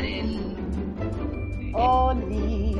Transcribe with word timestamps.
el. 0.00 1.74
¡Oli! 1.74 2.76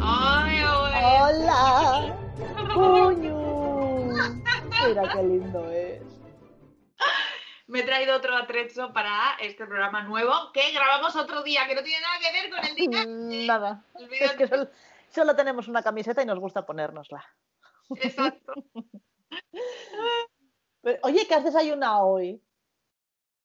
¡Ay! 0.00 0.62
¡Hola! 0.64 2.16
¡Puñu! 2.74 4.12
Mira 4.86 5.12
qué 5.12 5.22
lindo 5.22 5.70
es. 5.70 6.02
Me 7.68 7.80
he 7.80 7.82
traído 7.82 8.16
otro 8.16 8.36
atrezo 8.36 8.92
para 8.92 9.36
este 9.40 9.66
programa 9.66 10.02
nuevo 10.02 10.32
que 10.52 10.70
grabamos 10.72 11.16
otro 11.16 11.42
día, 11.42 11.66
que 11.66 11.74
no 11.74 11.82
tiene 11.82 12.00
nada 12.00 12.18
que 12.20 12.32
ver 12.32 12.50
con 12.50 12.64
el 12.64 12.74
día. 12.76 13.04
Nada. 13.46 13.84
Es 14.20 14.32
que 14.32 14.48
solo 15.08 15.34
tenemos 15.34 15.66
una 15.66 15.82
camiseta 15.82 16.22
y 16.22 16.26
nos 16.26 16.38
gusta 16.38 16.64
ponérnosla. 16.64 17.24
Exacto. 17.96 18.52
Pero, 20.82 20.98
oye, 21.02 21.26
¿qué 21.26 21.34
has 21.34 21.44
desayunado 21.44 22.06
hoy? 22.06 22.40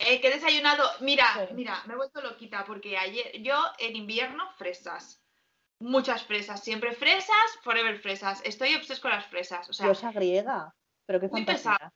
Eh, 0.08 0.20
que 0.22 0.28
he 0.28 0.34
desayunado. 0.34 0.84
Mira, 1.00 1.26
Sí. 1.48 1.54
mira, 1.54 1.82
me 1.86 1.94
he 1.94 1.98
vuelto 1.98 2.22
loquita 2.22 2.64
porque 2.66 2.98
ayer, 2.98 3.42
yo 3.42 3.58
en 3.80 3.96
invierno, 3.96 4.44
fresas. 4.58 5.24
Muchas 5.80 6.24
fresas, 6.24 6.64
siempre 6.64 6.94
fresas, 6.94 7.36
forever 7.64 7.98
fresas. 8.00 8.42
Estoy 8.46 8.76
obses 8.76 9.00
con 9.00 9.12
las 9.12 9.26
fresas, 9.28 9.68
o 9.70 9.74
sea, 9.74 9.88
Diosa 9.88 10.12
griega. 10.12 10.76
Pero 11.08 11.20
qué 11.20 11.28
Muy 11.28 11.40
fantasía. 11.44 11.72
pesada. 11.74 11.94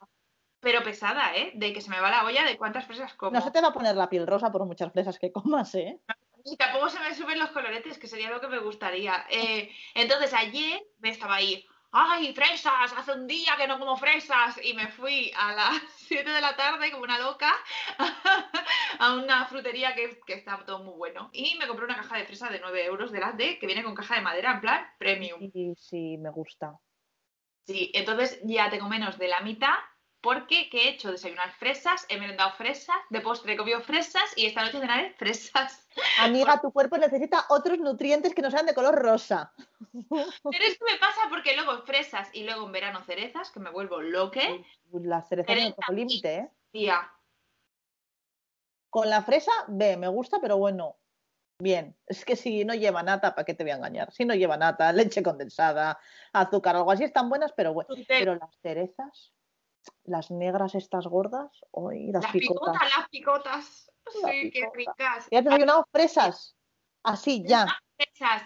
pero 0.60 0.84
pesada, 0.84 1.36
¿eh? 1.36 1.52
De 1.54 1.72
que 1.74 1.82
se 1.82 1.92
me 1.92 2.00
va 2.00 2.10
la 2.10 2.26
olla 2.26 2.44
de 2.44 2.58
cuántas 2.58 2.86
fresas 2.86 3.14
como. 3.14 3.32
No 3.32 3.42
se 3.42 3.52
te 3.52 3.62
va 3.62 3.68
a 3.68 3.74
poner 3.74 3.96
la 3.96 4.10
piel 4.10 4.26
rosa 4.26 4.52
por 4.52 4.66
muchas 4.66 4.92
fresas 4.92 5.20
que 5.20 5.32
comas, 5.32 5.76
¿eh? 5.76 6.00
Y 6.44 6.58
tampoco 6.58 6.90
se 6.90 7.00
me 7.00 7.14
suben 7.14 7.38
los 7.40 7.50
coloretes, 7.52 8.00
que 8.00 8.08
sería 8.08 8.30
lo 8.32 8.42
que 8.42 8.48
me 8.48 8.58
gustaría. 8.60 9.26
Eh, 9.30 9.70
entonces 9.94 10.34
ayer 10.34 10.82
me 11.00 11.10
estaba 11.10 11.36
ahí, 11.36 11.66
¡ay, 11.96 12.34
fresas! 12.34 12.94
Hace 12.98 13.14
un 13.14 13.26
día 13.26 13.56
que 13.58 13.68
no 13.68 13.80
como 13.80 13.96
fresas. 13.96 14.60
Y 14.62 14.74
me 14.74 14.90
fui 14.90 15.32
a 15.38 15.54
las 15.54 15.82
7 16.08 16.30
de 16.30 16.42
la 16.42 16.56
tarde, 16.56 16.92
como 16.92 17.04
una 17.04 17.18
loca, 17.18 17.54
a 19.00 19.14
una 19.14 19.46
frutería 19.46 19.96
que, 19.96 20.20
que 20.26 20.34
está 20.34 20.64
todo 20.66 20.84
muy 20.84 20.96
bueno. 20.96 21.30
Y 21.32 21.58
me 21.58 21.68
compré 21.68 21.86
una 21.86 21.96
caja 21.96 22.18
de 22.18 22.26
fresas 22.26 22.52
de 22.52 22.60
9 22.60 22.86
euros 22.86 23.12
de 23.12 23.20
las 23.20 23.38
de, 23.38 23.58
que 23.58 23.66
viene 23.66 23.84
con 23.84 23.96
caja 23.96 24.16
de 24.16 24.22
madera, 24.22 24.52
en 24.52 24.62
plan 24.62 24.86
premium. 25.00 25.50
Sí, 25.52 25.74
sí, 25.78 26.18
me 26.18 26.30
gusta. 26.30 26.78
Sí, 27.66 27.92
entonces 27.96 28.40
ya 28.44 28.70
tengo 28.70 28.90
menos 28.90 29.18
de 29.18 29.28
la 29.30 29.40
mitad. 29.40 29.76
Porque 30.26 30.70
¿qué 30.72 30.80
he 30.80 30.90
hecho? 30.90 31.12
Desayunar 31.12 31.52
fresas, 31.52 32.04
he 32.10 32.18
merendado 32.18 32.52
fresas, 32.54 32.96
de 33.12 33.22
postre 33.22 33.54
he 33.54 33.58
comido 33.58 33.80
fresas 33.82 34.24
y 34.36 34.48
esta 34.48 34.64
noche 34.66 34.80
cenaré 34.80 35.14
fresas. 35.14 35.88
Amiga, 36.20 36.60
tu 36.60 36.72
cuerpo 36.72 36.98
necesita 36.98 37.46
otros 37.50 37.78
nutrientes 37.78 38.34
que 38.34 38.42
no 38.42 38.50
sean 38.50 38.66
de 38.66 38.74
color 38.74 38.96
rosa. 38.96 39.54
Pero 39.94 40.64
es 40.64 40.80
que 40.80 40.86
me 40.92 40.98
pasa 41.00 41.22
porque 41.30 41.56
luego 41.56 41.80
fresas 41.84 42.28
y 42.34 42.44
luego 42.44 42.66
en 42.66 42.72
verano 42.72 43.04
cerezas, 43.04 43.52
que 43.52 43.60
me 43.60 43.70
vuelvo 43.70 44.02
loque. 44.02 44.66
Las 44.94 45.30
cerezas 45.30 45.56
no 45.56 45.62
Cereza. 45.62 45.76
tengo 45.86 45.96
límite, 45.96 46.36
¿eh? 46.36 46.50
Tía, 46.72 47.08
Con 48.90 49.12
la 49.12 49.22
fresa, 49.22 49.52
ve, 49.68 49.96
me 49.96 50.08
gusta, 50.08 50.40
pero 50.42 50.58
bueno, 50.58 50.98
bien. 51.60 51.96
Es 52.08 52.26
que 52.26 52.36
si 52.36 52.66
no 52.66 52.74
lleva 52.74 53.04
nata, 53.04 53.36
¿para 53.36 53.46
qué 53.46 53.54
te 53.54 53.64
voy 53.64 53.74
a 53.74 53.76
engañar? 53.76 54.12
Si 54.12 54.26
no 54.26 54.34
lleva 54.34 54.58
nata, 54.58 54.92
leche 54.92 55.22
condensada, 55.22 56.00
azúcar, 56.34 56.78
algo 56.78 56.92
así, 56.92 57.04
están 57.04 57.30
buenas, 57.30 57.54
pero 57.54 57.76
bueno. 57.76 57.90
Pero 58.08 58.34
las 58.34 58.58
cerezas, 58.64 59.35
las 60.04 60.32
negras 60.32 60.76
estas 60.76 61.08
gordas, 61.08 61.52
hoy 61.72 62.12
las, 62.12 62.24
las 62.24 62.32
picotas. 62.32 62.74
picotas, 62.74 62.98
las 62.98 63.10
picotas. 63.10 63.92
Sí, 64.12 64.52
qué 64.52 64.68
ricas. 64.74 65.28
¿Y 65.32 65.36
has 65.36 65.44
desayunado 65.44 65.88
fresas? 65.92 66.56
Así, 67.04 67.44
ya. 67.46 67.66
Fresas 67.98 68.44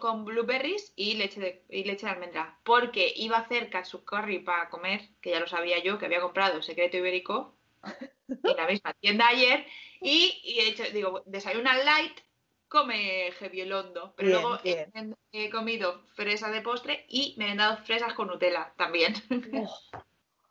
con 0.00 0.24
blueberries 0.24 0.92
y 0.96 1.14
leche 1.14 1.40
de, 1.40 1.64
y 1.68 1.84
leche 1.84 2.06
de 2.06 2.12
almendra. 2.12 2.58
Porque 2.64 3.12
iba 3.16 3.36
a 3.36 3.40
hacer 3.40 3.70
katsu 3.70 4.04
curry 4.04 4.40
para 4.40 4.68
comer, 4.70 5.08
que 5.20 5.30
ya 5.30 5.40
lo 5.40 5.46
sabía 5.46 5.82
yo, 5.82 5.98
que 5.98 6.06
había 6.06 6.20
comprado 6.20 6.62
secreto 6.62 6.96
ibérico 6.96 7.56
en 8.28 8.56
la 8.56 8.66
misma 8.66 8.92
tienda 8.94 9.28
ayer. 9.28 9.66
Y, 10.00 10.40
y 10.44 10.60
he 10.60 10.68
hecho, 10.68 10.84
digo, 10.92 11.22
desayuna 11.26 11.76
light, 11.78 12.20
come 12.68 13.30
Gevielondo. 13.38 14.14
Pero 14.16 14.28
Bien, 14.28 14.40
luego 14.40 14.60
he, 14.64 14.90
bien. 14.92 15.16
he 15.32 15.50
comido 15.50 16.02
fresa 16.14 16.50
de 16.50 16.60
postre 16.60 17.04
y 17.08 17.34
me 17.38 17.50
han 17.50 17.58
dado 17.58 17.78
fresas 17.84 18.14
con 18.14 18.28
Nutella 18.28 18.72
también. 18.76 19.14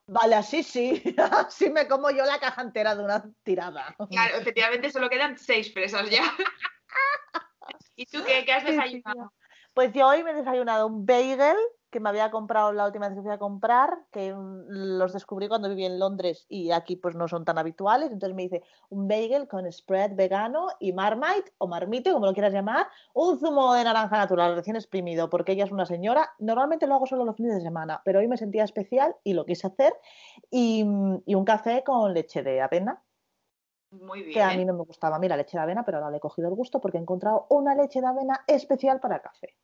Vale, 0.07 0.35
así 0.35 0.63
sí. 0.63 1.01
Así 1.17 1.69
me 1.69 1.87
como 1.87 2.09
yo 2.11 2.25
la 2.25 2.39
caja 2.39 2.61
entera 2.61 2.95
de 2.95 3.03
una 3.03 3.23
tirada. 3.43 3.95
Claro, 4.09 4.37
efectivamente 4.37 4.91
solo 4.91 5.09
quedan 5.09 5.37
seis 5.37 5.71
fresas 5.73 6.09
ya. 6.09 6.23
¿Y 7.95 8.05
tú 8.05 8.23
qué, 8.25 8.43
qué 8.45 8.53
has 8.53 8.63
Sí, 8.63 8.69
sí, 8.69 8.75
desayunado? 8.75 9.33
Pues 9.73 9.93
yo 9.93 10.07
hoy 10.07 10.23
me 10.23 10.31
he 10.31 10.33
desayunado 10.33 10.87
un 10.87 11.05
bagel 11.05 11.55
que 11.91 11.99
me 11.99 12.09
había 12.09 12.31
comprado 12.31 12.71
la 12.73 12.85
última 12.85 13.07
vez 13.07 13.15
que 13.17 13.21
fui 13.21 13.31
a 13.31 13.37
comprar, 13.37 14.05
que 14.11 14.33
mm, 14.33 14.65
los 14.97 15.13
descubrí 15.13 15.47
cuando 15.47 15.69
viví 15.69 15.85
en 15.85 15.99
Londres 15.99 16.45
y 16.49 16.71
aquí 16.71 16.95
pues 16.95 17.15
no 17.15 17.27
son 17.27 17.45
tan 17.45 17.57
habituales. 17.57 18.11
Entonces 18.11 18.35
me 18.35 18.43
hice 18.43 18.63
un 18.89 19.07
bagel 19.07 19.47
con 19.47 19.71
spread 19.71 20.15
vegano 20.15 20.67
y 20.79 20.93
marmite 20.93 21.53
o 21.59 21.67
marmite, 21.67 22.11
como 22.13 22.25
lo 22.25 22.33
quieras 22.33 22.53
llamar, 22.53 22.87
un 23.13 23.39
zumo 23.39 23.73
de 23.73 23.83
naranja 23.83 24.17
natural 24.17 24.55
recién 24.55 24.75
exprimido, 24.75 25.29
porque 25.29 25.51
ella 25.51 25.65
es 25.65 25.71
una 25.71 25.85
señora. 25.85 26.31
Normalmente 26.39 26.87
lo 26.87 26.95
hago 26.95 27.05
solo 27.05 27.25
los 27.25 27.35
fines 27.35 27.53
de 27.55 27.61
semana, 27.61 28.01
pero 28.05 28.19
hoy 28.19 28.27
me 28.27 28.37
sentía 28.37 28.63
especial 28.63 29.15
y 29.23 29.33
lo 29.33 29.45
quise 29.45 29.67
hacer. 29.67 29.93
Y, 30.49 30.83
mm, 30.85 31.23
y 31.25 31.35
un 31.35 31.45
café 31.45 31.83
con 31.83 32.13
leche 32.13 32.41
de 32.43 32.61
avena, 32.61 33.03
Muy 33.91 34.23
que 34.31 34.41
a 34.41 34.51
mí 34.53 34.63
bien. 34.63 34.67
no 34.67 34.73
me 34.73 34.83
gustaba 34.83 35.15
a 35.17 35.19
mí 35.19 35.27
la 35.29 35.37
leche 35.37 35.57
de 35.57 35.63
avena, 35.63 35.85
pero 35.85 35.97
ahora 35.97 36.09
le 36.11 36.17
he 36.17 36.19
cogido 36.19 36.47
el 36.49 36.55
gusto 36.55 36.81
porque 36.81 36.97
he 36.97 37.01
encontrado 37.01 37.45
una 37.49 37.75
leche 37.75 38.01
de 38.01 38.07
avena 38.07 38.43
especial 38.47 38.99
para 38.99 39.21
café. 39.21 39.55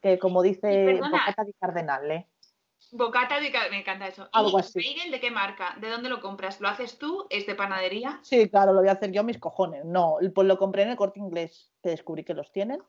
Que 0.00 0.18
como 0.18 0.42
dice. 0.42 0.94
Bocata 1.00 1.44
di 1.44 1.52
Cardenale. 1.54 2.28
Bocata 2.92 3.40
de 3.40 3.50
ca- 3.52 3.68
me 3.70 3.80
encanta 3.80 4.06
eso. 4.06 4.28
Algo 4.32 4.58
¿Y 4.58 4.60
así. 4.60 4.78
bagel 4.78 5.10
de 5.10 5.20
qué 5.20 5.30
marca? 5.30 5.76
¿De 5.80 5.90
dónde 5.90 6.08
lo 6.08 6.20
compras? 6.20 6.60
¿Lo 6.60 6.68
haces 6.68 6.96
tú? 6.96 7.26
¿Es 7.28 7.46
de 7.46 7.54
panadería? 7.54 8.20
Sí, 8.22 8.48
claro, 8.48 8.72
lo 8.72 8.80
voy 8.80 8.88
a 8.88 8.92
hacer 8.92 9.10
yo 9.12 9.24
mis 9.24 9.38
cojones. 9.38 9.84
No, 9.84 10.16
pues 10.34 10.46
lo 10.46 10.56
compré 10.58 10.82
en 10.84 10.90
el 10.90 10.96
corte 10.96 11.18
inglés, 11.18 11.70
que 11.82 11.90
descubrí 11.90 12.24
que 12.24 12.34
los 12.34 12.52
tienen. 12.52 12.80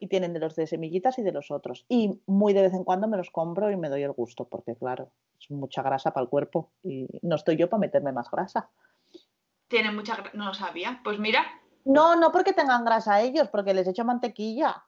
Y 0.00 0.08
tienen 0.08 0.32
de 0.32 0.40
los 0.40 0.56
de 0.56 0.66
semillitas 0.66 1.18
y 1.18 1.22
de 1.22 1.30
los 1.30 1.52
otros. 1.52 1.84
Y 1.88 2.20
muy 2.26 2.52
de 2.52 2.62
vez 2.62 2.74
en 2.74 2.82
cuando 2.82 3.06
me 3.06 3.16
los 3.16 3.30
compro 3.30 3.70
y 3.70 3.76
me 3.76 3.88
doy 3.88 4.02
el 4.02 4.10
gusto, 4.10 4.48
porque 4.48 4.74
claro, 4.74 5.12
es 5.40 5.48
mucha 5.52 5.82
grasa 5.82 6.10
para 6.12 6.24
el 6.24 6.28
cuerpo. 6.30 6.72
Y 6.82 7.06
no 7.22 7.36
estoy 7.36 7.56
yo 7.56 7.70
para 7.70 7.80
meterme 7.80 8.10
más 8.12 8.28
grasa. 8.30 8.70
Tiene 9.68 9.92
mucha... 9.92 10.16
gra- 10.16 10.32
No 10.32 10.46
lo 10.46 10.54
sabía. 10.54 11.00
Pues 11.04 11.18
mira. 11.20 11.44
No, 11.84 12.16
no 12.16 12.32
porque 12.32 12.52
tengan 12.52 12.84
grasa 12.84 13.20
ellos, 13.20 13.48
porque 13.50 13.72
les 13.72 13.86
echo 13.86 14.04
mantequilla. 14.04 14.82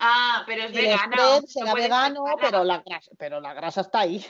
Ah, 0.00 0.42
pero 0.46 0.62
es 0.64 0.72
Y 0.72 0.78
el 0.78 0.84
vegana. 0.86 1.16
spread 1.16 1.40
no 1.42 1.46
será 1.46 1.74
vegano, 1.74 2.24
pero 2.40 2.64
la 2.64 2.78
grasa, 2.82 3.10
pero 3.18 3.40
la 3.40 3.54
grasa 3.54 3.82
está 3.82 4.00
ahí. 4.00 4.24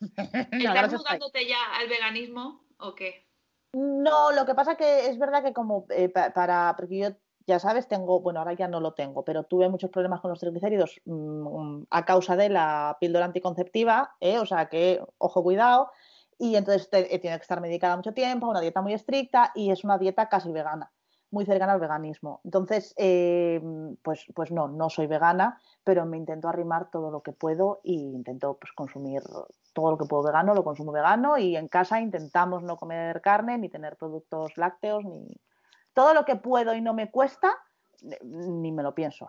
¿Estás 0.00 0.92
mudándote 0.92 1.46
ya 1.46 1.58
al 1.78 1.88
veganismo 1.88 2.64
o 2.78 2.94
qué? 2.94 3.28
No, 3.72 4.32
lo 4.32 4.46
que 4.46 4.54
pasa 4.54 4.76
que 4.76 5.08
es 5.08 5.18
verdad 5.18 5.44
que 5.44 5.52
como 5.52 5.86
eh, 5.90 6.08
pa- 6.08 6.30
para, 6.32 6.74
porque 6.76 6.98
yo 6.98 7.08
ya 7.46 7.58
sabes, 7.58 7.86
tengo, 7.88 8.20
bueno, 8.20 8.40
ahora 8.40 8.54
ya 8.54 8.66
no 8.68 8.80
lo 8.80 8.94
tengo, 8.94 9.24
pero 9.24 9.44
tuve 9.44 9.68
muchos 9.68 9.90
problemas 9.90 10.20
con 10.20 10.30
los 10.30 10.40
triglicéridos 10.40 11.00
mm, 11.04 11.82
a 11.90 12.04
causa 12.04 12.36
de 12.36 12.48
la 12.48 12.96
píldora 13.00 13.24
anticonceptiva, 13.26 14.16
¿eh? 14.20 14.38
o 14.38 14.46
sea 14.46 14.68
que, 14.68 15.02
ojo, 15.18 15.42
cuidado, 15.42 15.90
y 16.38 16.56
entonces 16.56 16.88
tenido 16.88 17.18
que 17.20 17.34
estar 17.42 17.60
medicada 17.60 17.96
mucho 17.96 18.14
tiempo, 18.14 18.48
una 18.48 18.60
dieta 18.60 18.80
muy 18.82 18.94
estricta 18.94 19.52
y 19.54 19.70
es 19.70 19.84
una 19.84 19.98
dieta 19.98 20.28
casi 20.28 20.50
vegana, 20.52 20.92
muy 21.30 21.44
cercana 21.44 21.72
al 21.72 21.80
veganismo. 21.80 22.40
Entonces, 22.44 22.94
eh, 22.96 23.60
pues, 24.02 24.26
pues 24.34 24.50
no, 24.50 24.68
no 24.68 24.90
soy 24.90 25.06
vegana, 25.06 25.60
pero 25.84 26.04
me 26.06 26.16
intento 26.16 26.48
arrimar 26.48 26.90
todo 26.90 27.10
lo 27.10 27.22
que 27.22 27.32
puedo 27.32 27.80
y 27.82 27.94
intento 27.94 28.58
pues, 28.60 28.72
consumir 28.72 29.22
todo 29.72 29.92
lo 29.92 29.98
que 29.98 30.06
puedo 30.06 30.22
vegano, 30.24 30.54
lo 30.54 30.64
consumo 30.64 30.92
vegano 30.92 31.38
y 31.38 31.56
en 31.56 31.68
casa 31.68 32.00
intentamos 32.00 32.62
no 32.62 32.76
comer 32.76 33.20
carne, 33.20 33.58
ni 33.58 33.68
tener 33.68 33.96
productos 33.96 34.56
lácteos, 34.56 35.04
ni 35.04 35.40
todo 35.94 36.14
lo 36.14 36.24
que 36.24 36.36
puedo 36.36 36.74
y 36.74 36.80
no 36.80 36.94
me 36.94 37.10
cuesta, 37.10 37.56
eh, 38.02 38.18
ni 38.22 38.72
me 38.72 38.82
lo 38.82 38.94
pienso. 38.94 39.26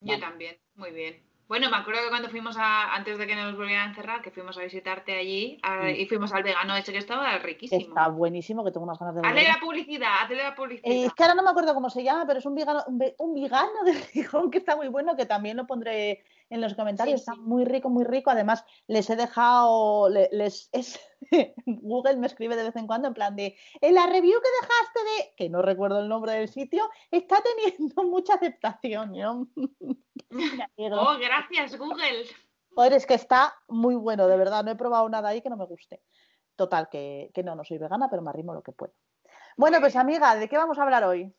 Yo 0.00 0.14
Vale. 0.14 0.20
también. 0.20 0.56
Muy 0.74 0.90
bien. 0.90 1.31
Bueno, 1.48 1.68
me 1.68 1.76
acuerdo 1.76 2.00
que 2.02 2.08
cuando 2.08 2.30
fuimos 2.30 2.56
a, 2.58 2.94
antes 2.94 3.18
de 3.18 3.26
que 3.26 3.36
nos 3.36 3.54
volvieran 3.56 3.86
a 3.88 3.90
encerrar, 3.90 4.22
que 4.22 4.30
fuimos 4.30 4.56
a 4.56 4.62
visitarte 4.62 5.14
allí 5.18 5.58
a- 5.62 5.82
Sí. 5.88 6.02
y 6.02 6.06
fuimos 6.06 6.32
al 6.32 6.42
vegano 6.42 6.74
ese 6.76 6.92
que 6.92 6.98
estaba 6.98 7.36
riquísimo. 7.38 7.80
Está 7.80 8.08
buenísimo, 8.08 8.64
que 8.64 8.70
tengo 8.70 8.84
unas 8.84 8.98
ganas 8.98 9.14
de 9.16 9.20
Hazle 9.20 9.32
volver. 9.40 9.48
la 9.54 9.60
publicidad, 9.60 10.14
hazle 10.22 10.36
la 10.42 10.54
publicidad. 10.54 10.90
Eh, 10.90 11.04
es 11.06 11.12
que 11.12 11.22
ahora 11.24 11.34
no 11.34 11.42
me 11.42 11.50
acuerdo 11.50 11.74
cómo 11.74 11.90
se 11.90 12.02
llama, 12.02 12.24
pero 12.26 12.38
es 12.38 12.46
un 12.46 12.54
vegano, 12.54 12.82
un, 12.86 12.98
ve- 12.98 13.14
un 13.18 13.34
vegano 13.34 13.84
de 13.84 13.92
Gijón 13.94 14.50
que 14.50 14.58
está 14.58 14.76
muy 14.76 14.88
bueno, 14.88 15.14
que 15.14 15.26
también 15.26 15.58
lo 15.58 15.66
pondré 15.66 16.22
en 16.52 16.60
los 16.60 16.74
comentarios. 16.74 17.20
Sí, 17.22 17.30
está 17.30 17.34
muy 17.40 17.64
rico, 17.64 17.88
muy 17.88 18.04
rico. 18.04 18.30
Además, 18.30 18.64
les 18.86 19.08
he 19.10 19.16
dejado, 19.16 20.08
le- 20.08 20.28
les 20.32 20.68
es, 20.72 21.00
Google 21.66 22.16
me 22.18 22.26
escribe 22.26 22.56
de 22.56 22.64
vez 22.64 22.76
en 22.76 22.86
cuando 22.86 23.08
en 23.08 23.14
plan 23.14 23.34
de, 23.34 23.56
en 23.80 23.94
la 23.94 24.06
review 24.06 24.38
que 24.40 24.48
dejaste 24.60 25.00
de, 25.00 25.34
que 25.36 25.48
no 25.48 25.62
recuerdo 25.62 26.00
el 26.00 26.08
nombre 26.08 26.32
del 26.32 26.48
sitio, 26.48 26.88
está 27.10 27.36
teniendo 27.42 28.02
mucha 28.04 28.34
aceptación. 28.34 29.14
Alegro. 30.30 31.02
Oh, 31.02 31.18
gracias, 31.18 31.76
Google. 31.78 32.24
Joder, 32.74 32.92
es 32.94 33.06
que 33.06 33.14
está 33.14 33.54
muy 33.68 33.94
bueno, 33.94 34.26
de 34.28 34.36
verdad. 34.36 34.64
No 34.64 34.70
he 34.70 34.76
probado 34.76 35.08
nada 35.08 35.28
ahí 35.30 35.42
que 35.42 35.50
no 35.50 35.56
me 35.56 35.66
guste. 35.66 36.02
Total, 36.56 36.88
que, 36.90 37.30
que 37.34 37.42
no, 37.42 37.54
no 37.54 37.64
soy 37.64 37.78
vegana, 37.78 38.08
pero 38.10 38.22
me 38.22 38.30
arrimo 38.30 38.54
lo 38.54 38.62
que 38.62 38.72
puedo. 38.72 38.92
Bueno, 39.56 39.80
pues 39.80 39.96
amiga, 39.96 40.34
¿de 40.36 40.48
qué 40.48 40.56
vamos 40.56 40.78
a 40.78 40.82
hablar 40.82 41.04
hoy? 41.04 41.34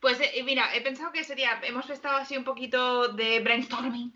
Pues 0.00 0.20
eh, 0.20 0.42
mira, 0.44 0.74
he 0.74 0.80
pensado 0.80 1.12
que 1.12 1.22
sería, 1.22 1.60
hemos 1.62 1.88
estado 1.88 2.16
así 2.16 2.36
un 2.36 2.44
poquito 2.44 3.08
de 3.08 3.40
brainstorming 3.40 4.14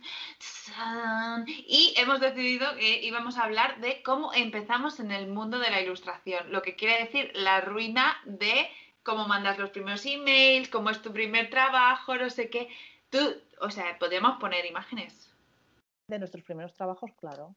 y 1.47 1.95
hemos 1.97 2.21
decidido 2.21 2.75
que 2.77 3.05
íbamos 3.05 3.39
a 3.39 3.45
hablar 3.45 3.81
de 3.81 4.03
cómo 4.03 4.35
empezamos 4.35 4.99
en 4.99 5.13
el 5.13 5.29
mundo 5.29 5.59
de 5.59 5.71
la 5.71 5.81
ilustración, 5.81 6.51
lo 6.51 6.63
que 6.63 6.75
quiere 6.75 7.05
decir 7.05 7.31
la 7.35 7.61
ruina 7.61 8.17
de 8.25 8.69
cómo 9.03 9.29
mandas 9.29 9.59
los 9.59 9.71
primeros 9.71 10.05
emails, 10.05 10.69
cómo 10.69 10.91
es 10.91 11.01
tu 11.01 11.13
primer 11.13 11.49
trabajo, 11.51 12.17
no 12.17 12.29
sé 12.29 12.51
qué. 12.51 12.69
Tú, 13.09 13.19
o 13.61 13.71
sea, 13.71 13.97
podríamos 13.99 14.39
poner 14.41 14.67
imágenes. 14.67 15.33
De 16.09 16.19
nuestros 16.19 16.43
primeros 16.43 16.75
trabajos, 16.75 17.13
claro. 17.21 17.55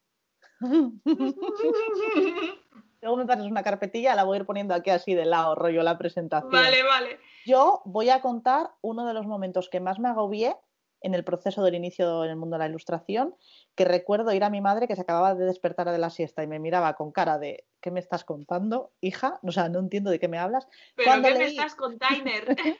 Luego 3.02 3.16
me 3.16 3.26
pasas 3.26 3.46
una 3.46 3.64
carpetilla, 3.64 4.16
la 4.16 4.26
voy 4.26 4.38
a 4.38 4.40
ir 4.42 4.46
poniendo 4.46 4.74
aquí 4.74 4.90
así 4.90 5.14
de 5.14 5.26
lado, 5.26 5.56
rollo 5.56 5.84
la 5.84 5.98
presentación. 5.98 6.52
Vale, 6.52 6.84
vale. 6.84 7.20
Yo 7.46 7.82
voy 7.86 8.10
a 8.10 8.22
contar 8.22 8.72
uno 8.82 9.06
de 9.06 9.14
los 9.14 9.26
momentos 9.26 9.70
que 9.70 9.80
más 9.80 10.00
me 10.00 10.10
agobié 10.10 10.56
en 11.02 11.16
el 11.16 11.24
proceso 11.24 11.64
del 11.64 11.76
inicio 11.76 12.26
en 12.26 12.32
el 12.32 12.36
mundo 12.36 12.56
de 12.56 12.60
la 12.60 12.68
ilustración, 12.68 13.36
que 13.76 13.86
recuerdo 13.86 14.34
ir 14.34 14.44
a 14.44 14.50
mi 14.50 14.60
madre 14.60 14.88
que 14.88 14.96
se 14.96 15.02
acababa 15.02 15.34
de 15.34 15.46
despertar 15.46 15.90
de 15.90 15.98
la 15.98 16.10
siesta 16.10 16.44
y 16.44 16.48
me 16.48 16.60
miraba 16.60 16.96
con 16.96 17.14
cara 17.14 17.40
de 17.40 17.66
¿qué 17.82 17.90
me 17.90 18.02
estás 18.02 18.26
contando, 18.26 18.92
hija? 19.00 19.40
O 19.44 19.52
sea, 19.52 19.70
no 19.70 19.80
entiendo 19.80 20.12
de 20.12 20.20
qué 20.20 20.28
me 20.28 20.38
hablas. 20.38 20.68
¿Pero 20.96 21.22
qué 21.22 21.36
me 21.36 21.46
estás 21.46 21.76
container? 21.76 22.48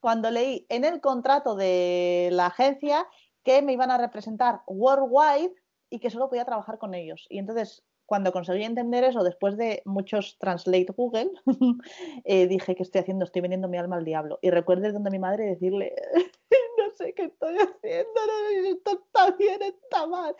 cuando 0.00 0.30
leí 0.30 0.66
en 0.68 0.84
el 0.84 1.00
contrato 1.00 1.54
de 1.54 2.30
la 2.32 2.46
agencia 2.46 3.06
que 3.44 3.62
me 3.62 3.72
iban 3.72 3.90
a 3.90 3.98
representar 3.98 4.62
worldwide 4.66 5.54
y 5.90 5.98
que 5.98 6.10
solo 6.10 6.28
podía 6.28 6.44
trabajar 6.44 6.78
con 6.78 6.94
ellos. 6.94 7.26
Y 7.28 7.38
entonces, 7.38 7.84
cuando 8.06 8.32
conseguí 8.32 8.64
entender 8.64 9.04
eso, 9.04 9.22
después 9.22 9.56
de 9.56 9.82
muchos 9.84 10.38
translate 10.38 10.92
Google, 10.96 11.32
eh, 12.24 12.46
dije, 12.46 12.74
¿qué 12.74 12.82
estoy 12.82 13.02
haciendo? 13.02 13.24
Estoy 13.24 13.42
vendiendo 13.42 13.68
mi 13.68 13.76
alma 13.76 13.96
al 13.96 14.04
diablo. 14.04 14.38
Y 14.40 14.50
recuerdo 14.50 14.90
donde 14.92 15.10
mi 15.10 15.18
madre 15.18 15.44
decirle, 15.44 15.94
no 16.78 16.90
sé 16.96 17.12
qué 17.14 17.24
estoy 17.24 17.56
haciendo, 17.56 18.10
no, 18.26 18.68
esto 18.68 19.02
está 19.04 19.30
bien, 19.36 19.60
está 19.62 20.06
mal. 20.06 20.34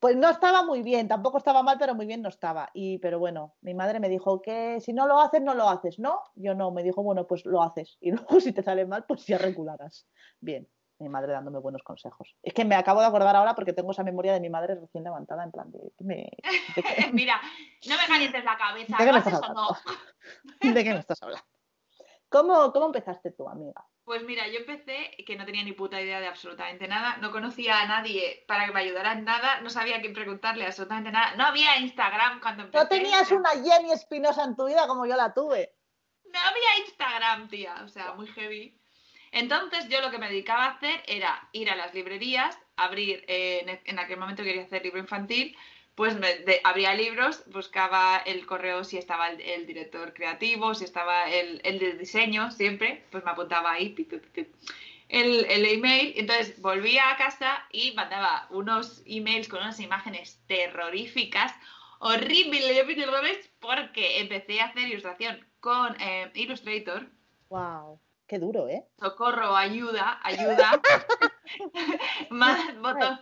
Pues 0.00 0.16
no 0.16 0.28
estaba 0.28 0.62
muy 0.62 0.82
bien, 0.82 1.08
tampoco 1.08 1.38
estaba 1.38 1.62
mal, 1.62 1.76
pero 1.78 1.94
muy 1.94 2.04
bien 2.04 2.20
no 2.20 2.28
estaba. 2.28 2.68
Y, 2.74 2.98
pero 2.98 3.18
bueno, 3.18 3.54
mi 3.62 3.74
madre 3.74 4.00
me 4.00 4.08
dijo 4.08 4.42
que 4.42 4.80
si 4.80 4.92
no 4.92 5.06
lo 5.06 5.18
haces, 5.18 5.40
no 5.40 5.54
lo 5.54 5.68
haces. 5.68 5.98
No, 5.98 6.20
yo 6.34 6.54
no, 6.54 6.70
me 6.70 6.82
dijo, 6.82 7.02
bueno, 7.02 7.26
pues 7.26 7.46
lo 7.46 7.62
haces. 7.62 7.96
Y 8.00 8.10
luego 8.12 8.40
si 8.40 8.52
te 8.52 8.62
sale 8.62 8.84
mal, 8.86 9.04
pues 9.08 9.26
ya 9.26 9.38
recularás. 9.38 10.06
Bien, 10.40 10.68
mi 10.98 11.08
madre 11.08 11.32
dándome 11.32 11.58
buenos 11.58 11.82
consejos. 11.82 12.34
Es 12.42 12.54
que 12.54 12.64
me 12.64 12.74
acabo 12.74 13.00
de 13.00 13.06
acordar 13.06 13.36
ahora 13.36 13.54
porque 13.54 13.72
tengo 13.72 13.92
esa 13.92 14.04
memoria 14.04 14.32
de 14.32 14.40
mi 14.40 14.48
madre 14.48 14.74
recién 14.74 15.04
levantada 15.04 15.44
en 15.44 15.50
plan 15.50 15.70
de... 15.70 15.92
Mira, 17.12 17.40
no 17.88 17.96
me 17.96 18.06
calientes 18.06 18.44
la 18.44 18.56
cabeza. 18.56 18.96
¿De 18.96 19.04
qué 19.04 19.12
me 19.12 19.18
estás 19.18 19.34
hablando? 19.34 19.76
¿De 20.60 20.84
qué 20.84 20.92
me 20.92 21.00
estás 21.00 21.22
hablando? 21.22 21.44
¿Cómo, 22.28 22.72
¿Cómo 22.72 22.86
empezaste 22.86 23.30
tú, 23.30 23.48
amiga? 23.48 23.86
Pues 24.04 24.22
mira, 24.24 24.48
yo 24.48 24.58
empecé 24.58 25.16
que 25.24 25.36
no 25.36 25.46
tenía 25.46 25.62
ni 25.62 25.72
puta 25.72 26.00
idea 26.00 26.20
de 26.20 26.26
absolutamente 26.26 26.86
nada, 26.88 27.16
no 27.18 27.30
conocía 27.30 27.80
a 27.80 27.86
nadie 27.86 28.44
para 28.46 28.66
que 28.66 28.72
me 28.72 28.80
ayudara 28.80 29.12
en 29.12 29.24
nada, 29.24 29.60
no 29.60 29.70
sabía 29.70 29.96
a 29.96 30.00
quién 30.00 30.12
preguntarle 30.12 30.66
absolutamente 30.66 31.10
nada, 31.10 31.36
no 31.36 31.44
había 31.44 31.78
Instagram 31.78 32.40
cuando 32.40 32.64
empecé. 32.64 32.82
No 32.82 32.88
tenías 32.88 33.30
una 33.30 33.50
Jenny 33.50 33.92
Espinosa 33.92 34.44
en 34.44 34.56
tu 34.56 34.66
vida 34.66 34.86
como 34.86 35.06
yo 35.06 35.16
la 35.16 35.32
tuve. 35.32 35.74
No 36.24 36.38
había 36.40 36.84
Instagram, 36.84 37.48
tía, 37.48 37.76
o 37.84 37.88
sea, 37.88 38.12
muy 38.12 38.26
heavy. 38.26 38.78
Entonces 39.34 39.88
yo 39.88 40.00
lo 40.00 40.12
que 40.12 40.18
me 40.18 40.28
dedicaba 40.28 40.66
a 40.66 40.70
hacer 40.70 41.02
era 41.08 41.48
ir 41.50 41.68
a 41.68 41.74
las 41.74 41.92
librerías, 41.92 42.56
abrir, 42.76 43.24
eh, 43.26 43.80
en, 43.84 43.98
aquel 43.98 44.16
momento 44.16 44.44
quería 44.44 44.62
hacer 44.62 44.84
libro 44.84 45.00
infantil, 45.00 45.56
pues 45.96 46.16
me, 46.16 46.28
abría 46.62 46.94
libros, 46.94 47.42
buscaba 47.50 48.18
el 48.26 48.46
correo 48.46 48.84
si 48.84 48.96
estaba 48.96 49.30
el, 49.30 49.66
director 49.66 50.14
creativo, 50.14 50.72
si 50.76 50.84
estaba 50.84 51.28
el, 51.28 51.60
de 51.62 51.94
diseño, 51.94 52.52
siempre, 52.52 53.04
pues 53.10 53.24
me 53.24 53.32
apuntaba 53.32 53.72
ahí 53.72 53.96
el, 55.08 55.46
el, 55.46 55.66
email. 55.66 56.14
Entonces 56.16 56.60
volvía 56.62 57.10
a 57.10 57.16
casa 57.16 57.66
y 57.72 57.90
mandaba 57.92 58.46
unos 58.50 59.02
emails 59.04 59.48
con 59.48 59.62
unas 59.62 59.80
imágenes 59.80 60.40
terroríficas, 60.46 61.52
horribles, 61.98 63.50
porque 63.58 64.20
empecé 64.20 64.60
a 64.60 64.66
hacer 64.66 64.88
ilustración 64.88 65.44
con 65.58 66.00
eh, 66.00 66.30
Illustrator. 66.34 67.08
Wow. 67.48 67.98
Qué 68.34 68.40
duro, 68.40 68.66
¿eh? 68.66 68.84
Socorro, 68.98 69.54
ayuda, 69.54 70.18
ayuda. 70.24 70.82
Más 72.30 72.76
botón, 72.80 73.20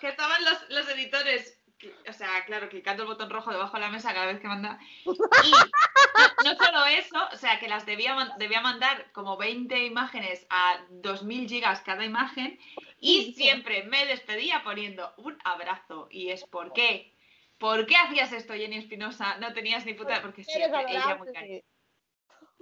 que 0.00 0.08
estaban 0.08 0.44
los, 0.44 0.68
los 0.68 0.88
editores 0.88 1.62
o 2.08 2.12
sea, 2.12 2.44
claro, 2.44 2.68
clicando 2.68 3.04
el 3.04 3.08
botón 3.08 3.30
rojo 3.30 3.52
debajo 3.52 3.76
de 3.76 3.82
la 3.82 3.90
mesa 3.90 4.12
cada 4.12 4.26
vez 4.26 4.40
que 4.40 4.48
manda. 4.48 4.80
Y 5.04 6.44
no, 6.44 6.56
solo 6.56 6.86
eso, 6.86 7.28
o 7.32 7.36
sea, 7.36 7.60
que 7.60 7.68
las 7.68 7.86
debía, 7.86 8.16
debía 8.38 8.60
mandar 8.60 9.12
como 9.12 9.36
20 9.36 9.86
imágenes 9.86 10.44
a 10.50 10.84
2000 10.90 11.48
gigas 11.48 11.80
cada 11.82 12.04
imagen 12.04 12.58
y 12.98 13.34
siempre 13.34 13.84
me 13.84 14.06
despedía 14.06 14.64
poniendo 14.64 15.14
un 15.18 15.38
abrazo. 15.44 16.08
Y 16.10 16.30
es 16.30 16.42
¿por 16.46 16.72
qué? 16.72 17.14
¿Por 17.58 17.86
qué 17.86 17.94
hacías 17.94 18.32
esto, 18.32 18.54
Jenny 18.54 18.78
Espinosa? 18.78 19.36
No 19.38 19.52
tenías 19.52 19.86
ni 19.86 19.94
puta... 19.94 20.20
Porque 20.20 20.42
siempre 20.42 20.84
ella 20.88 21.14
muy 21.14 21.32
cariñosa. 21.32 21.71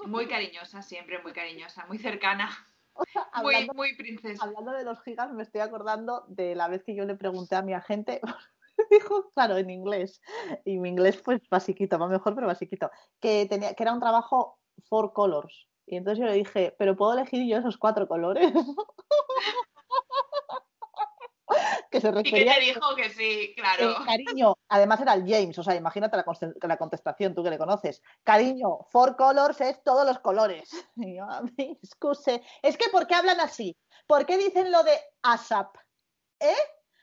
Muy 0.06 0.26
cariñosa, 0.26 0.82
siempre 0.82 1.23
muy 1.23 1.32
cariñosa, 1.32 1.87
muy 1.87 1.99
cercana. 1.99 2.50
muy, 3.43 3.69
muy 3.75 3.97
princesa. 3.97 4.44
Hablando 4.44 4.73
de 4.73 4.85
los 4.85 5.02
gigas, 5.02 5.32
me 5.32 5.43
estoy 5.43 5.61
acordando 5.61 6.25
de 6.29 6.55
la 6.55 6.69
vez 6.69 6.82
que 6.85 6.94
yo 6.94 7.05
le 7.05 7.14
pregunté 7.14 7.56
a 7.56 7.62
mi 7.62 7.73
agente, 7.73 8.20
dijo, 8.91 9.31
claro, 9.31 9.56
en 9.56 9.70
inglés, 9.70 10.20
y 10.64 10.79
mi 10.79 10.91
inglés 10.91 11.20
pues 11.23 11.41
basiquito, 11.49 11.99
va 11.99 12.08
mejor, 12.08 12.35
pero 12.35 12.47
basiquito, 12.47 12.91
que, 13.20 13.47
tenía, 13.47 13.75
que 13.75 13.82
era 13.82 13.93
un 13.93 14.00
trabajo 14.00 14.58
four 14.88 15.12
colors. 15.12 15.67
Y 15.87 15.97
entonces 15.97 16.20
yo 16.20 16.26
le 16.26 16.35
dije, 16.35 16.75
pero 16.79 16.97
¿puedo 16.97 17.14
elegir 17.14 17.49
yo 17.49 17.58
esos 17.58 17.76
cuatro 17.76 18.06
colores? 18.06 18.52
que 21.90 22.00
se 22.00 22.10
refería. 22.10 22.40
Y 22.40 22.44
que 22.46 22.54
te 22.54 22.60
dijo 22.60 22.96
que 22.96 23.10
sí, 23.10 23.54
claro. 23.56 23.96
cariño, 24.04 24.56
además 24.69 25.00
era 25.00 25.14
el 25.14 25.28
James, 25.28 25.58
o 25.58 25.62
sea, 25.62 25.75
imagínate 25.75 26.16
la, 26.16 26.76
contestación, 26.78 27.34
tú 27.34 27.42
que 27.42 27.50
le 27.50 27.58
conoces. 27.58 28.02
Cariño, 28.22 28.87
four 28.90 29.16
colors 29.16 29.60
es 29.60 29.82
todos 29.82 30.06
los 30.06 30.19
colores. 30.20 30.70
Y 30.96 31.16
yo, 31.16 31.25
a 31.25 31.42
mí, 31.42 31.78
excuse. 31.82 32.42
Es 32.62 32.76
que, 32.76 32.88
¿por 32.90 33.06
qué 33.06 33.14
hablan 33.14 33.40
así? 33.40 33.76
¿Por 34.06 34.26
qué 34.26 34.37
dicen 34.37 34.70
lo 34.70 34.82
de 34.82 34.92
ASAP? 35.22 35.76
¿Eh? 36.38 36.54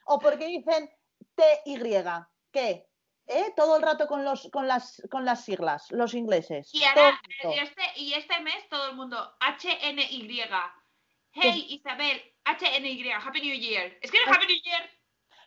¿O 0.05 0.19
por 0.19 0.37
qué 0.37 0.47
dicen 0.47 0.89
TY? 1.35 2.03
¿Qué? 2.51 2.87
¿Eh? 3.27 3.53
Todo 3.55 3.77
el 3.77 3.81
rato 3.81 4.07
con, 4.07 4.23
los, 4.23 4.49
con, 4.51 4.67
las, 4.67 5.01
con 5.11 5.25
las 5.25 5.43
siglas, 5.43 5.91
los 5.91 6.13
ingleses. 6.13 6.73
Y 6.73 6.83
ahora, 6.83 7.19
y 7.43 7.59
este, 7.59 7.83
y 7.95 8.13
este 8.13 8.39
mes 8.41 8.69
todo 8.69 8.89
el 8.89 8.95
mundo, 8.95 9.35
HNY. 9.41 10.39
Hey, 11.33 11.65
Isabel, 11.69 12.21
HNY, 12.47 13.11
Happy 13.11 13.41
New 13.41 13.55
Year. 13.55 13.97
Escribe 14.01 14.23
ah. 14.27 14.33
Happy 14.33 14.47
New 14.47 14.61
Year. 14.63 14.89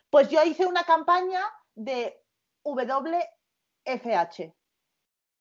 Pues 0.09 0.29
yo 0.29 0.43
hice 0.43 0.65
una 0.65 0.83
campaña 0.83 1.41
de 1.73 2.21
WFH. 2.63 4.53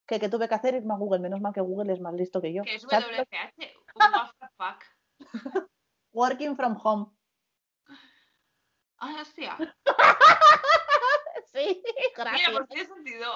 Que, 0.07 0.19
que 0.19 0.29
tuve 0.29 0.49
que 0.49 0.55
hacer 0.55 0.75
irme 0.75 0.95
a 0.95 0.97
Google. 0.97 1.21
Menos 1.21 1.41
mal 1.41 1.53
que 1.53 1.61
Google 1.61 1.93
es 1.93 2.01
más 2.01 2.15
listo 2.15 2.41
que 2.41 2.53
yo. 2.53 2.63
¿Qué 2.63 2.77
es 2.77 2.85
WFH? 2.85 3.77
What 3.95 4.31
the 4.41 4.47
fuck? 4.57 4.85
Working 6.13 6.57
from 6.57 6.77
home. 6.83 7.07
Ah, 8.99 9.19
hostia. 9.21 9.57
sí, 11.53 11.83
gracias. 12.17 12.49
Mira, 12.49 12.59
pues 12.59 12.69
tiene 12.69 12.87
sentido. 12.87 13.33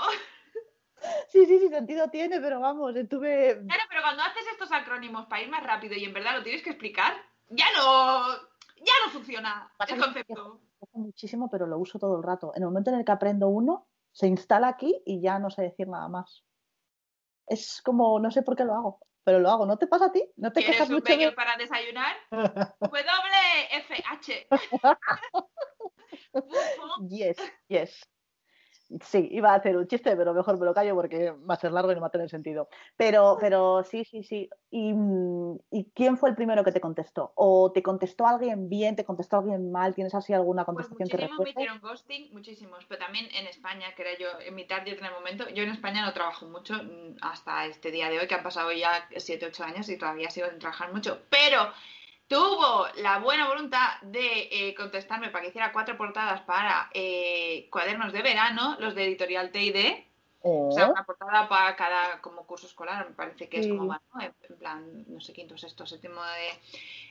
Sí, 1.28 1.46
sí, 1.46 1.58
sí, 1.58 1.68
sentido 1.68 2.08
tiene, 2.08 2.40
pero 2.40 2.60
vamos, 2.60 2.96
estuve. 2.96 3.60
Claro, 3.66 3.82
pero 3.88 4.02
cuando 4.02 4.22
haces 4.22 4.46
estos 4.52 4.72
acrónimos 4.72 5.26
para 5.26 5.42
ir 5.42 5.50
más 5.50 5.62
rápido 5.62 5.94
y 5.94 6.04
en 6.04 6.12
verdad 6.12 6.36
lo 6.36 6.42
tienes 6.42 6.62
que 6.62 6.70
explicar, 6.70 7.14
ya 7.48 7.66
no, 7.76 8.34
ya 8.76 8.92
no 9.04 9.10
funciona 9.12 9.72
el 9.88 10.00
concepto. 10.00 10.60
Muchísimo, 10.92 11.48
pero 11.50 11.66
lo 11.66 11.78
uso 11.78 11.98
todo 11.98 12.16
el 12.16 12.22
rato. 12.22 12.52
En 12.54 12.62
el 12.62 12.68
momento 12.68 12.90
en 12.90 12.98
el 12.98 13.04
que 13.04 13.12
aprendo 13.12 13.48
uno, 13.48 13.88
se 14.12 14.26
instala 14.26 14.68
aquí 14.68 15.02
y 15.04 15.20
ya 15.20 15.38
no 15.38 15.50
sé 15.50 15.62
decir 15.62 15.88
nada 15.88 16.08
más. 16.08 16.44
Es 17.46 17.82
como, 17.82 18.18
no 18.20 18.30
sé 18.30 18.42
por 18.42 18.56
qué 18.56 18.64
lo 18.64 18.74
hago, 18.74 19.00
pero 19.24 19.40
lo 19.40 19.50
hago. 19.50 19.66
¿No 19.66 19.76
te 19.76 19.86
pasa 19.86 20.06
a 20.06 20.12
ti? 20.12 20.30
¿No 20.36 20.52
te 20.52 20.64
quejas 20.64 20.88
un 20.88 20.96
mucho 20.96 21.16
de... 21.16 21.32
para 21.32 21.56
desayunar? 21.56 22.16
WFH. 22.80 24.46
yes, 27.08 27.36
yes. 27.68 28.08
Sí, 29.02 29.28
iba 29.32 29.52
a 29.52 29.56
hacer 29.56 29.76
un 29.76 29.86
chiste, 29.88 30.14
pero 30.14 30.34
mejor 30.34 30.58
me 30.58 30.66
lo 30.66 30.74
callo 30.74 30.94
porque 30.94 31.30
va 31.30 31.54
a 31.54 31.58
ser 31.58 31.72
largo 31.72 31.90
y 31.90 31.94
no 31.94 32.02
va 32.02 32.08
a 32.08 32.10
tener 32.10 32.28
sentido. 32.28 32.68
Pero, 32.96 33.38
pero 33.40 33.82
sí, 33.82 34.04
sí, 34.04 34.22
sí. 34.22 34.50
¿Y, 34.70 34.92
quién 35.94 36.18
fue 36.18 36.30
el 36.30 36.36
primero 36.36 36.62
que 36.64 36.72
te 36.72 36.80
contestó? 36.80 37.32
¿O 37.34 37.72
te 37.72 37.82
contestó 37.82 38.26
alguien 38.26 38.68
bien, 38.68 38.94
te 38.94 39.04
contestó 39.04 39.38
alguien 39.38 39.72
mal? 39.72 39.94
¿Tienes 39.94 40.14
así 40.14 40.32
alguna 40.32 40.64
pues 40.64 40.86
contestación 40.86 41.08
que 41.08 41.16
recuerdes? 41.16 41.56
me 41.56 41.62
hicieron 41.62 41.80
ghosting, 41.80 42.32
muchísimos. 42.32 42.84
Pero 42.86 43.00
también 43.00 43.26
en 43.34 43.46
España, 43.46 43.94
que 43.96 44.02
era 44.02 44.18
yo 44.18 44.28
en 44.40 44.54
mi 44.54 44.66
target 44.66 44.98
en 44.98 45.06
el 45.06 45.12
momento, 45.12 45.48
yo 45.48 45.62
en 45.62 45.70
España 45.70 46.04
no 46.04 46.12
trabajo 46.12 46.46
mucho 46.46 46.74
mm, 46.74 47.16
hasta 47.22 47.66
este 47.66 47.90
día 47.90 48.10
de 48.10 48.18
hoy, 48.18 48.26
que 48.26 48.34
han 48.34 48.42
pasado 48.42 48.70
ya 48.72 49.08
7, 49.16 49.46
8 49.46 49.64
años 49.64 49.88
y 49.88 49.96
todavía 49.96 50.30
sigo 50.30 50.48
sin 50.50 50.58
trabajar 50.58 50.92
mucho. 50.92 51.22
Pero 51.30 51.72
tuvo 52.28 52.86
la 52.96 53.18
buena 53.18 53.48
voluntad 53.48 54.00
de 54.02 54.48
eh, 54.50 54.74
contestarme 54.74 55.30
para 55.30 55.42
que 55.42 55.48
hiciera 55.48 55.72
cuatro 55.72 55.96
portadas 55.96 56.40
para 56.42 56.90
eh, 56.92 57.68
cuadernos 57.70 58.12
de 58.12 58.22
verano, 58.22 58.76
los 58.80 58.94
de 58.94 59.04
editorial 59.04 59.50
TID. 59.50 60.04
O 60.46 60.72
sea, 60.72 60.88
oh. 60.88 60.92
una 60.92 61.04
portada 61.04 61.48
para 61.48 61.74
cada 61.74 62.20
como 62.20 62.46
curso 62.46 62.66
escolar, 62.66 63.08
me 63.08 63.14
parece 63.14 63.48
que 63.48 63.60
es 63.60 63.66
como 63.66 63.86
va, 63.86 64.00
¿no? 64.12 64.20
En 64.20 64.56
plan, 64.58 65.04
no 65.08 65.20
sé, 65.20 65.32
quinto, 65.32 65.56
sexto, 65.56 65.86
séptimo 65.86 66.22
de... 66.22 66.50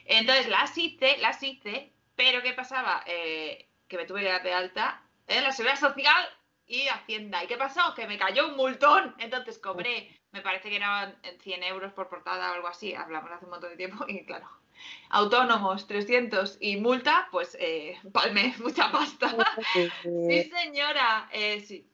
Entonces 0.04 0.48
las 0.48 0.76
hice, 0.78 1.18
las 1.18 1.42
hice, 1.42 1.90
pero 2.14 2.42
¿qué 2.42 2.52
pasaba? 2.52 3.02
Eh, 3.06 3.66
que 3.88 3.96
me 3.96 4.06
tuve 4.06 4.20
que 4.20 4.28
dar 4.28 4.42
de 4.44 4.52
alta 4.52 5.02
en 5.26 5.42
la 5.42 5.50
seguridad 5.50 5.80
social 5.80 6.28
y 6.68 6.86
Hacienda. 6.86 7.42
¿Y 7.42 7.48
qué 7.48 7.56
pasó? 7.56 7.80
Que 7.96 8.06
me 8.06 8.18
cayó 8.18 8.46
un 8.48 8.56
multón. 8.56 9.16
Entonces 9.18 9.58
cobré 9.58 10.08
me 10.34 10.42
parece 10.42 10.68
que 10.68 10.76
eran 10.76 11.14
100 11.42 11.62
euros 11.62 11.92
por 11.92 12.08
portada 12.08 12.50
o 12.50 12.54
algo 12.54 12.66
así, 12.66 12.92
hablamos 12.92 13.30
hace 13.30 13.44
un 13.44 13.52
montón 13.52 13.70
de 13.70 13.76
tiempo 13.76 14.04
y 14.08 14.26
claro, 14.26 14.48
autónomos 15.10 15.86
300 15.86 16.58
y 16.60 16.76
multa, 16.76 17.28
pues 17.30 17.56
eh, 17.60 17.98
palme, 18.12 18.54
mucha 18.62 18.90
pasta. 18.90 19.34
sí, 19.72 20.50
señora, 20.50 21.28
eh, 21.32 21.60
sí. 21.60 21.88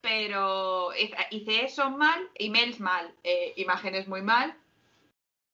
Pero 0.00 0.90
hice 1.30 1.64
eso 1.64 1.90
mal, 1.90 2.28
emails 2.34 2.78
mal, 2.78 3.14
eh, 3.22 3.54
imágenes 3.56 4.06
muy 4.06 4.20
mal. 4.20 4.54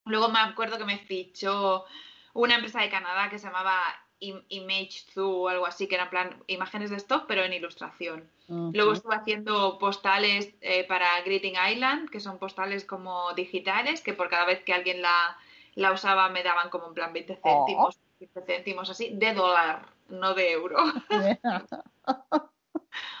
Luego 0.05 0.27
me 0.27 0.39
acuerdo 0.39 0.77
que 0.77 0.83
me 0.83 0.97
fichó 0.97 1.85
una 2.33 2.55
empresa 2.55 2.81
de 2.81 2.89
Canadá 2.89 3.29
que 3.29 3.39
se 3.39 3.47
llamaba 3.47 3.81
Image 4.19 5.05
Zoo 5.13 5.43
o 5.43 5.47
algo 5.47 5.65
así, 5.65 5.87
que 5.87 5.95
eran 5.95 6.09
plan 6.09 6.43
imágenes 6.47 6.89
de 6.89 6.97
stock, 6.97 7.25
pero 7.27 7.43
en 7.43 7.53
ilustración. 7.53 8.29
Luego 8.47 8.91
estuve 8.91 9.15
haciendo 9.15 9.79
postales 9.79 10.53
eh, 10.59 10.83
para 10.83 11.21
Greeting 11.21 11.55
Island, 11.71 12.09
que 12.09 12.19
son 12.19 12.37
postales 12.37 12.83
como 12.83 13.33
digitales, 13.33 14.01
que 14.01 14.13
por 14.13 14.29
cada 14.29 14.45
vez 14.45 14.61
que 14.63 14.73
alguien 14.73 15.01
la, 15.01 15.37
la 15.75 15.91
usaba 15.91 16.29
me 16.29 16.43
daban 16.43 16.69
como 16.69 16.87
en 16.87 16.93
plan 16.93 17.13
20 17.13 17.39
céntimos, 17.41 17.99
20 18.19 18.41
céntimos 18.41 18.89
así, 18.89 19.11
de 19.13 19.33
dólar, 19.33 19.85
no 20.09 20.33
de 20.33 20.51
euro. 20.51 20.77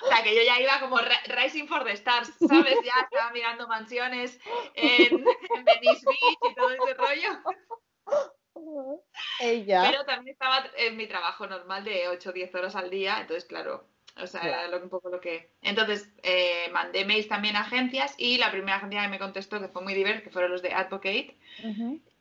O 0.03 0.07
sea, 0.07 0.23
que 0.23 0.35
yo 0.35 0.41
ya 0.41 0.59
iba 0.59 0.79
como 0.79 0.97
Rising 1.27 1.67
for 1.67 1.85
the 1.85 1.93
Stars, 1.93 2.33
¿sabes? 2.47 2.75
Ya 2.83 2.93
estaba 3.03 3.31
mirando 3.31 3.67
mansiones 3.67 4.39
en, 4.75 5.23
en 5.55 5.65
Venice 5.65 6.05
Beach 6.05 6.51
y 6.51 6.55
todo 6.55 6.69
ese 6.71 6.93
rollo. 6.95 7.39
Ella. 9.39 9.87
Pero 9.89 10.05
también 10.05 10.33
estaba 10.33 10.65
en 10.77 10.97
mi 10.97 11.07
trabajo 11.07 11.47
normal 11.47 11.83
de 11.83 12.07
8 12.09 12.29
o 12.29 12.33
10 12.33 12.55
horas 12.55 12.75
al 12.75 12.89
día, 12.89 13.21
entonces, 13.21 13.45
claro, 13.45 13.85
o 14.17 14.27
sea, 14.27 14.65
era 14.65 14.77
un 14.77 14.89
poco 14.89 15.09
lo 15.09 15.21
que... 15.21 15.51
Entonces, 15.61 16.09
eh, 16.23 16.69
mandé 16.71 17.05
mails 17.05 17.27
también 17.27 17.55
a 17.55 17.61
agencias 17.61 18.13
y 18.17 18.37
la 18.37 18.51
primera 18.51 18.77
agencia 18.77 19.03
que 19.03 19.07
me 19.07 19.19
contestó, 19.19 19.59
que 19.59 19.69
fue 19.69 19.81
muy 19.81 19.93
divertida, 19.93 20.23
que 20.23 20.31
fueron 20.31 20.51
los 20.51 20.61
de 20.61 20.73
Advocate, 20.73 21.37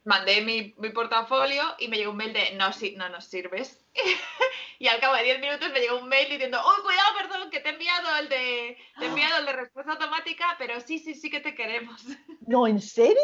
mandé 0.04 0.40
mi, 0.42 0.74
mi, 0.78 0.90
portafolio 0.90 1.62
y 1.78 1.88
me 1.88 1.96
llegó 1.96 2.12
un 2.12 2.16
mail 2.16 2.32
de 2.32 2.52
no, 2.56 2.72
si, 2.72 2.96
no 2.96 3.08
nos 3.08 3.26
sirves. 3.26 3.84
y 4.78 4.88
al 4.88 5.00
cabo 5.00 5.14
de 5.16 5.24
10 5.24 5.40
minutos 5.40 5.70
me 5.72 5.80
llegó 5.80 5.98
un 5.98 6.08
mail 6.08 6.28
diciendo, 6.28 6.58
oh, 6.60 6.82
cuidado, 6.82 7.16
perdón, 7.16 7.50
que 7.50 7.60
te 7.60 7.68
he 7.68 7.72
enviado 7.72 8.16
el 8.16 8.28
de, 8.28 8.78
te 8.98 9.04
he 9.04 9.08
enviado 9.08 9.38
el 9.38 9.46
de 9.46 9.52
respuesta 9.52 9.92
automática, 9.92 10.56
pero 10.58 10.80
sí, 10.80 10.98
sí, 10.98 11.14
sí 11.14 11.30
que 11.30 11.40
te 11.40 11.54
queremos. 11.54 12.02
No, 12.46 12.66
¿en 12.66 12.80
serio? 12.80 13.14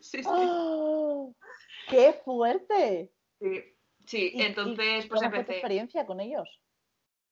Sí, 0.00 0.22
sí. 0.22 0.28
¡Qué 1.88 2.12
fuerte! 2.24 3.10
Sí, 3.40 3.64
sí, 4.06 4.32
entonces 4.34 5.06
pues 5.06 5.22
empecé. 5.22 5.44
tu 5.44 5.52
experiencia 5.52 6.04
con 6.04 6.20
ellos? 6.20 6.60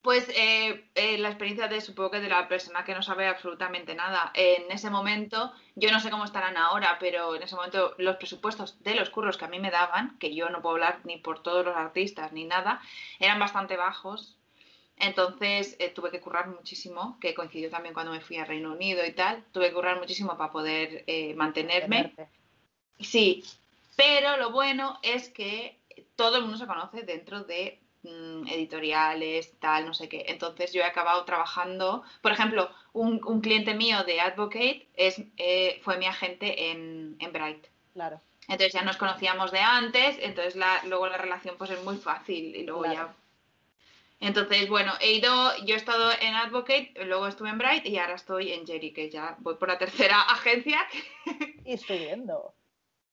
Pues 0.06 0.28
eh, 0.36 0.84
eh, 0.94 1.18
la 1.18 1.30
experiencia 1.30 1.66
de, 1.66 1.80
supongo 1.80 2.12
que 2.12 2.20
de 2.20 2.28
la 2.28 2.46
persona 2.46 2.84
que 2.84 2.94
no 2.94 3.02
sabe 3.02 3.26
absolutamente 3.26 3.96
nada. 3.96 4.30
En 4.34 4.70
ese 4.70 4.88
momento, 4.88 5.52
yo 5.74 5.90
no 5.90 5.98
sé 5.98 6.10
cómo 6.10 6.24
estarán 6.24 6.56
ahora, 6.56 6.96
pero 7.00 7.34
en 7.34 7.42
ese 7.42 7.56
momento 7.56 7.92
los 7.98 8.14
presupuestos 8.14 8.80
de 8.84 8.94
los 8.94 9.10
curros 9.10 9.36
que 9.36 9.46
a 9.46 9.48
mí 9.48 9.58
me 9.58 9.72
daban, 9.72 10.16
que 10.20 10.32
yo 10.32 10.48
no 10.48 10.62
puedo 10.62 10.76
hablar 10.76 11.00
ni 11.02 11.16
por 11.16 11.42
todos 11.42 11.64
los 11.64 11.76
artistas 11.76 12.30
ni 12.30 12.44
nada, 12.44 12.80
eran 13.18 13.40
bastante 13.40 13.76
bajos. 13.76 14.36
Entonces 14.96 15.74
eh, 15.80 15.88
tuve 15.88 16.12
que 16.12 16.20
currar 16.20 16.46
muchísimo, 16.46 17.18
que 17.20 17.34
coincidió 17.34 17.68
también 17.68 17.92
cuando 17.92 18.12
me 18.12 18.20
fui 18.20 18.36
a 18.36 18.44
Reino 18.44 18.70
Unido 18.70 19.04
y 19.04 19.10
tal. 19.10 19.42
Tuve 19.50 19.70
que 19.70 19.74
currar 19.74 19.98
muchísimo 19.98 20.36
para 20.36 20.52
poder 20.52 21.04
mantenerme. 21.34 22.14
Sí, 23.00 23.42
pero 23.96 24.36
lo 24.36 24.52
bueno 24.52 25.00
es 25.02 25.30
que 25.30 25.80
todo 26.14 26.36
el 26.36 26.42
mundo 26.42 26.58
se 26.58 26.68
conoce 26.68 27.02
dentro 27.02 27.42
de 27.42 27.80
Mm, 28.06 28.46
editoriales, 28.46 29.58
tal, 29.58 29.84
no 29.84 29.92
sé 29.92 30.08
qué. 30.08 30.26
Entonces 30.28 30.72
yo 30.72 30.82
he 30.82 30.84
acabado 30.84 31.24
trabajando, 31.24 32.04
por 32.22 32.30
ejemplo, 32.30 32.70
un, 32.92 33.18
cliente 33.40 33.74
mío 33.74 34.04
de 34.04 34.20
Advocate 34.20 34.86
es, 34.94 35.20
eh, 35.38 35.80
fue 35.82 35.98
mi 35.98 36.06
agente 36.06 36.70
en, 36.70 37.16
en, 37.18 37.32
Bright. 37.32 37.66
Claro. 37.94 38.20
Entonces 38.42 38.74
ya 38.74 38.82
nos 38.82 38.96
conocíamos 38.96 39.50
de 39.50 39.58
antes, 39.58 40.18
entonces 40.20 40.54
la, 40.54 40.82
luego 40.84 41.08
la 41.08 41.16
relación 41.16 41.56
pues 41.58 41.70
es 41.70 41.82
muy 41.82 41.96
fácil 41.96 42.54
y 42.54 42.62
luego 42.62 42.84
ya... 42.84 43.12
Entonces, 44.20 44.68
bueno, 44.68 44.92
he 45.00 45.12
ido, 45.12 45.56
yo 45.64 45.74
he 45.74 45.78
estado 45.78 46.10
en 46.20 46.34
Advocate, 46.34 46.94
luego 47.04 47.26
estuve 47.26 47.50
en 47.50 47.58
Bright 47.58 47.84
y 47.84 47.98
ahora 47.98 48.14
estoy 48.14 48.52
en 48.52 48.66
Jerry, 48.66 48.92
que 48.92 49.10
ya 49.10 49.36
voy 49.40 49.56
por 49.56 49.68
la 49.68 49.78
tercera 49.78 50.22
agencia. 50.30 50.78
Y 51.64 51.72
estoy 51.74 51.98
viendo. 51.98 52.54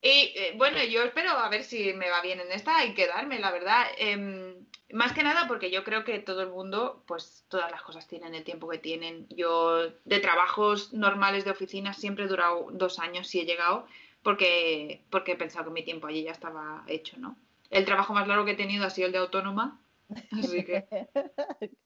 Y 0.04 0.34
eh, 0.36 0.54
bueno, 0.58 0.84
yo 0.84 1.02
espero 1.02 1.32
a 1.32 1.48
ver 1.48 1.64
si 1.64 1.94
me 1.94 2.10
va 2.10 2.22
bien 2.22 2.42
en 2.42 2.52
esta 2.52 2.86
y 2.86 2.94
quedarme, 2.94 3.40
la 3.40 3.52
verdad. 3.52 3.86
Em, 3.98 4.66
más 4.92 5.14
que 5.14 5.24
nada 5.24 5.48
porque 5.48 5.72
yo 5.72 5.86
creo 5.86 6.04
que 6.04 6.20
todo 6.20 6.42
el 6.42 6.50
mundo, 6.50 7.04
pues 7.08 7.46
todas 7.48 7.72
las 7.72 7.82
cosas 7.84 8.06
tienen 8.06 8.36
el 8.36 8.44
tiempo 8.44 8.68
que 8.68 8.78
tienen. 8.80 9.28
Yo 9.30 9.92
de 10.04 10.20
trabajos 10.20 10.92
normales 10.92 11.46
de 11.46 11.52
oficina 11.52 11.94
siempre 11.94 12.26
he 12.26 12.28
durado 12.28 12.68
dos 12.72 13.00
años 13.00 13.34
y 13.34 13.40
he 13.40 13.46
llegado 13.46 13.88
porque, 14.24 15.06
porque 15.10 15.32
he 15.32 15.38
pensado 15.38 15.66
que 15.66 15.72
mi 15.72 15.86
tiempo 15.86 16.08
allí 16.08 16.24
ya 16.24 16.32
estaba 16.32 16.84
hecho, 16.88 17.16
¿no? 17.18 17.38
El 17.70 17.86
trabajo 17.86 18.14
más 18.14 18.28
largo 18.28 18.44
que 18.44 18.52
he 18.52 18.56
tenido 18.56 18.86
ha 18.86 18.90
sido 18.90 19.08
el 19.08 19.14
de 19.14 19.20
autónoma. 19.20 19.80
Así 20.38 20.66
que, 20.66 20.86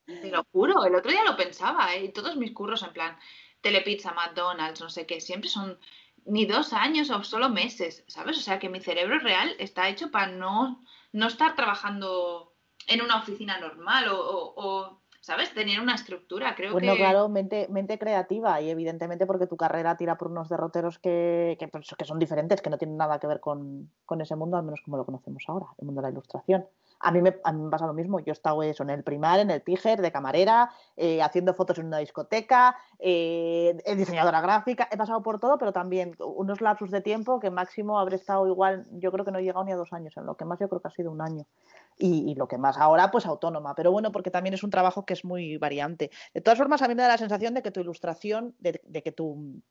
te 0.07 0.31
lo 0.31 0.43
juro, 0.51 0.83
el 0.85 0.95
otro 0.95 1.11
día 1.11 1.23
lo 1.23 1.37
pensaba, 1.37 1.93
¿eh? 1.93 2.05
Y 2.05 2.09
todos 2.09 2.35
mis 2.35 2.51
curros 2.51 2.81
en 2.81 2.93
plan, 2.93 3.15
Telepizza, 3.61 4.11
McDonald's, 4.13 4.81
no 4.81 4.89
sé 4.89 5.05
qué, 5.05 5.21
siempre 5.21 5.51
son 5.51 5.77
ni 6.27 6.45
dos 6.45 6.73
años 6.73 7.09
o 7.09 7.23
solo 7.23 7.49
meses, 7.49 8.03
¿sabes? 8.07 8.37
O 8.37 8.41
sea 8.41 8.59
que 8.59 8.69
mi 8.69 8.79
cerebro 8.79 9.19
real 9.19 9.55
está 9.59 9.89
hecho 9.89 10.11
para 10.11 10.27
no, 10.27 10.83
no 11.11 11.27
estar 11.27 11.55
trabajando 11.55 12.53
en 12.87 13.01
una 13.01 13.17
oficina 13.17 13.59
normal 13.59 14.07
o, 14.09 15.01
¿sabes? 15.21 15.53
Tener 15.53 15.81
una 15.81 15.95
estructura, 15.95 16.55
creo 16.55 16.71
bueno, 16.71 16.93
que... 16.93 16.99
claro, 16.99 17.27
mente, 17.27 17.67
mente 17.69 17.97
creativa 17.97 18.61
y 18.61 18.69
evidentemente 18.69 19.25
porque 19.25 19.47
tu 19.47 19.57
carrera 19.57 19.97
tira 19.97 20.17
por 20.17 20.29
unos 20.29 20.47
derroteros 20.47 20.99
que, 20.99 21.57
que, 21.59 21.67
pues, 21.67 21.93
que 21.97 22.05
son 22.05 22.19
diferentes, 22.19 22.61
que 22.61 22.69
no 22.69 22.77
tienen 22.77 22.97
nada 22.97 23.19
que 23.19 23.27
ver 23.27 23.39
con, 23.39 23.91
con, 24.05 24.21
ese 24.21 24.35
mundo, 24.35 24.57
al 24.57 24.63
menos 24.63 24.81
como 24.81 24.97
lo 24.97 25.05
conocemos 25.05 25.43
ahora, 25.47 25.67
el 25.79 25.85
mundo 25.85 26.01
de 26.01 26.07
la 26.07 26.11
ilustración. 26.11 26.65
A 26.99 27.11
mí, 27.11 27.21
me, 27.21 27.39
a 27.43 27.51
mí 27.51 27.61
me 27.63 27.69
pasa 27.69 27.85
lo 27.85 27.93
mismo. 27.93 28.19
Yo 28.19 28.31
he 28.31 28.33
estado 28.33 28.63
eso, 28.63 28.83
en 28.83 28.89
el 28.89 29.03
primar, 29.03 29.39
en 29.39 29.51
el 29.51 29.61
Tiger, 29.61 30.01
de 30.01 30.11
camarera, 30.11 30.71
eh, 30.95 31.21
haciendo 31.21 31.53
fotos 31.53 31.77
en 31.77 31.87
una 31.87 31.99
discoteca, 31.99 32.75
eh, 32.99 33.77
diseñadora 33.95 34.41
gráfica, 34.41 34.87
he 34.91 34.97
pasado 34.97 35.21
por 35.21 35.39
todo, 35.39 35.57
pero 35.57 35.71
también 35.71 36.15
unos 36.19 36.61
lapsos 36.61 36.91
de 36.91 37.01
tiempo 37.01 37.39
que 37.39 37.51
máximo 37.51 37.99
habré 37.99 38.15
estado 38.15 38.47
igual, 38.47 38.87
yo 38.91 39.11
creo 39.11 39.25
que 39.25 39.31
no 39.31 39.39
he 39.39 39.43
llegado 39.43 39.65
ni 39.65 39.71
a 39.71 39.75
dos 39.75 39.93
años, 39.93 40.17
en 40.17 40.25
lo 40.25 40.35
que 40.35 40.45
más 40.45 40.59
yo 40.59 40.67
creo 40.69 40.81
que 40.81 40.87
ha 40.87 40.91
sido 40.91 41.11
un 41.11 41.21
año. 41.21 41.45
Y, 41.99 42.35
lo 42.35 42.47
que 42.47 42.59
más 42.59 42.77
ahora, 42.77 43.09
pues 43.09 43.25
autónoma. 43.25 43.73
Pero 43.73 43.91
bueno, 43.91 44.11
porque 44.11 44.29
también 44.29 44.53
es 44.53 44.63
un 44.63 44.69
trabajo 44.69 45.03
que 45.03 45.13
es 45.13 45.25
muy 45.25 45.57
variante. 45.57 46.11
De 46.31 46.41
todas 46.41 46.59
formas, 46.59 46.83
a 46.83 46.87
mí 46.87 46.93
me 46.93 47.01
da 47.01 47.07
la 47.07 47.17
sensación 47.17 47.55
de 47.55 47.63
que 47.63 47.71
tu 47.71 47.79
ilustración, 47.79 48.55
de 48.59 49.01
que 49.01 49.11
tu 49.11 49.61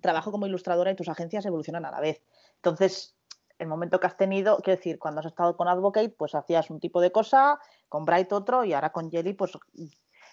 trabajo 0.00 0.32
como 0.32 0.46
ilustradora 0.46 0.90
y 0.90 0.96
tus 0.96 1.08
agencias 1.08 1.46
evolucionan 1.46 1.84
a 1.84 1.90
la 1.90 2.00
vez. 2.00 2.22
Entonces, 2.56 3.16
el 3.58 3.66
momento 3.68 4.00
que 4.00 4.06
has 4.06 4.16
tenido, 4.16 4.56
quiero 4.58 4.76
decir, 4.76 4.98
cuando 4.98 5.20
has 5.20 5.26
estado 5.26 5.56
con 5.56 5.68
Advocate, 5.68 6.10
pues 6.10 6.34
hacías 6.34 6.70
un 6.70 6.80
tipo 6.80 7.00
de 7.00 7.12
cosa, 7.12 7.58
con 7.88 8.04
Bright 8.04 8.32
otro, 8.32 8.64
y 8.64 8.72
ahora 8.72 8.90
con 8.90 9.10
Jelly, 9.10 9.34
pues 9.34 9.52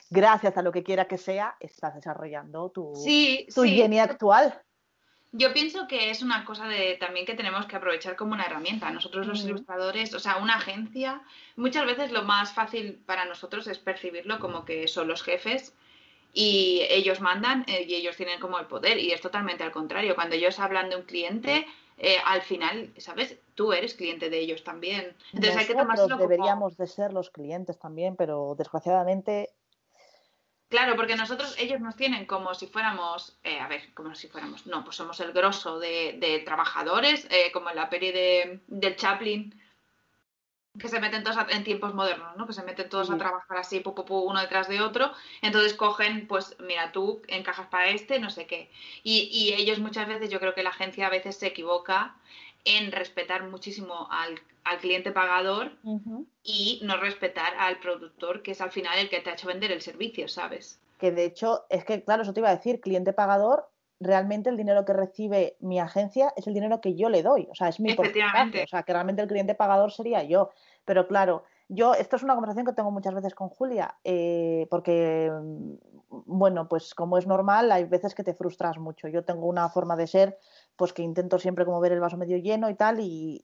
gracias 0.09 0.57
a 0.57 0.61
lo 0.61 0.71
que 0.71 0.83
quiera 0.83 1.05
que 1.05 1.17
sea, 1.17 1.55
estás 1.59 1.95
desarrollando 1.95 2.69
tu, 2.69 2.93
tu 3.53 3.63
Jenny 3.63 3.99
actual. 3.99 4.61
Yo 5.33 5.53
pienso 5.53 5.87
que 5.87 6.09
es 6.09 6.21
una 6.21 6.43
cosa 6.43 6.67
de 6.67 6.97
también 6.99 7.25
que 7.25 7.35
tenemos 7.35 7.65
que 7.65 7.77
aprovechar 7.77 8.17
como 8.17 8.33
una 8.33 8.43
herramienta. 8.43 8.91
Nosotros 8.91 9.25
los 9.25 9.45
ilustradores, 9.45 10.13
o 10.13 10.19
sea, 10.19 10.37
una 10.37 10.55
agencia, 10.55 11.21
muchas 11.55 11.85
veces 11.85 12.11
lo 12.11 12.23
más 12.23 12.53
fácil 12.53 13.01
para 13.05 13.23
nosotros 13.23 13.65
es 13.67 13.79
percibirlo 13.79 14.39
como 14.39 14.65
que 14.65 14.89
son 14.89 15.07
los 15.07 15.23
jefes 15.23 15.73
y 16.33 16.85
ellos 16.89 17.21
mandan 17.21 17.63
eh, 17.67 17.85
y 17.87 17.95
ellos 17.95 18.17
tienen 18.17 18.41
como 18.41 18.59
el 18.59 18.65
poder. 18.65 18.97
Y 18.99 19.13
es 19.13 19.21
totalmente 19.21 19.63
al 19.63 19.71
contrario. 19.71 20.15
Cuando 20.15 20.35
ellos 20.35 20.59
hablan 20.59 20.89
de 20.89 20.97
un 20.97 21.03
cliente, 21.03 21.65
eh, 22.03 22.17
al 22.25 22.41
final, 22.41 22.91
¿sabes? 22.97 23.37
Tú 23.53 23.73
eres 23.73 23.93
cliente 23.93 24.31
de 24.31 24.39
ellos 24.39 24.63
también. 24.63 25.15
Entonces 25.33 25.55
hay 25.55 25.67
que 25.67 25.75
tomárselo 25.75 26.17
deberíamos 26.17 26.75
de 26.75 26.87
ser 26.87 27.13
los 27.13 27.29
clientes 27.29 27.77
también, 27.77 28.15
pero 28.15 28.55
desgraciadamente... 28.57 29.51
Claro, 30.67 30.95
porque 30.95 31.15
nosotros, 31.15 31.55
ellos 31.59 31.79
nos 31.79 31.95
tienen 31.95 32.25
como 32.25 32.55
si 32.55 32.65
fuéramos, 32.65 33.37
eh, 33.43 33.59
a 33.59 33.67
ver, 33.67 33.93
como 33.93 34.15
si 34.15 34.29
fuéramos, 34.29 34.65
no, 34.65 34.83
pues 34.83 34.95
somos 34.95 35.19
el 35.19 35.31
grosso 35.31 35.77
de, 35.77 36.41
trabajadores, 36.43 37.27
eh, 37.29 37.51
como 37.51 37.69
en 37.69 37.75
la 37.75 37.89
peli 37.91 38.11
de, 38.11 38.61
del 38.65 38.95
Chaplin, 38.95 39.61
que 40.79 40.87
se 40.87 40.99
meten 40.99 41.23
todos 41.23 41.37
en 41.49 41.63
tiempos 41.63 41.93
modernos, 41.93 42.35
¿no? 42.37 42.47
Que 42.47 42.53
se 42.53 42.63
meten 42.63 42.87
todos 42.89 43.09
a 43.09 43.17
trabajar 43.17 43.57
así, 43.57 43.83
uno 43.83 44.39
detrás 44.39 44.67
de 44.69 44.81
otro. 44.81 45.11
Entonces 45.41 45.73
cogen, 45.73 46.27
pues, 46.27 46.55
mira, 46.59 46.91
tú 46.91 47.21
encajas 47.27 47.67
para 47.67 47.89
este, 47.89 48.19
no 48.19 48.29
sé 48.29 48.45
qué. 48.47 48.69
Y, 49.03 49.53
ellos 49.53 49.79
muchas 49.79 50.07
veces, 50.07 50.29
yo 50.29 50.39
creo 50.39 50.55
que 50.55 50.63
la 50.63 50.69
agencia 50.69 51.07
a 51.07 51.09
veces 51.09 51.35
se 51.37 51.47
equivoca 51.47 52.15
en 52.63 52.91
respetar 52.91 53.43
muchísimo 53.49 54.07
al, 54.11 54.39
cliente 54.79 55.11
pagador 55.11 55.71
y 56.43 56.79
no 56.83 56.97
respetar 56.97 57.53
al 57.57 57.79
productor, 57.79 58.41
que 58.41 58.51
es 58.51 58.61
al 58.61 58.71
final 58.71 58.97
el 58.99 59.09
que 59.09 59.19
te 59.19 59.29
ha 59.29 59.33
hecho 59.33 59.47
vender 59.47 59.71
el 59.71 59.81
servicio, 59.81 60.27
¿sabes? 60.27 60.79
Que 60.99 61.11
de 61.11 61.25
hecho, 61.25 61.65
es 61.69 61.83
que, 61.83 62.03
claro, 62.03 62.21
eso 62.21 62.31
te 62.31 62.39
iba 62.39 62.49
a 62.49 62.55
decir, 62.55 62.79
cliente 62.79 63.11
pagador 63.11 63.67
realmente 64.01 64.49
el 64.49 64.57
dinero 64.57 64.83
que 64.83 64.93
recibe 64.93 65.55
mi 65.59 65.79
agencia 65.79 66.33
es 66.35 66.47
el 66.47 66.53
dinero 66.53 66.81
que 66.81 66.95
yo 66.95 67.07
le 67.09 67.21
doy, 67.21 67.47
o 67.51 67.55
sea, 67.55 67.69
es 67.69 67.79
mi 67.79 67.93
porcentaje, 67.93 68.63
o 68.63 68.67
sea, 68.67 68.83
que 68.83 68.93
realmente 68.93 69.21
el 69.21 69.27
cliente 69.27 69.55
pagador 69.55 69.91
sería 69.91 70.23
yo. 70.23 70.49
Pero 70.85 71.07
claro, 71.07 71.43
yo, 71.69 71.93
esto 71.93 72.15
es 72.15 72.23
una 72.23 72.33
conversación 72.33 72.65
que 72.65 72.73
tengo 72.73 72.91
muchas 72.91 73.13
veces 73.13 73.35
con 73.35 73.49
Julia, 73.49 73.95
eh, 74.03 74.67
porque, 74.69 75.31
mm, 75.31 75.73
bueno, 76.25 76.67
pues 76.67 76.95
como 76.95 77.17
es 77.17 77.27
normal, 77.27 77.71
hay 77.71 77.85
veces 77.85 78.15
que 78.15 78.23
te 78.23 78.33
frustras 78.33 78.77
mucho. 78.79 79.07
Yo 79.07 79.23
tengo 79.23 79.47
una 79.47 79.69
forma 79.69 79.95
de 79.95 80.07
ser, 80.07 80.37
pues 80.75 80.91
que 80.91 81.03
intento 81.03 81.39
siempre 81.39 81.63
como 81.63 81.79
ver 81.79 81.91
el 81.91 81.99
vaso 81.99 82.17
medio 82.17 82.37
lleno 82.37 82.69
y 82.69 82.75
tal, 82.75 82.99
y, 82.99 83.39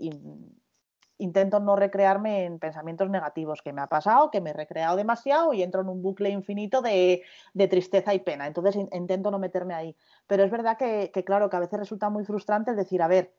intento 1.17 1.59
no 1.59 1.75
recrearme 1.75 2.45
en 2.45 2.59
pensamientos 2.59 3.09
negativos 3.09 3.61
que 3.61 3.73
me 3.73 3.81
ha 3.81 3.87
pasado, 3.87 4.31
que 4.31 4.41
me 4.41 4.51
he 4.51 4.53
recreado 4.53 4.95
demasiado 4.95 5.53
y 5.53 5.63
entro 5.63 5.81
en 5.81 5.89
un 5.89 6.01
bucle 6.01 6.29
infinito 6.29 6.81
de, 6.81 7.23
tristeza 7.69 8.13
y 8.13 8.19
pena. 8.19 8.47
Entonces 8.47 8.75
intento 8.91 9.31
no 9.31 9.39
meterme 9.39 9.73
ahí. 9.73 9.95
Pero 10.27 10.43
es 10.43 10.51
verdad 10.51 10.77
que, 10.77 11.11
que, 11.13 11.23
claro, 11.23 11.49
que 11.49 11.57
a 11.57 11.61
veces 11.61 11.79
resulta 11.79 12.09
muy 12.09 12.25
frustrante 12.25 12.71
el 12.71 12.77
decir, 12.77 13.01
a 13.01 13.07
ver, 13.07 13.33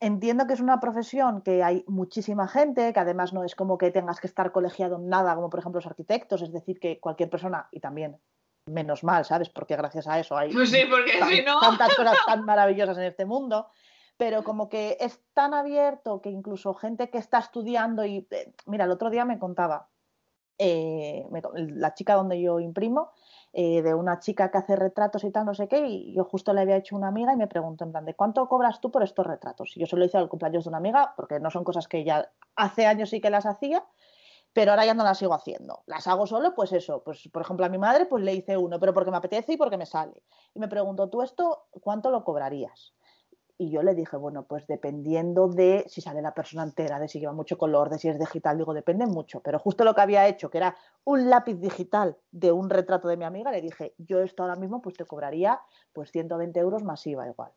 entiendo 0.00 0.46
que 0.46 0.54
es 0.54 0.60
una 0.60 0.80
profesión 0.80 1.42
que 1.42 1.62
hay 1.62 1.84
muchísima 1.86 2.48
gente, 2.48 2.92
que 2.92 3.00
además 3.00 3.32
no 3.32 3.44
es 3.44 3.54
como 3.54 3.78
que 3.78 3.90
tengas 3.90 4.20
que 4.20 4.26
estar 4.26 4.52
colegiado 4.52 4.96
en 4.96 5.08
nada, 5.08 5.34
como 5.34 5.50
por 5.50 5.60
ejemplo 5.60 5.78
los 5.78 5.86
arquitectos, 5.86 6.42
es 6.42 6.52
decir, 6.52 6.78
que 6.80 7.00
cualquier 7.00 7.30
persona, 7.30 7.68
y 7.70 7.80
también 7.80 8.18
menos 8.66 9.04
mal, 9.04 9.24
¿sabes? 9.24 9.48
Porque 9.48 9.76
gracias 9.76 10.08
a 10.08 10.18
eso 10.18 10.36
hay 10.36 10.52
pues 10.52 10.72
tantas 11.60 11.94
cosas 11.94 12.16
tan 12.26 12.44
maravillosas 12.44 12.98
en 12.98 13.04
este 13.04 13.24
mundo, 13.24 13.68
pero 14.16 14.44
como 14.44 14.68
que 14.68 14.96
es 15.00 15.22
tan 15.34 15.54
abierto 15.54 16.20
que 16.22 16.30
incluso 16.30 16.74
gente 16.74 17.10
que 17.10 17.18
está 17.18 17.38
estudiando 17.38 18.04
y, 18.04 18.26
eh, 18.30 18.54
mira, 18.66 18.84
el 18.84 18.90
otro 18.90 19.10
día 19.10 19.24
me 19.24 19.38
contaba, 19.38 19.90
eh, 20.58 21.26
la 21.54 21.94
chica 21.94 22.14
donde 22.14 22.40
yo 22.40 22.60
imprimo, 22.60 23.10
eh, 23.52 23.82
de 23.82 23.94
una 23.94 24.18
chica 24.20 24.50
que 24.50 24.58
hace 24.58 24.76
retratos 24.76 25.24
y 25.24 25.30
tal, 25.30 25.44
no 25.46 25.54
sé 25.54 25.68
qué, 25.68 25.86
y 25.86 26.14
yo 26.14 26.24
justo 26.24 26.52
le 26.54 26.62
había 26.62 26.76
hecho 26.76 26.96
una 26.96 27.08
amiga 27.08 27.32
y 27.32 27.36
me 27.36 27.46
preguntó 27.46 27.84
en 27.84 27.92
plan 27.92 28.04
de 28.06 28.14
¿cuánto 28.14 28.48
cobras 28.48 28.80
tú 28.80 28.90
por 28.90 29.02
estos 29.02 29.26
retratos? 29.26 29.76
Y 29.76 29.80
yo 29.80 29.86
se 29.86 29.96
lo 29.96 30.04
hice 30.04 30.18
al 30.18 30.28
cumpleaños 30.28 30.64
de 30.64 30.70
una 30.70 30.78
amiga, 30.78 31.14
porque 31.16 31.40
no 31.40 31.50
son 31.50 31.64
cosas 31.64 31.88
que 31.88 32.04
ya 32.04 32.30
hace 32.54 32.86
años 32.86 33.10
sí 33.10 33.20
que 33.20 33.30
las 33.30 33.46
hacía, 33.46 33.84
pero 34.52 34.72
ahora 34.72 34.86
ya 34.86 34.94
no 34.94 35.04
las 35.04 35.18
sigo 35.18 35.34
haciendo. 35.34 35.82
Las 35.86 36.06
hago 36.06 36.26
solo, 36.26 36.54
pues 36.54 36.72
eso, 36.72 37.02
pues 37.04 37.28
por 37.32 37.42
ejemplo 37.42 37.66
a 37.66 37.68
mi 37.68 37.78
madre 37.78 38.06
pues 38.06 38.24
le 38.24 38.34
hice 38.34 38.56
uno, 38.56 38.80
pero 38.80 38.94
porque 38.94 39.10
me 39.10 39.18
apetece 39.18 39.52
y 39.54 39.56
porque 39.58 39.76
me 39.76 39.86
sale. 39.86 40.22
Y 40.54 40.60
me 40.60 40.68
preguntó, 40.68 41.10
¿tú 41.10 41.22
esto 41.22 41.68
cuánto 41.82 42.10
lo 42.10 42.24
cobrarías? 42.24 42.94
Y 43.58 43.70
yo 43.70 43.82
le 43.82 43.94
dije, 43.94 44.18
bueno, 44.18 44.44
pues 44.44 44.66
dependiendo 44.66 45.48
de 45.48 45.86
si 45.88 46.02
sale 46.02 46.20
la 46.20 46.34
persona 46.34 46.62
entera, 46.62 46.98
de 46.98 47.08
si 47.08 47.20
lleva 47.20 47.32
mucho 47.32 47.56
color, 47.56 47.88
de 47.88 47.98
si 47.98 48.08
es 48.08 48.18
digital, 48.18 48.58
digo, 48.58 48.74
depende 48.74 49.06
mucho. 49.06 49.40
Pero 49.40 49.58
justo 49.58 49.82
lo 49.84 49.94
que 49.94 50.02
había 50.02 50.26
hecho, 50.26 50.50
que 50.50 50.58
era 50.58 50.76
un 51.04 51.30
lápiz 51.30 51.54
digital 51.54 52.18
de 52.30 52.52
un 52.52 52.68
retrato 52.68 53.08
de 53.08 53.16
mi 53.16 53.24
amiga, 53.24 53.50
le 53.50 53.62
dije, 53.62 53.94
yo 53.96 54.20
esto 54.20 54.42
ahora 54.42 54.56
mismo 54.56 54.82
pues 54.82 54.96
te 54.96 55.06
cobraría 55.06 55.60
pues 55.94 56.10
120 56.10 56.60
euros 56.60 56.84
masiva 56.84 57.26
igual. 57.26 57.52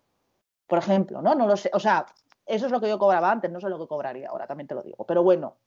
Por 0.68 0.77
ejemplo, 0.77 1.22
¿no? 1.22 1.36
No 1.36 1.48
lo 1.48 1.58
sé. 1.58 1.70
O 1.74 1.79
sea, 1.79 2.06
eso 2.46 2.68
es 2.68 2.72
lo 2.72 2.79
que 2.79 2.88
yo 2.88 2.98
cobraba 2.98 3.29
antes, 3.29 3.51
no 3.51 3.60
sé 3.60 3.68
lo 3.68 3.77
que 3.77 3.88
cobraría 3.88 4.29
ahora, 4.29 4.48
también 4.48 4.68
te 4.68 4.75
lo 4.75 4.84
digo. 4.84 5.03
Pero 5.06 5.22
bueno. 5.22 5.58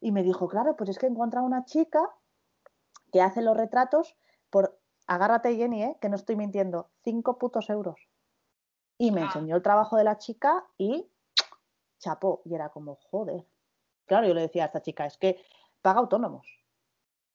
Y 0.00 0.12
me 0.12 0.22
dijo, 0.22 0.48
claro, 0.48 0.76
pues 0.76 0.90
es 0.90 0.98
que 0.98 1.06
he 1.06 1.08
encontrado 1.08 1.46
una 1.46 1.64
chica 1.64 2.08
que 3.12 3.20
hace 3.20 3.42
los 3.42 3.56
retratos 3.56 4.16
por, 4.50 4.78
agárrate 5.06 5.56
Jenny, 5.56 5.82
¿eh? 5.82 5.96
que 6.00 6.08
no 6.08 6.16
estoy 6.16 6.36
mintiendo, 6.36 6.90
5 7.04 7.38
putos 7.38 7.70
euros. 7.70 8.11
Y 9.02 9.10
me 9.10 9.22
ah. 9.22 9.24
enseñó 9.24 9.56
el 9.56 9.62
trabajo 9.62 9.96
de 9.96 10.04
la 10.04 10.16
chica 10.16 10.64
y 10.78 11.10
chapó. 11.98 12.40
Y 12.44 12.54
era 12.54 12.68
como, 12.68 12.94
joder. 13.10 13.44
Claro, 14.06 14.28
yo 14.28 14.34
le 14.34 14.42
decía 14.42 14.62
a 14.62 14.66
esta 14.66 14.80
chica, 14.80 15.06
es 15.06 15.18
que 15.18 15.42
paga 15.80 15.98
autónomos. 15.98 16.46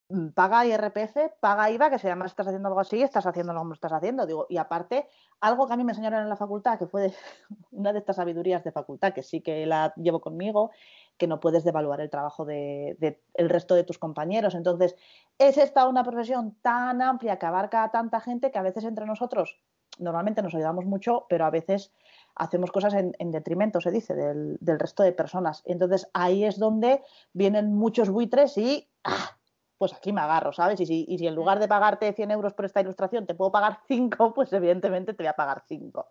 Mm, 0.08 0.30
paga 0.30 0.66
IRPF, 0.66 1.18
paga 1.42 1.70
IVA, 1.70 1.90
que 1.90 2.00
si 2.00 2.08
además 2.08 2.32
estás 2.32 2.48
haciendo 2.48 2.70
algo 2.70 2.80
así, 2.80 3.04
estás 3.04 3.26
haciendo 3.26 3.52
lo 3.52 3.68
que 3.68 3.74
estás 3.74 3.92
haciendo. 3.92 4.26
Digo, 4.26 4.46
y 4.48 4.56
aparte, 4.56 5.10
algo 5.42 5.68
que 5.68 5.74
a 5.74 5.76
mí 5.76 5.84
me 5.84 5.92
enseñaron 5.92 6.22
en 6.22 6.30
la 6.30 6.38
facultad, 6.38 6.80
que 6.80 6.88
fue 6.88 7.14
una 7.72 7.92
de 7.92 8.00
estas 8.00 8.16
sabidurías 8.16 8.64
de 8.64 8.72
facultad, 8.72 9.12
que 9.12 9.22
sí 9.22 9.42
que 9.42 9.66
la 9.66 9.94
llevo 9.98 10.22
conmigo, 10.22 10.72
que 11.18 11.28
no 11.28 11.42
puedes 11.42 11.66
devaluar 11.66 12.00
el 12.00 12.10
trabajo 12.10 12.46
del 12.46 12.98
de, 12.98 13.22
el 13.34 13.50
resto 13.50 13.76
de 13.76 13.84
tus 13.84 14.00
compañeros. 14.00 14.56
Entonces, 14.56 14.96
es 15.38 15.58
esta 15.58 15.86
una 15.90 16.06
profesión 16.06 16.56
tan 16.62 17.02
amplia 17.02 17.38
que 17.38 17.46
abarca 17.46 17.84
a 17.84 17.92
tanta 17.92 18.22
gente 18.22 18.52
que 18.52 18.60
a 18.60 18.64
veces 18.64 18.86
entre 18.86 19.06
nosotros 19.06 19.60
normalmente 20.00 20.42
nos 20.42 20.54
ayudamos 20.56 20.86
mucho, 20.86 21.26
pero 21.30 21.46
a 21.46 21.50
veces 21.50 21.92
hacemos 22.36 22.72
cosas 22.72 22.94
en, 22.94 23.32
detrimento, 23.32 23.82
se 23.82 23.92
dice, 23.92 24.14
del, 24.14 24.58
resto 24.80 25.04
de 25.04 25.12
personas. 25.12 25.64
Entonces 25.66 26.10
ahí 26.14 26.44
es 26.44 26.60
donde 26.60 27.02
vienen 27.34 27.74
muchos 27.74 28.10
buitres 28.10 28.58
y 28.58 28.88
¡ah! 29.04 29.38
pues 29.78 29.94
aquí 29.94 30.12
me 30.12 30.22
agarro, 30.22 30.54
¿sabes? 30.54 30.80
Y 30.80 30.86
si, 30.86 31.06
y 31.08 31.18
si 31.18 31.28
en 31.28 31.36
lugar 31.36 31.60
de 31.60 31.68
pagarte 31.68 32.12
100 32.14 32.32
euros 32.32 32.54
por 32.54 32.66
esta 32.66 32.82
ilustración 32.82 33.26
te 33.26 33.36
puedo 33.36 33.52
pagar 33.52 33.80
5, 33.88 34.34
pues 34.36 34.52
evidentemente 34.54 35.14
te 35.14 35.24
voy 35.24 35.28
a 35.28 35.34
pagar 35.34 35.64
5. 35.68 36.08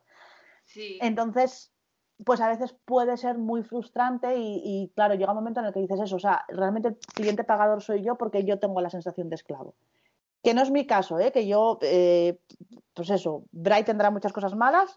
Sí. 0.65 0.99
Entonces, 1.01 1.73
pues 2.25 2.41
a 2.41 2.49
veces 2.49 2.75
puede 2.85 3.17
ser 3.17 3.37
muy 3.37 3.63
frustrante 3.63 4.35
y, 4.37 4.91
claro, 4.95 5.15
llega 5.15 5.33
un 5.33 5.39
momento 5.39 5.61
en 5.61 5.67
el 5.67 5.73
que 5.73 5.81
dices 5.81 6.01
eso, 6.01 6.17
o 6.17 6.21
sea, 6.21 6.45
realmente 6.49 6.89
el 6.89 6.97
cliente 7.15 7.45
pagador 7.45 7.83
soy 7.83 8.03
yo 8.03 8.17
porque 8.17 8.45
yo 8.45 8.59
tengo 8.59 8.81
la 8.81 8.91
sensación 8.91 9.29
de 9.29 9.35
esclavo. 9.35 9.75
Que 10.47 10.55
no 10.55 10.63
es 10.63 10.71
mi 10.71 10.87
caso, 10.87 11.19
¿eh? 11.19 11.33
que 11.33 11.49
yo, 11.49 11.77
eh, 11.83 12.39
pues 12.95 13.11
eso, 13.11 13.47
Bright 13.51 13.85
tendrá 13.85 14.13
muchas 14.13 14.33
cosas 14.33 14.55
malas, 14.55 14.97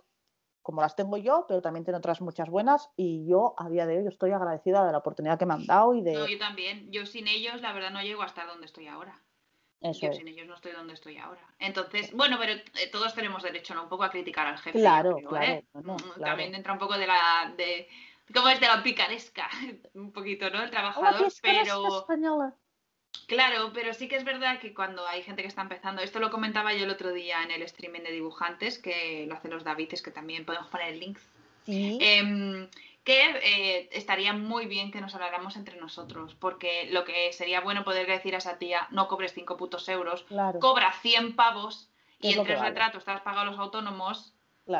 como 0.61 0.79
las 0.79 0.95
tengo 0.95 1.17
yo, 1.17 1.45
pero 1.47 1.59
también 1.59 1.83
tiene 1.83 1.97
otras 1.97 2.21
muchas 2.21 2.51
buenas 2.51 2.91
y 2.95 3.25
yo 3.27 3.55
a 3.57 3.67
día 3.67 3.87
de 3.87 3.97
hoy 3.97 4.05
estoy 4.05 4.29
agradecida 4.29 4.85
de 4.85 4.91
la 4.91 4.99
oportunidad 4.99 5.39
que 5.39 5.47
me 5.47 5.55
han 5.55 5.65
dado 5.65 5.95
y 5.95 6.03
de... 6.03 6.13
No, 6.13 6.27
yo 6.27 6.37
también. 6.37 6.91
Yo 6.91 7.07
sin 7.07 7.27
ellos, 7.27 7.63
la 7.63 7.73
verdad, 7.73 7.89
no 7.89 8.03
llego 8.03 8.21
a 8.21 8.27
estar 8.27 8.45
donde 8.45 8.67
estoy 8.67 8.85
ahora. 8.85 9.19
Eso 9.81 10.05
yo 10.05 10.13
sin 10.13 10.27
ellos 10.27 10.45
no 10.45 10.53
estoy 10.53 10.73
donde 10.73 10.93
estoy 10.93 11.17
ahora. 11.17 11.41
Entonces, 11.57 12.13
bueno, 12.13 12.37
pero 12.39 12.53
eh, 12.53 12.91
todos 12.91 13.15
tenemos 13.15 13.41
derecho, 13.41 13.73
¿no? 13.73 13.81
Un 13.81 13.89
poco 13.89 14.03
a 14.03 14.11
criticar 14.11 14.45
al 14.45 14.59
jefe. 14.59 14.77
Claro, 14.77 15.17
¿eh? 15.41 15.65
mm, 15.73 15.81
claro, 15.81 16.21
También 16.21 16.53
entra 16.53 16.73
un 16.73 16.79
poco 16.79 16.95
de 16.95 17.07
la... 17.07 17.51
De, 17.57 17.87
¿Cómo 18.31 18.49
es 18.49 18.59
de 18.59 18.67
la 18.67 18.83
picaresca? 18.83 19.49
un 19.95 20.11
poquito, 20.11 20.47
¿no? 20.51 20.61
El 20.61 20.69
trabajador, 20.69 21.27
pero... 21.41 22.01
Española. 22.01 22.55
Claro, 23.29 23.71
pero 23.73 23.93
sí 23.93 24.07
que 24.07 24.15
es 24.15 24.23
verdad 24.23 24.59
que 24.59 24.73
cuando 24.73 25.07
hay 25.07 25.21
gente 25.21 25.43
que 25.43 25.47
está 25.47 25.61
empezando, 25.61 26.01
esto 26.01 26.19
lo 26.19 26.31
comentaba 26.31 26.73
yo 26.73 26.85
el 26.85 26.89
otro 26.89 27.11
día 27.11 27.43
en 27.43 27.51
el 27.51 27.61
streaming 27.61 28.01
de 28.01 28.11
dibujantes, 28.11 28.79
que 28.79 29.25
lo 29.27 29.35
hacen 29.35 29.51
los 29.51 29.63
Davides, 29.63 30.01
que 30.01 30.09
también 30.09 30.45
podemos 30.45 30.67
poner 30.67 30.93
el 30.93 30.99
link. 30.99 31.19
Em, 31.67 32.67
que 33.03 33.21
eh, 33.43 33.89
estaría 33.91 34.33
muy 34.33 34.65
bien 34.65 34.91
que 34.91 34.99
nos 34.99 35.13
habláramos 35.13 35.55
entre 35.55 35.77
nosotros, 35.77 36.35
porque 36.39 36.89
lo 36.91 37.05
que 37.05 37.31
sería 37.31 37.61
bueno 37.61 37.83
poder 37.83 38.07
decir 38.07 38.33
a 38.33 38.39
esa 38.39 38.57
tía, 38.57 38.87
no 38.89 39.07
cobres 39.07 39.33
5 39.33 39.57
putos 39.57 39.87
euros, 39.89 40.25
cobra 40.59 40.91
100 41.01 41.35
pavos 41.35 41.89
y 42.19 42.33
en 42.33 42.43
tres 42.43 42.59
retratos 42.59 43.05
te 43.05 43.11
has 43.11 43.21
pagado 43.21 43.45
los 43.45 43.59
autónomos 43.59 44.33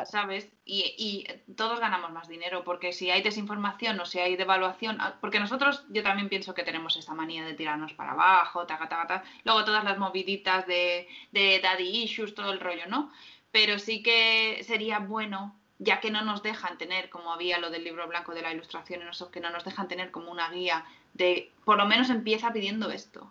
¿Sabes? 0.04 0.48
Y, 0.64 1.26
todos 1.56 1.80
ganamos 1.80 2.12
más 2.12 2.28
dinero, 2.28 2.62
porque 2.64 2.92
si 2.92 3.10
hay 3.10 3.22
desinformación 3.22 3.98
o 3.98 4.06
si 4.06 4.20
hay 4.20 4.36
devaluación, 4.36 5.00
ah, 5.00 5.16
porque 5.20 5.40
nosotros, 5.40 5.84
yo 5.88 6.02
también 6.02 6.28
pienso 6.28 6.54
que 6.54 6.62
tenemos 6.62 6.96
esa 6.96 7.14
manía 7.14 7.44
de 7.44 7.54
tirarnos 7.54 7.92
para 7.94 8.12
abajo, 8.12 8.66
taca, 8.66 8.88
taca, 8.88 9.06
taca, 9.06 9.28
luego 9.44 9.64
todas 9.64 9.82
las 9.82 9.98
moviditas 9.98 10.66
de, 10.66 11.08
de 11.32 11.60
daddy 11.60 12.04
issues, 12.04 12.34
todo 12.34 12.52
el 12.52 12.60
rollo, 12.60 12.86
¿no? 12.86 13.12
Pero 13.50 13.78
sí 13.78 14.02
que 14.02 14.62
sería 14.64 15.00
bueno, 15.00 15.56
ya 15.80 15.98
que 15.98 16.10
no 16.10 16.22
nos 16.22 16.42
dejan 16.42 16.78
tener, 16.78 17.10
como 17.10 17.32
había 17.32 17.58
lo 17.58 17.70
del 17.70 17.82
libro 17.82 18.06
blanco 18.06 18.32
de 18.32 18.42
la 18.42 18.52
ilustración, 18.52 19.00
que 19.32 19.40
no 19.40 19.50
nos 19.50 19.64
dejan 19.64 19.88
tener 19.88 20.12
como 20.12 20.30
una 20.30 20.50
guía 20.50 20.84
de, 21.14 21.50
por 21.64 21.78
lo 21.78 21.86
menos 21.86 22.10
empieza 22.10 22.52
pidiendo 22.52 22.90
esto. 22.90 23.28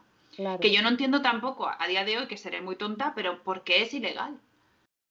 Que 0.61 0.71
yo 0.71 0.81
no 0.81 0.89
entiendo 0.89 1.21
tampoco 1.21 1.69
a 1.69 1.87
día 1.87 2.05
de 2.05 2.17
hoy, 2.17 2.27
que 2.27 2.37
seré 2.37 2.61
muy 2.61 2.75
tonta, 2.75 3.13
pero 3.13 3.43
¿por 3.43 3.63
qué 3.63 3.81
es 3.81 3.93
ilegal? 3.93 4.39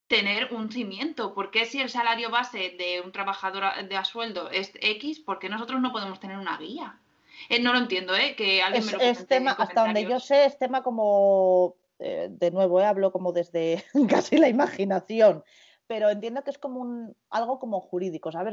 Tener 0.08 0.52
un 0.52 0.72
cimiento. 0.72 1.34
¿Por 1.34 1.50
qué 1.50 1.66
si 1.66 1.80
el 1.80 1.90
salario 1.90 2.30
base 2.30 2.74
de 2.78 3.02
un 3.04 3.12
trabajador 3.12 3.64
de 3.88 3.96
a 3.96 4.04
sueldo 4.04 4.50
es 4.50 4.72
X, 4.80 5.20
por 5.20 5.38
qué 5.38 5.48
nosotros 5.48 5.80
no 5.80 5.92
podemos 5.92 6.18
tener 6.18 6.38
una 6.38 6.56
guía? 6.56 6.98
Eh, 7.48 7.60
no 7.60 7.72
lo 7.72 7.78
entiendo, 7.78 8.16
¿eh? 8.16 8.34
Que 8.34 8.62
alguien 8.62 8.84
me 8.84 8.92
lo 8.92 8.98
es 8.98 9.26
tema, 9.26 9.52
Hasta 9.52 9.84
donde 9.84 10.04
yo 10.04 10.18
sé, 10.18 10.46
es 10.46 10.58
tema 10.58 10.82
como, 10.82 11.76
eh, 11.98 12.28
de 12.30 12.50
nuevo, 12.50 12.80
eh, 12.80 12.86
hablo 12.86 13.12
como 13.12 13.32
desde 13.32 13.84
casi 14.08 14.38
la 14.38 14.48
imaginación, 14.48 15.44
pero 15.88 16.10
entiendo 16.10 16.44
que 16.44 16.50
es 16.50 16.58
como 16.58 16.80
un, 16.80 17.16
algo 17.30 17.58
como 17.58 17.80
jurídico, 17.80 18.30
¿sabes? 18.30 18.52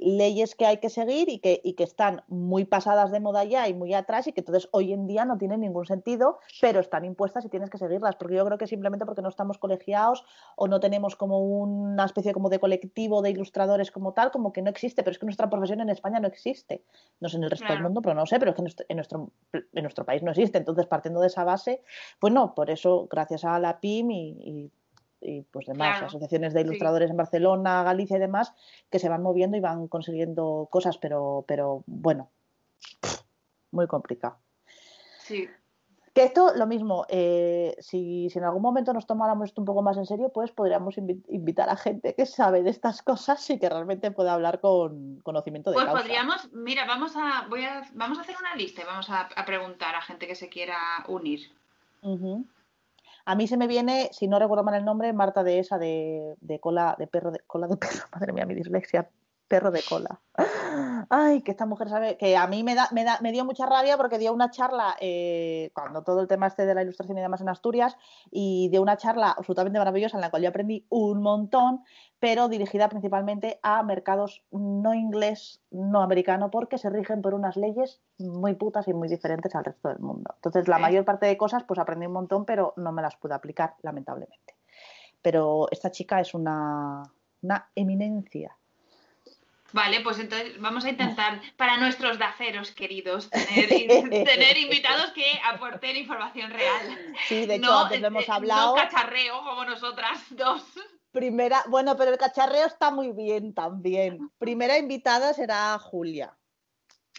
leyes 0.00 0.54
que 0.54 0.64
hay 0.64 0.78
que 0.78 0.88
seguir 0.88 1.28
y 1.28 1.40
que, 1.40 1.60
y 1.62 1.74
que 1.74 1.82
están 1.82 2.22
muy 2.28 2.64
pasadas 2.64 3.10
de 3.10 3.18
moda 3.18 3.42
ya 3.44 3.68
y 3.68 3.74
muy 3.74 3.92
atrás 3.92 4.28
y 4.28 4.32
que 4.32 4.40
entonces 4.40 4.68
hoy 4.72 4.92
en 4.92 5.08
día 5.08 5.24
no 5.24 5.36
tienen 5.38 5.60
ningún 5.60 5.86
sentido, 5.86 6.38
pero 6.60 6.78
están 6.78 7.04
impuestas 7.04 7.44
y 7.44 7.48
tienes 7.48 7.68
que 7.68 7.78
seguirlas, 7.78 8.14
porque 8.14 8.36
yo 8.36 8.46
creo 8.46 8.58
que 8.58 8.68
simplemente 8.68 9.04
porque 9.04 9.22
no 9.22 9.28
estamos 9.28 9.58
colegiados 9.58 10.24
o 10.56 10.68
no 10.68 10.78
tenemos 10.78 11.16
como 11.16 11.40
una 11.40 12.04
especie 12.04 12.32
como 12.32 12.48
de 12.48 12.60
colectivo 12.60 13.22
de 13.22 13.30
ilustradores 13.30 13.90
como 13.90 14.14
tal, 14.14 14.30
como 14.30 14.52
que 14.52 14.62
no 14.62 14.70
existe, 14.70 15.02
pero 15.02 15.12
es 15.12 15.18
que 15.18 15.26
nuestra 15.26 15.50
profesión 15.50 15.80
en 15.80 15.90
España 15.90 16.20
no 16.20 16.28
existe. 16.28 16.84
No 17.18 17.28
sé 17.28 17.38
en 17.38 17.44
el 17.44 17.50
resto 17.50 17.72
del 17.72 17.82
mundo, 17.82 18.02
pero 18.02 18.14
no 18.14 18.24
sé, 18.24 18.38
pero 18.38 18.52
es 18.52 18.56
que 18.56 18.84
en 18.88 18.96
nuestro, 18.96 19.30
en 19.52 19.82
nuestro, 19.82 20.04
país 20.04 20.22
no 20.22 20.30
existe. 20.30 20.58
Entonces, 20.58 20.86
partiendo 20.86 21.20
de 21.20 21.26
esa 21.26 21.42
base, 21.42 21.82
pues 22.20 22.32
no, 22.32 22.54
por 22.54 22.70
eso, 22.70 23.08
gracias 23.10 23.44
a 23.44 23.58
la 23.58 23.80
PIM 23.80 24.10
y 24.10 24.32
y 24.52 24.70
pues 25.50 25.66
demás, 25.66 26.02
asociaciones 26.02 26.52
de 26.54 26.62
ilustradores 26.62 27.10
en 27.10 27.16
Barcelona, 27.16 27.82
Galicia 27.82 28.16
y 28.16 28.20
demás, 28.20 28.52
que 28.90 28.98
se 28.98 29.08
van 29.08 29.22
moviendo 29.22 29.56
y 29.56 29.60
van 29.60 29.88
consiguiendo 29.88 30.68
cosas, 30.70 30.98
pero, 30.98 31.44
pero 31.46 31.84
bueno, 31.86 32.30
muy 33.70 33.86
complicado. 33.86 34.36
Sí. 35.18 35.48
Que 36.14 36.24
esto, 36.24 36.52
lo 36.54 36.66
mismo, 36.66 37.06
eh, 37.08 37.74
si, 37.78 38.28
si, 38.28 38.38
en 38.38 38.44
algún 38.44 38.60
momento 38.60 38.92
nos 38.92 39.06
tomáramos 39.06 39.48
esto 39.48 39.62
un 39.62 39.64
poco 39.64 39.80
más 39.80 39.96
en 39.96 40.04
serio, 40.04 40.28
pues 40.28 40.50
podríamos 40.50 40.98
invitar 40.98 41.70
a 41.70 41.76
gente 41.76 42.14
que 42.14 42.26
sabe 42.26 42.62
de 42.62 42.68
estas 42.68 43.00
cosas 43.00 43.48
y 43.48 43.58
que 43.58 43.70
realmente 43.70 44.10
pueda 44.10 44.34
hablar 44.34 44.60
con 44.60 45.20
conocimiento 45.22 45.70
de 45.70 45.74
pues 45.74 45.86
causa. 45.86 46.02
podríamos, 46.02 46.52
mira, 46.52 46.84
vamos 46.84 47.14
a, 47.16 47.46
voy 47.48 47.64
a, 47.64 47.88
vamos 47.94 48.18
a 48.18 48.22
hacer 48.22 48.36
una 48.38 48.54
lista 48.56 48.82
y 48.82 48.84
vamos 48.84 49.08
a, 49.08 49.22
a 49.22 49.44
preguntar 49.46 49.94
a 49.94 50.02
gente 50.02 50.26
que 50.26 50.34
se 50.34 50.50
quiera 50.50 50.76
unir. 51.08 51.50
A 53.24 53.34
mí 53.34 53.46
se 53.46 53.56
me 53.56 53.66
viene, 53.66 54.10
si 54.12 54.26
no 54.26 54.38
recuerdo 54.38 54.64
mal 54.64 54.74
el 54.74 54.84
nombre, 54.84 55.12
Marta 55.12 55.44
de 55.44 55.58
esa 55.58 55.78
de, 55.78 56.34
de 56.40 56.58
cola 56.58 56.96
de 56.98 57.06
perro, 57.06 57.30
de 57.30 57.40
cola 57.46 57.68
de 57.68 57.76
perro, 57.76 58.04
madre 58.12 58.32
mía, 58.32 58.46
mi 58.46 58.54
dislexia, 58.54 59.08
perro 59.52 59.70
de 59.70 59.82
cola. 59.86 60.18
Ay, 61.10 61.42
que 61.42 61.50
esta 61.50 61.66
mujer 61.66 61.90
sabe, 61.90 62.16
que 62.16 62.38
a 62.38 62.46
mí 62.46 62.64
me, 62.64 62.74
da, 62.74 62.88
me, 62.90 63.04
da, 63.04 63.18
me 63.20 63.32
dio 63.32 63.44
mucha 63.44 63.66
rabia 63.66 63.98
porque 63.98 64.16
dio 64.16 64.32
una 64.32 64.50
charla 64.50 64.96
eh, 64.98 65.70
cuando 65.74 66.02
todo 66.02 66.22
el 66.22 66.26
tema 66.26 66.46
este 66.46 66.64
de 66.64 66.74
la 66.74 66.80
ilustración 66.80 67.18
y 67.18 67.20
demás 67.20 67.42
en 67.42 67.50
Asturias 67.50 67.98
y 68.30 68.70
dio 68.70 68.80
una 68.80 68.96
charla 68.96 69.30
absolutamente 69.30 69.78
maravillosa 69.78 70.16
en 70.16 70.22
la 70.22 70.30
cual 70.30 70.42
yo 70.42 70.48
aprendí 70.48 70.86
un 70.88 71.20
montón, 71.20 71.82
pero 72.18 72.48
dirigida 72.48 72.88
principalmente 72.88 73.60
a 73.62 73.82
mercados 73.82 74.42
no 74.50 74.94
inglés, 74.94 75.60
no 75.70 76.00
americano, 76.00 76.50
porque 76.50 76.78
se 76.78 76.88
rigen 76.88 77.20
por 77.20 77.34
unas 77.34 77.58
leyes 77.58 78.00
muy 78.16 78.54
putas 78.54 78.88
y 78.88 78.94
muy 78.94 79.08
diferentes 79.08 79.54
al 79.54 79.66
resto 79.66 79.90
del 79.90 79.98
mundo. 79.98 80.32
Entonces, 80.36 80.66
la 80.66 80.78
mayor 80.78 81.04
parte 81.04 81.26
de 81.26 81.36
cosas, 81.36 81.62
pues 81.64 81.78
aprendí 81.78 82.06
un 82.06 82.14
montón, 82.14 82.46
pero 82.46 82.72
no 82.78 82.90
me 82.90 83.02
las 83.02 83.16
pude 83.16 83.34
aplicar, 83.34 83.74
lamentablemente. 83.82 84.54
Pero 85.20 85.68
esta 85.70 85.90
chica 85.90 86.20
es 86.20 86.32
una, 86.32 87.02
una 87.42 87.70
eminencia 87.74 88.56
Vale, 89.72 90.00
pues 90.00 90.18
entonces 90.18 90.60
vamos 90.60 90.84
a 90.84 90.90
intentar, 90.90 91.40
para 91.56 91.78
nuestros 91.78 92.18
daceros 92.18 92.72
queridos, 92.72 93.30
tener, 93.30 93.68
tener 94.24 94.58
invitados 94.58 95.10
que 95.12 95.24
aporten 95.44 95.96
información 95.96 96.50
real. 96.50 97.14
Sí, 97.26 97.46
de 97.46 97.56
hecho, 97.56 97.66
no, 97.66 97.78
antes 97.80 98.00
lo 98.00 98.06
hemos 98.08 98.28
hablado. 98.28 98.76
No 98.76 98.82
cacharreo 98.82 99.42
como 99.42 99.64
nosotras 99.64 100.20
dos. 100.30 100.62
Primera, 101.10 101.62
bueno, 101.68 101.96
pero 101.96 102.10
el 102.10 102.18
cacharreo 102.18 102.66
está 102.66 102.90
muy 102.90 103.12
bien 103.12 103.52
también. 103.54 104.30
Primera 104.38 104.78
invitada 104.78 105.34
será 105.34 105.78
Julia. 105.78 106.36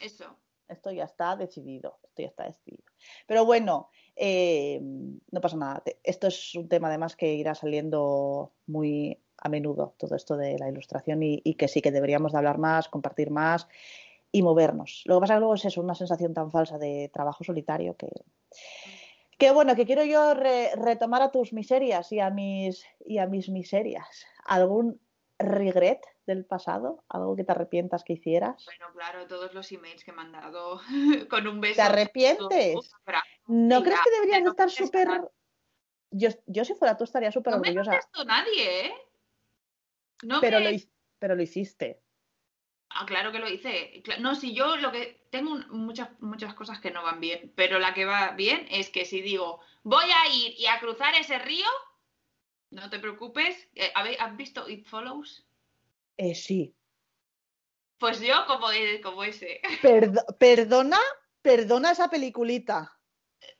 Eso. 0.02 0.40
Esto 0.68 0.92
ya 0.92 1.04
está 1.04 1.36
decidido. 1.36 2.00
Esto 2.04 2.24
ya 2.24 2.28
está 2.30 2.46
decidido. 2.46 2.84
Pero 3.28 3.46
bueno, 3.46 3.90
eh, 4.16 4.80
no 4.82 5.42
pasa 5.42 5.58
nada. 5.58 5.84
Esto 6.04 6.28
es 6.28 6.56
un 6.56 6.68
tema 6.68 6.88
además 6.88 7.16
que 7.16 7.34
irá 7.34 7.54
saliendo 7.54 8.54
muy 8.66 9.23
a 9.44 9.50
menudo 9.50 9.94
todo 9.98 10.16
esto 10.16 10.38
de 10.38 10.58
la 10.58 10.70
ilustración 10.70 11.22
y, 11.22 11.56
que 11.56 11.68
sí 11.68 11.82
que 11.82 11.92
deberíamos 11.92 12.32
de 12.32 12.38
hablar 12.38 12.58
más, 12.58 12.88
compartir 12.88 13.30
más 13.30 13.68
y 14.32 14.42
movernos. 14.42 15.04
Lo 15.06 15.16
que 15.16 15.22
pasa 15.22 15.34
que 15.36 15.42
luego 15.42 15.56
es 15.56 15.66
eso, 15.66 15.82
una 15.82 15.96
sensación 15.96 16.34
tan 16.34 16.50
falsa 16.50 16.78
de 16.78 17.12
trabajo 17.14 17.44
solitario 17.44 17.96
que, 17.98 18.08
que 19.38 19.52
bueno, 19.52 19.76
que 19.76 19.86
quiero 19.86 20.06
yo 20.06 20.34
retomar 20.34 21.22
a 21.22 21.32
tus 21.32 21.52
miserias 21.52 22.10
y 22.14 22.22
a 22.22 22.30
mis, 22.30 22.86
y 23.06 23.18
a 23.18 23.28
mis 23.28 23.50
miserias. 23.50 24.26
¿Algún 24.46 25.02
regret 25.38 26.00
del 26.26 26.46
pasado? 26.46 27.04
¿Algo 27.10 27.36
que 27.36 27.44
te 27.44 27.52
arrepientas 27.52 28.06
que 28.06 28.14
hicieras? 28.14 28.64
Bueno, 28.66 28.94
claro, 28.94 29.28
todos 29.28 29.54
los 29.54 29.70
emails 29.74 30.06
que 30.06 30.14
me 30.14 30.22
han 30.22 30.32
dado 30.32 30.80
con 31.30 31.48
un 31.48 31.60
beso. 31.60 31.76
¿Te 31.76 31.82
arrepientes? 31.82 32.76
¿No 33.48 33.84
crees 33.84 34.00
que 34.06 34.12
deberías 34.12 34.48
estar 34.48 34.70
súper... 34.70 35.10
Yo, 36.16 36.30
yo 36.46 36.64
si 36.64 36.76
fuera 36.76 36.96
tú 36.96 37.04
estaría 37.04 37.32
súper 37.32 37.56
orgullosa. 37.56 38.00
No 38.16 38.20
me 38.20 38.26
nadie, 38.26 38.86
¿eh? 38.86 38.94
Pero, 40.42 40.60
lo, 40.60 40.70
pero 41.20 41.36
lo 41.36 41.42
hiciste. 41.42 42.02
Ah, 42.90 43.06
claro 43.06 43.32
que 43.32 43.40
lo 43.40 43.50
hice. 43.50 44.04
No, 44.20 44.36
si 44.36 44.54
yo 44.54 44.78
lo 44.78 44.92
que 44.92 45.26
tengo 45.32 45.58
muchas 45.70 46.10
muchas 46.22 46.54
cosas 46.54 46.80
que 46.80 46.92
no 46.92 47.02
van 47.04 47.20
bien, 47.20 47.52
pero 47.56 47.80
la 47.80 47.94
que 47.94 48.06
va 48.06 48.32
bien 48.32 48.68
es 48.70 48.90
que 48.90 49.06
si 49.06 49.22
digo 49.22 49.62
voy 49.84 50.06
a 50.06 50.34
ir 50.34 50.54
y 50.58 50.68
a 50.68 50.80
cruzar 50.80 51.16
ese 51.16 51.40
río, 51.40 51.66
no 52.70 52.90
te 52.90 53.00
preocupes. 53.00 53.68
Eh, 53.76 53.92
¿Has 53.96 54.38
visto 54.38 54.70
It 54.70 54.86
Follows? 54.86 55.46
Eh, 56.18 56.36
sí. 56.36 56.76
Pues 57.98 58.20
yo 58.20 58.46
como, 58.46 58.68
como 59.02 59.24
ese. 59.24 59.62
perdona, 60.40 61.00
perdona 61.42 61.92
esa 61.92 62.10
peliculita. 62.10 62.98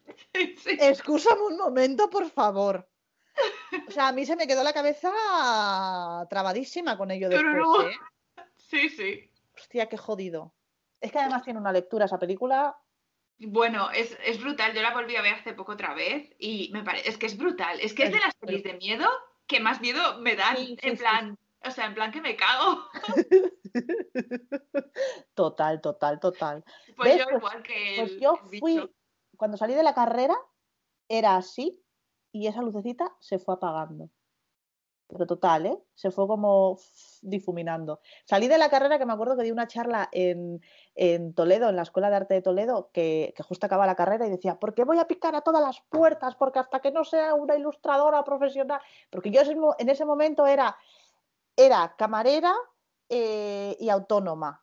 Sí. 0.58 0.78
un 1.48 1.58
momento, 1.58 2.10
por 2.10 2.30
favor. 2.30 2.88
O 3.88 3.92
sea, 3.92 4.08
a 4.08 4.12
mí 4.12 4.26
se 4.26 4.36
me 4.36 4.48
quedó 4.48 4.64
la 4.64 4.74
cabeza 4.74 5.12
trabadísima 6.30 6.98
con 6.98 7.12
ello 7.12 7.30
después. 7.30 7.88
¿eh? 7.88 7.98
Sí, 8.58 8.90
sí. 8.90 9.30
Hostia, 9.56 9.88
qué 9.88 9.98
jodido. 9.98 10.52
Es 11.00 11.12
que 11.12 11.20
además 11.20 11.44
tiene 11.44 11.60
una 11.60 11.72
lectura 11.72 12.06
esa 12.06 12.18
película. 12.18 12.76
Bueno, 13.38 13.92
es, 13.92 14.18
brutal. 14.42 14.74
Yo 14.74 14.82
la 14.82 14.94
volví 14.94 15.16
a 15.16 15.22
ver 15.22 15.36
hace 15.36 15.54
poco 15.54 15.74
otra 15.74 15.94
vez 15.94 16.34
y 16.40 16.72
me 16.74 16.82
parece. 16.82 17.08
Es 17.08 17.20
que 17.20 17.28
es 17.28 17.38
brutal. 17.38 17.80
Es 17.82 17.94
que 17.94 18.06
es, 18.06 18.12
de 18.12 18.20
las 18.20 18.34
pelis 18.34 18.64
de 18.64 18.74
miedo 18.74 19.08
que 19.46 19.60
más 19.60 19.80
miedo 19.80 20.20
me 20.22 20.36
dan. 20.36 20.58
en 20.60 20.98
plan. 20.98 21.38
O 21.64 21.70
sea, 21.70 21.86
en 21.86 21.94
plan 21.94 22.12
que 22.12 22.22
me 22.22 22.36
cago. 22.36 22.84
Total, 25.34 25.82
total, 25.82 26.20
total. 26.20 26.64
Pues 26.96 27.18
yo 27.18 27.26
pues 27.26 27.38
igual 27.38 27.64
que. 27.64 27.96
Pues 27.98 28.20
yo 28.20 28.38
fui. 28.60 28.90
Cuando 29.38 29.58
salí 29.58 29.74
de 29.74 29.84
la 29.84 29.94
carrera, 29.94 30.36
era 31.08 31.36
así 31.36 31.84
y 32.34 32.48
esa 32.48 32.62
lucecita 32.62 33.16
se 33.20 33.40
fue 33.40 33.56
apagando. 33.56 34.10
Pero 35.08 35.28
total, 35.28 35.68
¿eh? 35.68 35.78
Se 35.94 36.10
fue 36.10 36.28
como 36.28 36.80
difuminando. 37.22 38.02
Salí 38.26 38.48
de 38.48 38.58
la 38.58 38.70
carrera 38.70 38.98
que 38.98 39.06
me 39.06 39.14
acuerdo 39.14 39.38
que 39.38 39.44
di 39.44 39.52
una 39.52 39.68
charla 39.68 40.10
en, 40.12 40.60
Toledo, 41.36 41.70
en 41.70 41.76
la 41.76 41.84
Escuela 41.84 42.10
de 42.10 42.16
Arte 42.16 42.34
de 42.34 42.42
Toledo, 42.42 42.90
que, 42.92 43.36
justo 43.48 43.68
acaba 43.68 43.86
la 43.86 43.96
carrera 43.96 44.26
y 44.26 44.32
decía, 44.32 44.60
¿por 44.60 44.74
qué 44.74 44.84
voy 44.84 44.98
a 44.98 45.08
picar 45.08 45.36
a 45.36 45.42
todas 45.42 45.62
las 45.62 45.82
puertas? 45.90 46.36
Porque 46.36 46.60
hasta 46.60 46.80
que 46.80 46.92
no 46.92 47.04
sea 47.04 47.36
una 47.36 47.56
ilustradora 47.56 48.24
profesional, 48.24 48.82
porque 49.12 49.30
yo 49.30 49.42
en 49.78 49.90
ese 49.90 50.06
momento 50.06 50.48
era, 50.48 50.76
era 51.56 51.96
camarera 51.96 52.56
eh, 53.08 53.78
y 53.80 53.90
autónoma. 53.90 54.63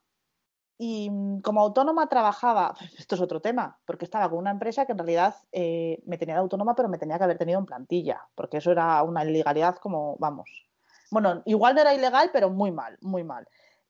Y 0.82 1.10
mm, 1.10 1.42
como 1.42 1.60
autónoma 1.60 2.08
trabajaba, 2.08 2.74
esto 2.98 3.14
es 3.14 3.20
otro 3.20 3.42
tema, 3.42 3.78
porque 3.84 4.06
estaba 4.06 4.30
con 4.30 4.38
una 4.38 4.50
empresa 4.50 4.86
que 4.86 4.92
en 4.92 4.98
realidad 4.98 5.34
eh, 5.52 6.02
me 6.06 6.16
tenía 6.16 6.36
de 6.36 6.40
autónoma, 6.40 6.74
pero 6.74 6.88
me 6.88 6.96
tenía 6.96 7.18
que 7.18 7.24
haber 7.24 7.36
tenido 7.36 7.58
en 7.58 7.66
plantilla, 7.66 8.26
porque 8.34 8.56
eso 8.56 8.72
era 8.72 9.02
una 9.02 9.22
ilegalidad 9.22 9.76
como, 9.76 10.16
vamos. 10.18 10.48
Bueno, 11.10 11.42
igual 11.44 11.74
no 11.74 11.82
era 11.82 11.92
ilegal, 11.92 12.30
pero 12.32 12.48
muy 12.48 12.72
mal, 12.72 12.96
muy 13.02 13.24
mal. 13.24 13.46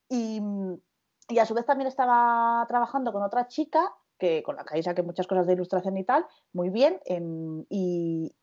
Y, 0.09 0.41
mm, 0.41 0.81
y 1.29 1.39
a 1.39 1.45
su 1.45 1.53
vez 1.53 1.65
también 1.65 1.87
estaba 1.87 2.65
trabajando 2.67 3.13
con 3.13 3.23
otra 3.23 3.47
chica 3.47 3.93
que 4.19 4.43
con 4.43 4.57
la 4.57 4.65
que 4.65 4.75
ahí 4.75 4.83
saqué 4.83 5.01
muchas 5.01 5.27
cosas 5.27 5.47
de 5.47 5.53
ilustración 5.53 5.97
y 5.97 6.03
tal, 6.03 6.27
muy 6.51 6.69
bien, 6.69 6.99
en, 7.05 7.65
y, 7.69 8.35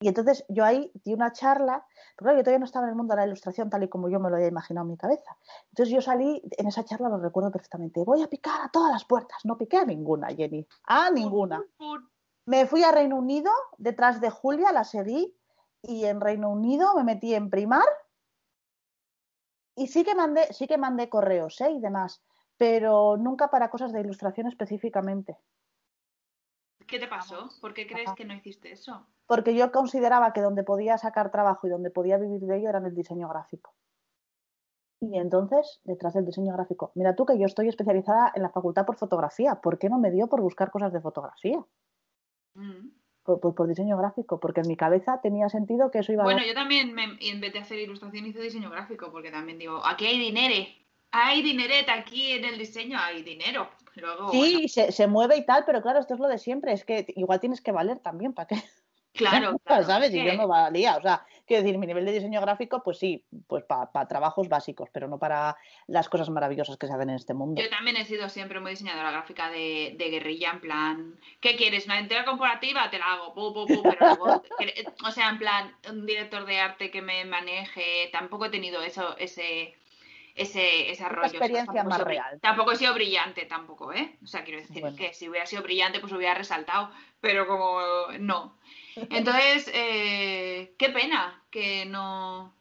y 0.00 0.06
entonces 0.06 0.44
yo 0.48 0.64
ahí 0.64 0.92
di 1.04 1.12
una 1.12 1.32
charla, 1.32 1.84
porque 2.16 2.36
yo 2.36 2.40
todavía 2.40 2.60
no 2.60 2.66
estaba 2.66 2.86
en 2.86 2.90
el 2.90 2.96
mundo 2.96 3.14
de 3.14 3.20
la 3.20 3.26
ilustración 3.26 3.68
tal 3.68 3.82
y 3.82 3.88
como 3.88 4.08
yo 4.08 4.20
me 4.20 4.30
lo 4.30 4.36
había 4.36 4.48
imaginado 4.48 4.84
en 4.84 4.92
mi 4.92 4.96
cabeza. 4.96 5.36
Entonces 5.70 5.92
yo 5.92 6.00
salí, 6.00 6.40
en 6.56 6.68
esa 6.68 6.84
charla 6.84 7.08
lo 7.08 7.18
recuerdo 7.18 7.50
perfectamente, 7.50 8.04
voy 8.04 8.22
a 8.22 8.28
picar 8.28 8.60
a 8.62 8.70
todas 8.70 8.92
las 8.92 9.04
puertas. 9.04 9.44
No 9.44 9.58
piqué 9.58 9.78
a 9.78 9.84
ninguna, 9.84 10.28
Jenny, 10.28 10.66
a 10.84 11.10
ninguna. 11.10 11.64
Me 12.46 12.66
fui 12.66 12.84
a 12.84 12.92
Reino 12.92 13.16
Unido, 13.16 13.50
detrás 13.76 14.20
de 14.20 14.30
Julia, 14.30 14.72
la 14.72 14.84
seguí, 14.84 15.36
y 15.82 16.04
en 16.04 16.20
Reino 16.20 16.50
Unido 16.50 16.94
me 16.94 17.04
metí 17.04 17.34
en 17.34 17.50
primar. 17.50 17.88
Y 19.74 19.88
sí 19.88 20.04
que 20.04 20.14
mandé, 20.14 20.52
sí 20.52 20.66
que 20.66 20.78
mandé 20.78 21.08
correos 21.08 21.60
¿eh? 21.60 21.70
y 21.70 21.80
demás, 21.80 22.22
pero 22.56 23.16
nunca 23.16 23.48
para 23.48 23.70
cosas 23.70 23.92
de 23.92 24.00
ilustración 24.00 24.46
específicamente. 24.46 25.36
¿Qué 26.88 26.98
te 26.98 27.06
pasó? 27.06 27.50
¿Por 27.60 27.74
qué 27.74 27.86
crees 27.86 28.10
que 28.14 28.24
no 28.24 28.34
hiciste 28.34 28.72
eso? 28.72 29.06
Porque 29.26 29.54
yo 29.54 29.70
consideraba 29.70 30.32
que 30.32 30.40
donde 30.40 30.64
podía 30.64 30.96
sacar 30.96 31.30
trabajo 31.30 31.66
y 31.66 31.70
donde 31.70 31.90
podía 31.90 32.16
vivir 32.16 32.40
de 32.40 32.56
ello 32.56 32.70
era 32.70 32.78
en 32.78 32.86
el 32.86 32.94
diseño 32.94 33.28
gráfico. 33.28 33.74
Y 35.00 35.18
entonces, 35.18 35.80
detrás 35.84 36.14
del 36.14 36.24
diseño 36.24 36.54
gráfico, 36.54 36.90
mira 36.94 37.14
tú 37.14 37.26
que 37.26 37.38
yo 37.38 37.44
estoy 37.44 37.68
especializada 37.68 38.32
en 38.34 38.42
la 38.42 38.48
facultad 38.48 38.86
por 38.86 38.96
fotografía. 38.96 39.56
¿Por 39.56 39.78
qué 39.78 39.90
no 39.90 39.98
me 39.98 40.10
dio 40.10 40.28
por 40.28 40.40
buscar 40.40 40.70
cosas 40.70 40.92
de 40.92 41.00
fotografía? 41.00 41.62
Mm. 42.54 42.88
Por, 43.22 43.68
diseño 43.68 43.98
gráfico, 43.98 44.40
porque 44.40 44.62
en 44.62 44.68
mi 44.68 44.76
cabeza 44.76 45.20
tenía 45.20 45.50
sentido 45.50 45.90
que 45.90 45.98
eso 45.98 46.12
iba 46.12 46.22
a... 46.22 46.24
Bueno, 46.24 46.40
yo 46.46 46.54
también, 46.54 46.96
en 47.20 47.40
vez 47.42 47.52
de 47.52 47.58
hacer 47.58 47.78
ilustración, 47.78 48.24
hice 48.24 48.40
diseño 48.40 48.70
gráfico, 48.70 49.12
porque 49.12 49.30
también 49.30 49.58
digo, 49.58 49.84
aquí 49.84 50.06
hay 50.06 50.18
dinero, 50.18 50.54
hay 51.10 51.42
dinereta, 51.42 51.94
aquí 51.94 52.32
en 52.32 52.44
el 52.44 52.58
diseño 52.58 52.98
hay 52.98 53.22
dinero 53.22 53.68
sí, 54.30 54.68
se, 54.68 55.06
mueve 55.06 55.36
y 55.36 55.44
tal, 55.44 55.64
pero 55.64 55.82
claro, 55.82 56.00
esto 56.00 56.14
es 56.14 56.20
lo 56.20 56.28
de 56.28 56.38
siempre, 56.38 56.72
es 56.72 56.84
que 56.84 57.06
igual 57.16 57.40
tienes 57.40 57.60
que 57.60 57.72
valer 57.72 57.98
también, 57.98 58.32
¿para 58.32 58.48
qué? 58.48 58.56
Claro, 59.14 59.60
¿sabes? 59.86 60.12
Y 60.14 60.24
yo 60.24 60.34
no 60.34 60.46
valía, 60.46 60.96
o 60.96 61.02
sea, 61.02 61.24
quiero 61.46 61.62
decir, 61.62 61.78
mi 61.78 61.86
nivel 61.86 62.04
de 62.04 62.12
diseño 62.12 62.40
gráfico, 62.40 62.82
pues 62.82 62.98
sí, 62.98 63.24
pues 63.46 63.64
para 63.64 64.06
trabajos 64.06 64.48
básicos, 64.48 64.88
pero 64.92 65.08
no 65.08 65.18
para 65.18 65.56
las 65.86 66.08
cosas 66.08 66.30
maravillosas 66.30 66.76
que 66.76 66.86
se 66.86 66.92
hacen 66.92 67.10
en 67.10 67.16
este 67.16 67.34
mundo. 67.34 67.60
Yo 67.60 67.68
también 67.70 67.96
he 67.96 68.04
sido 68.04 68.28
siempre 68.28 68.60
muy 68.60 68.72
diseñadora 68.72 69.10
gráfica 69.10 69.50
de, 69.50 69.96
guerrilla, 69.98 70.50
en 70.50 70.60
plan, 70.60 71.20
¿qué 71.40 71.56
quieres? 71.56 71.86
¿Una 71.86 71.98
entera 71.98 72.24
corporativa? 72.24 72.90
Te 72.90 72.98
la 72.98 73.12
hago, 73.12 73.34
pero 73.34 73.64
o 75.08 75.10
sea, 75.10 75.30
en 75.30 75.38
plan, 75.38 75.74
un 75.90 76.06
director 76.06 76.44
de 76.46 76.60
arte 76.60 76.90
que 76.90 77.02
me 77.02 77.24
maneje, 77.24 78.08
tampoco 78.12 78.46
he 78.46 78.50
tenido 78.50 78.82
eso, 78.82 79.16
ese 79.18 79.74
ese, 80.38 80.90
ese 80.90 81.08
rollo. 81.08 81.28
experiencia 81.28 81.84
más 81.84 82.00
real. 82.00 82.38
Tampoco 82.40 82.72
he 82.72 82.76
sido 82.76 82.94
brillante, 82.94 83.46
tampoco, 83.46 83.92
¿eh? 83.92 84.18
O 84.22 84.26
sea, 84.26 84.44
quiero 84.44 84.60
decir 84.60 84.84
que 84.96 85.12
si 85.12 85.28
hubiera 85.28 85.46
sido 85.46 85.62
brillante, 85.62 86.00
pues 86.00 86.12
hubiera 86.12 86.34
resaltado, 86.34 86.90
pero 87.20 87.46
como 87.46 87.80
no. 88.18 88.58
Entonces, 89.10 89.70
eh, 89.74 90.74
qué 90.78 90.90
pena 90.90 91.42
que 91.50 91.84
no, 91.86 92.54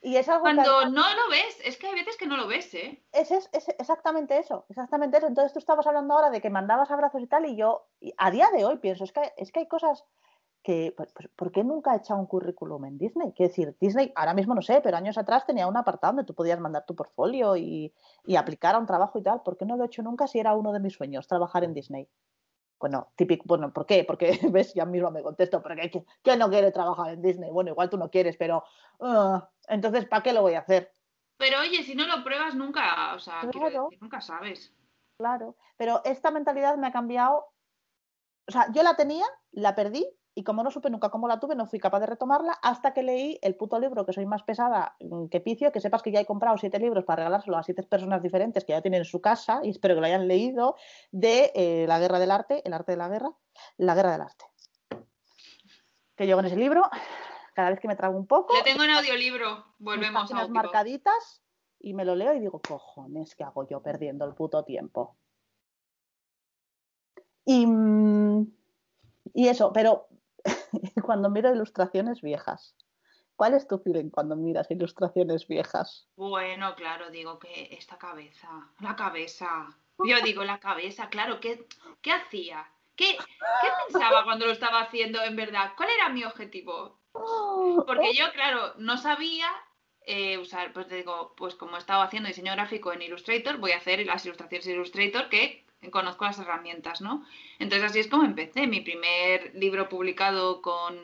y 0.00 0.16
es 0.16 0.28
algo 0.28 0.42
Cuando 0.42 0.86
no 0.86 1.02
lo 1.14 1.28
ves, 1.30 1.60
es 1.64 1.76
que 1.76 1.88
hay 1.88 1.94
veces 1.94 2.16
que 2.16 2.26
no 2.26 2.36
lo 2.36 2.46
ves, 2.46 2.72
¿eh? 2.74 3.02
Es, 3.12 3.30
es, 3.30 3.48
exactamente 3.78 4.38
eso, 4.38 4.64
exactamente 4.68 5.18
eso. 5.18 5.26
Entonces 5.26 5.52
tú 5.52 5.58
estabas 5.58 5.86
hablando 5.86 6.14
ahora 6.14 6.30
de 6.30 6.40
que 6.40 6.50
mandabas 6.50 6.90
abrazos 6.90 7.20
y 7.20 7.26
tal, 7.26 7.46
y 7.46 7.56
yo 7.56 7.86
a 8.16 8.30
día 8.30 8.48
de 8.56 8.64
hoy 8.64 8.78
pienso, 8.78 9.02
es 9.04 9.12
que, 9.12 9.32
es 9.36 9.50
que 9.50 9.60
hay 9.60 9.66
cosas 9.66 10.04
que, 10.62 10.92
pues, 10.96 11.12
pues, 11.12 11.28
¿por 11.28 11.52
qué 11.52 11.64
nunca 11.64 11.94
he 11.94 11.98
echado 11.98 12.20
un 12.20 12.26
currículum 12.26 12.84
en 12.84 12.98
Disney? 12.98 13.32
Quiero 13.32 13.48
decir, 13.48 13.76
Disney, 13.80 14.12
ahora 14.14 14.34
mismo 14.34 14.54
no 14.54 14.62
sé, 14.62 14.80
pero 14.82 14.96
años 14.96 15.16
atrás 15.16 15.46
tenía 15.46 15.66
un 15.66 15.76
apartado 15.76 16.12
donde 16.12 16.26
tú 16.26 16.34
podías 16.34 16.60
mandar 16.60 16.84
tu 16.86 16.94
portfolio 16.94 17.56
y, 17.56 17.92
y 18.24 18.36
aplicar 18.36 18.74
a 18.74 18.78
un 18.78 18.86
trabajo 18.86 19.18
y 19.18 19.22
tal. 19.22 19.42
¿Por 19.42 19.56
qué 19.56 19.64
no 19.64 19.76
lo 19.76 19.84
he 19.84 19.86
hecho 19.86 20.02
nunca 20.02 20.26
si 20.26 20.38
era 20.38 20.54
uno 20.54 20.72
de 20.72 20.80
mis 20.80 20.94
sueños, 20.94 21.26
trabajar 21.26 21.64
en 21.64 21.74
Disney? 21.74 22.08
Bueno, 22.78 23.12
típico, 23.16 23.44
bueno, 23.46 23.72
¿por 23.72 23.86
qué? 23.86 24.04
Porque, 24.04 24.38
ves, 24.52 24.74
ya 24.74 24.84
mismo 24.84 25.10
me 25.10 25.22
contesto, 25.22 25.62
porque 25.62 25.90
¿quién 26.22 26.38
no 26.38 26.48
quiere 26.48 26.70
trabajar 26.70 27.14
en 27.14 27.22
Disney? 27.22 27.50
Bueno, 27.50 27.70
igual 27.70 27.90
tú 27.90 27.98
no 27.98 28.10
quieres, 28.10 28.36
pero 28.36 28.64
ah, 29.00 29.48
entonces, 29.68 30.06
¿para 30.06 30.22
qué 30.22 30.32
lo 30.32 30.42
voy 30.42 30.54
a 30.54 30.60
hacer? 30.60 30.92
Pero 31.38 31.60
oye, 31.60 31.82
si 31.84 31.94
no 31.94 32.06
lo 32.06 32.24
pruebas 32.24 32.54
nunca, 32.54 33.14
o 33.14 33.18
sea, 33.20 33.42
nunca 34.00 34.20
sabes. 34.20 34.74
Claro, 35.18 35.56
pero 35.76 36.02
esta 36.04 36.30
mentalidad 36.30 36.76
me 36.76 36.88
ha 36.88 36.92
cambiado, 36.92 37.52
o 38.48 38.52
sea, 38.52 38.70
yo 38.72 38.82
la 38.82 38.96
tenía, 38.96 39.24
la 39.52 39.74
perdí 39.74 40.06
y 40.38 40.44
como 40.44 40.62
no 40.62 40.70
supe 40.70 40.88
nunca 40.88 41.08
cómo 41.08 41.26
la 41.26 41.40
tuve, 41.40 41.56
no 41.56 41.66
fui 41.66 41.80
capaz 41.80 41.98
de 41.98 42.06
retomarla 42.06 42.52
hasta 42.62 42.94
que 42.94 43.02
leí 43.02 43.40
el 43.42 43.56
puto 43.56 43.80
libro 43.80 44.06
que 44.06 44.12
soy 44.12 44.24
más 44.24 44.44
pesada 44.44 44.94
mm, 45.00 45.26
que 45.26 45.40
picio, 45.40 45.72
que 45.72 45.80
sepas 45.80 46.00
que 46.00 46.12
ya 46.12 46.20
he 46.20 46.26
comprado 46.26 46.56
siete 46.58 46.78
libros 46.78 47.04
para 47.04 47.24
regalárselo 47.24 47.56
a 47.56 47.64
siete 47.64 47.82
personas 47.82 48.22
diferentes 48.22 48.64
que 48.64 48.70
ya 48.70 48.80
tienen 48.80 49.00
en 49.00 49.04
su 49.04 49.20
casa 49.20 49.58
y 49.64 49.70
espero 49.70 49.96
que 49.96 50.00
lo 50.00 50.06
hayan 50.06 50.28
leído, 50.28 50.76
de 51.10 51.50
eh, 51.56 51.86
La 51.88 51.98
guerra 51.98 52.20
del 52.20 52.30
arte, 52.30 52.62
el 52.64 52.72
arte 52.72 52.92
de 52.92 52.98
la 52.98 53.08
guerra, 53.08 53.32
la 53.78 53.96
guerra 53.96 54.12
del 54.12 54.20
arte. 54.20 54.44
Que 56.14 56.28
yo 56.28 56.36
con 56.36 56.46
ese 56.46 56.54
libro, 56.54 56.88
cada 57.54 57.70
vez 57.70 57.80
que 57.80 57.88
me 57.88 57.96
trago 57.96 58.16
un 58.16 58.28
poco... 58.28 58.54
Le 58.54 58.62
tengo 58.62 58.84
en 58.84 58.90
audiolibro, 58.90 59.74
volvemos 59.80 60.30
a 60.32 60.46
marcaditas 60.46 61.42
y 61.80 61.94
me 61.94 62.04
lo 62.04 62.14
leo 62.14 62.32
y 62.32 62.38
digo, 62.38 62.60
cojones, 62.60 63.34
¿qué 63.34 63.42
hago 63.42 63.66
yo 63.66 63.82
perdiendo 63.82 64.24
el 64.24 64.34
puto 64.34 64.62
tiempo? 64.62 65.16
Y, 67.44 67.66
mm, 67.66 68.46
y 69.34 69.48
eso, 69.48 69.72
pero 69.72 70.07
cuando 71.02 71.30
miro 71.30 71.52
ilustraciones 71.52 72.22
viejas. 72.22 72.74
¿Cuál 73.36 73.54
es 73.54 73.68
tu 73.68 73.78
feeling 73.78 74.10
cuando 74.10 74.34
miras 74.34 74.68
ilustraciones 74.68 75.46
viejas? 75.46 76.08
Bueno, 76.16 76.74
claro, 76.74 77.08
digo 77.10 77.38
que 77.38 77.68
esta 77.70 77.96
cabeza, 77.96 78.48
la 78.80 78.96
cabeza. 78.96 79.68
Yo 80.04 80.20
digo 80.24 80.42
la 80.42 80.58
cabeza, 80.58 81.08
claro, 81.08 81.38
¿qué, 81.38 81.68
qué 82.02 82.10
hacía? 82.10 82.66
¿Qué, 82.96 83.16
¿Qué 83.16 83.68
pensaba 83.86 84.24
cuando 84.24 84.46
lo 84.46 84.52
estaba 84.52 84.80
haciendo 84.80 85.22
en 85.22 85.36
verdad? 85.36 85.72
¿Cuál 85.76 85.90
era 85.90 86.08
mi 86.08 86.24
objetivo? 86.24 86.98
Porque 87.86 88.12
yo, 88.14 88.32
claro, 88.32 88.74
no 88.78 88.96
sabía 88.96 89.48
eh, 90.08 90.38
usar, 90.38 90.72
pues 90.72 90.88
digo, 90.88 91.34
pues 91.36 91.54
como 91.54 91.76
he 91.76 91.78
estado 91.78 92.00
haciendo 92.00 92.28
diseño 92.28 92.52
gráfico 92.52 92.92
en 92.92 93.02
Illustrator, 93.02 93.58
voy 93.58 93.72
a 93.72 93.76
hacer 93.76 94.04
las 94.06 94.24
ilustraciones 94.24 94.64
de 94.64 94.72
Illustrator 94.72 95.28
que 95.28 95.66
conozco 95.90 96.24
las 96.24 96.38
herramientas, 96.38 97.02
¿no? 97.02 97.26
Entonces 97.58 97.90
así 97.90 97.98
es 98.00 98.08
como 98.08 98.24
empecé. 98.24 98.66
Mi 98.66 98.80
primer 98.80 99.54
libro 99.54 99.90
publicado 99.90 100.62
con 100.62 100.96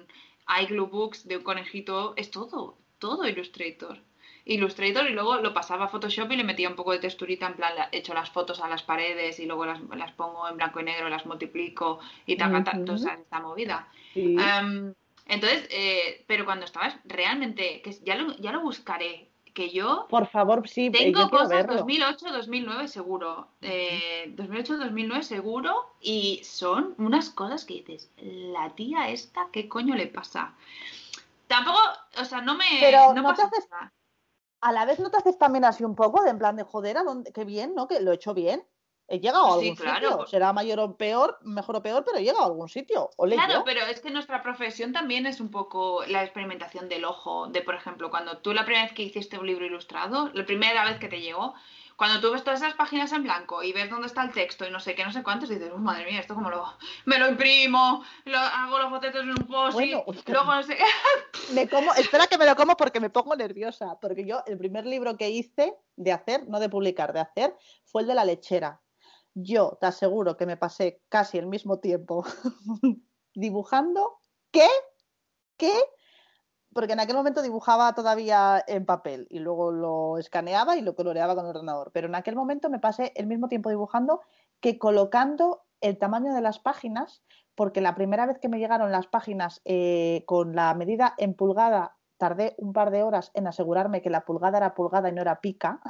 iGlue 0.61 0.87
Books 0.87 1.29
de 1.29 1.37
un 1.37 1.43
conejito 1.43 2.14
es 2.17 2.31
todo, 2.31 2.79
todo 2.99 3.29
Illustrator. 3.29 3.99
Illustrator 4.47 5.07
y 5.07 5.12
luego 5.12 5.37
lo 5.37 5.53
pasaba 5.53 5.85
a 5.85 5.88
Photoshop 5.88 6.33
y 6.33 6.37
le 6.37 6.45
metía 6.45 6.71
un 6.71 6.75
poco 6.75 6.93
de 6.93 6.99
texturita, 6.99 7.47
en 7.47 7.55
plan, 7.55 7.73
he 7.93 7.99
hecho 7.99 8.14
las 8.14 8.31
fotos 8.31 8.61
a 8.61 8.69
las 8.69 8.83
paredes 8.83 9.38
y 9.38 9.47
luego 9.47 9.67
las, 9.67 9.81
las 9.95 10.12
pongo 10.12 10.49
en 10.49 10.57
blanco 10.57 10.81
y 10.81 10.85
negro, 10.85 11.11
las 11.11 11.27
multiplico 11.27 12.01
y 12.25 12.37
tal, 12.37 12.55
uh 12.55 12.95
esta 12.95 13.40
movida. 13.40 13.88
Em, 14.14 14.95
entonces, 15.27 15.67
eh, 15.71 16.25
pero 16.27 16.45
cuando 16.45 16.65
estabas 16.65 16.97
realmente, 17.05 17.81
que 17.83 17.93
ya 18.03 18.17
lo, 18.17 18.37
ya 18.37 18.53
lo 18.53 18.61
buscaré, 18.61 19.31
que 19.55 19.71
yo... 19.71 20.07
Por 20.11 20.27
favor, 20.27 20.69
sí. 20.69 20.91
Tengo 20.91 21.31
cosas 21.31 21.67
2008-2009 21.67 22.87
seguro. 22.89 23.49
Eh, 23.63 24.35
2008-2009 24.37 25.23
seguro. 25.23 25.95
Y 26.01 26.43
son 26.45 26.95
unas 26.99 27.31
cosas 27.31 27.65
que 27.65 27.75
dices, 27.75 28.11
la 28.17 28.75
tía 28.75 29.09
esta, 29.09 29.49
¿qué 29.53 29.69
coño 29.69 29.95
le 29.95 30.09
pasa? 30.09 30.55
Tampoco, 31.47 31.79
o 32.21 32.25
sea, 32.25 32.41
no 32.41 32.57
me... 32.57 32.65
Pero 32.81 33.15
no, 33.15 33.35
te 33.35 33.43
haces... 33.43 33.69
A 34.61 34.73
la 34.73 34.85
vez 34.87 34.99
no 34.99 35.11
te 35.11 35.19
haces 35.19 35.39
también 35.39 35.65
así 35.65 35.85
un 35.85 35.95
poco, 35.95 36.23
de 36.23 36.31
en 36.31 36.39
plan 36.39 36.57
de 36.57 36.65
joder, 36.65 36.99
¿a 36.99 37.05
qué 37.33 37.45
bien, 37.45 37.75
¿no? 37.75 37.87
Que 37.87 38.01
lo 38.01 38.13
he 38.13 38.15
hecho 38.17 38.35
bien. 38.35 38.65
He 39.07 39.21
llegado 39.21 39.47
a 39.47 39.55
algún 39.55 39.77
sitio. 39.77 40.27
Será 40.27 40.53
mayor 40.53 40.81
o 40.81 40.97
peor, 40.97 41.38
mejor 41.43 41.77
o 41.77 41.83
peor, 41.83 42.05
pero 42.05 42.19
he 42.19 42.23
llegado 42.23 42.43
a 42.43 42.47
algún 42.47 42.69
sitio. 42.69 43.11
claro, 43.19 43.62
pero 43.64 43.83
es 43.83 44.01
que 44.01 44.11
nuestra 44.11 44.43
profesión 44.43 44.93
también 44.93 45.27
es 45.27 45.40
un 45.40 45.51
poco 45.51 46.05
la 46.07 46.23
experimentación 46.23 46.88
del 46.88 47.05
ojo. 47.05 47.49
De, 47.49 47.61
por 47.61 47.75
ejemplo, 47.75 48.11
cuando 48.11 48.38
tú 48.38 48.55
la 48.55 48.64
primera 48.64 48.87
vez 48.87 48.95
que 48.95 49.03
hiciste 49.03 49.38
un 49.38 49.47
libro 49.47 49.67
ilustrado, 49.67 50.31
la 50.33 50.47
primera 50.47 50.85
vez 50.85 50.99
que 50.99 51.09
te 51.09 51.21
llegó, 51.21 51.55
cuando 51.97 52.21
tú 52.21 52.33
ves 52.33 52.43
todas 52.43 52.62
esas 52.62 52.75
páginas 52.75 53.12
en 53.12 53.23
blanco 53.23 53.62
y 53.62 53.73
ves 53.73 53.90
dónde 53.90 54.07
está 54.07 54.25
el 54.25 54.33
texto 54.33 54.67
y 54.67 54.71
no 54.71 54.81
sé 54.81 54.95
qué, 54.95 55.05
no 55.05 55.12
sé 55.12 55.23
cuántos, 55.23 55.51
dices, 55.51 55.71
oh, 55.73 55.79
madre 55.79 56.07
mía, 56.07 56.21
esto 56.21 56.35
como 56.35 56.51
lo. 56.51 56.64
Me 57.05 57.19
lo 57.19 57.29
imprimo, 57.29 58.03
lo, 58.25 58.38
hago 58.38 58.79
los 58.79 58.90
bocetos 58.90 59.23
en 59.23 59.31
un 59.31 59.47
post 59.47 59.79
y 59.81 59.93
luego 59.93 60.55
no 60.55 60.62
sé. 60.62 60.79
me 61.53 61.69
como, 61.69 61.93
espera 61.95 62.27
que 62.27 62.38
me 62.38 62.47
lo 62.47 62.57
como 62.57 62.75
porque 62.77 63.01
me 63.01 63.11
pongo 63.11 63.37
nerviosa. 63.37 63.99
Porque 64.01 64.25
yo, 64.25 64.43
el 64.47 64.57
primer 64.57 64.87
libro 64.87 65.17
que 65.19 65.29
hice 65.29 65.77
de 65.97 66.12
hacer, 66.12 66.49
no 66.49 66.59
de 66.59 66.71
publicar, 66.71 67.12
de 67.12 67.21
hacer, 67.21 67.55
fue 67.85 68.03
el 68.03 68.09
de 68.09 68.14
la 68.14 68.25
lechera 68.25 68.81
yo 69.35 69.77
te 69.81 69.87
aseguro 69.87 70.37
que 70.37 70.47
me 70.47 70.57
pasé 70.57 71.03
casi 71.09 71.38
el 71.38 71.47
mismo 71.47 71.79
tiempo 71.81 72.25
dibujando 73.35 74.20
que, 74.51 74.68
que, 75.57 75.73
porque 76.73 76.92
en 76.92 77.01
aquel 77.01 77.16
momento 77.16 77.42
dibujaba 77.42 77.94
todavía 77.94 78.62
en 78.66 78.87
papel 78.87 79.27
y 79.31 79.40
luego 79.40 79.73
lo 79.73 80.18
escaneaba 80.18 80.77
y 80.77 80.83
lo 80.83 80.94
coloreaba 80.94 81.35
con 81.35 81.44
el 81.44 81.51
ordenador, 81.51 81.90
pero 81.92 82.07
en 82.07 82.14
aquel 82.14 82.37
momento 82.37 82.70
me 82.70 82.79
pasé 82.79 83.12
el 83.16 83.27
mismo 83.27 83.49
tiempo 83.49 83.70
dibujando 83.70 84.20
que 84.61 84.79
colocando 84.79 85.64
el 85.81 85.99
tamaño 85.99 86.33
de 86.33 86.40
las 86.40 86.61
páginas, 86.61 87.23
porque 87.55 87.81
la 87.81 87.94
primera 87.94 88.27
vez 88.27 88.38
que 88.38 88.49
me 88.49 88.59
llegaron 88.59 88.90
las 88.90 89.07
páginas 89.07 89.61
eh, 89.64 90.25
con 90.27 90.55
la 90.55 90.73
medida 90.75 91.14
en 91.18 91.35
pulgada 91.35 91.97
tardé 92.25 92.55
un 92.57 92.73
par 92.73 92.91
de 92.91 93.03
horas 93.03 93.31
en 93.35 93.47
asegurarme 93.47 94.01
que 94.01 94.09
la 94.09 94.25
pulgada 94.25 94.57
era 94.57 94.75
pulgada 94.75 95.11
y 95.11 95.13
no 95.13 95.21
era 95.21 95.43
pica. 95.43 95.83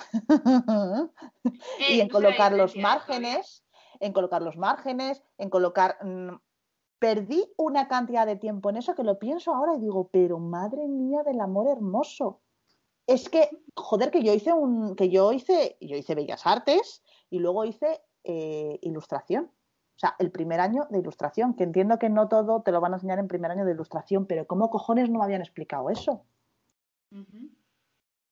y 1.89 2.01
en 2.01 2.09
colocar 2.09 2.53
los 2.53 2.77
márgenes, 2.77 3.65
en 4.01 4.13
colocar 4.13 4.43
los 4.43 4.57
márgenes, 4.57 5.23
en 5.39 5.49
colocar... 5.49 5.97
Mm, 6.03 6.35
perdí 6.99 7.45
una 7.57 7.87
cantidad 7.87 8.27
de 8.27 8.35
tiempo 8.35 8.69
en 8.71 8.79
eso 8.79 8.95
que 8.97 9.05
lo 9.05 9.19
pienso 9.19 9.55
ahora 9.55 9.77
y 9.77 9.81
digo, 9.81 10.09
pero 10.11 10.41
madre 10.41 10.89
mía 10.89 11.23
del 11.23 11.41
amor 11.41 11.69
hermoso. 11.69 12.41
Es 13.07 13.29
que, 13.29 13.51
joder, 13.77 14.11
que 14.11 14.23
yo 14.23 14.33
hice 14.33 14.53
un, 14.53 14.97
que 14.97 15.11
yo 15.11 15.33
hice, 15.33 15.77
yo 15.81 15.97
hice 15.97 16.17
Bellas 16.17 16.47
Artes 16.47 17.05
y 17.31 17.39
luego 17.39 17.65
hice 17.65 18.01
eh, 18.25 18.81
ilustración. 18.83 19.53
O 19.97 19.99
sea, 19.99 20.17
el 20.19 20.31
primer 20.31 20.61
año 20.61 20.87
de 20.91 20.99
ilustración, 20.99 21.55
que 21.55 21.65
entiendo 21.65 21.99
que 21.99 22.11
no 22.11 22.29
todo 22.29 22.63
te 22.63 22.73
lo 22.73 22.81
van 22.81 22.93
a 22.93 22.97
enseñar 22.97 23.19
en 23.19 23.29
primer 23.29 23.51
año 23.51 23.65
de 23.65 23.73
ilustración, 23.73 24.27
pero 24.27 24.47
¿cómo 24.47 24.71
cojones 24.71 25.09
no 25.09 25.19
me 25.19 25.25
habían 25.25 25.41
explicado 25.41 25.89
eso? 25.89 26.25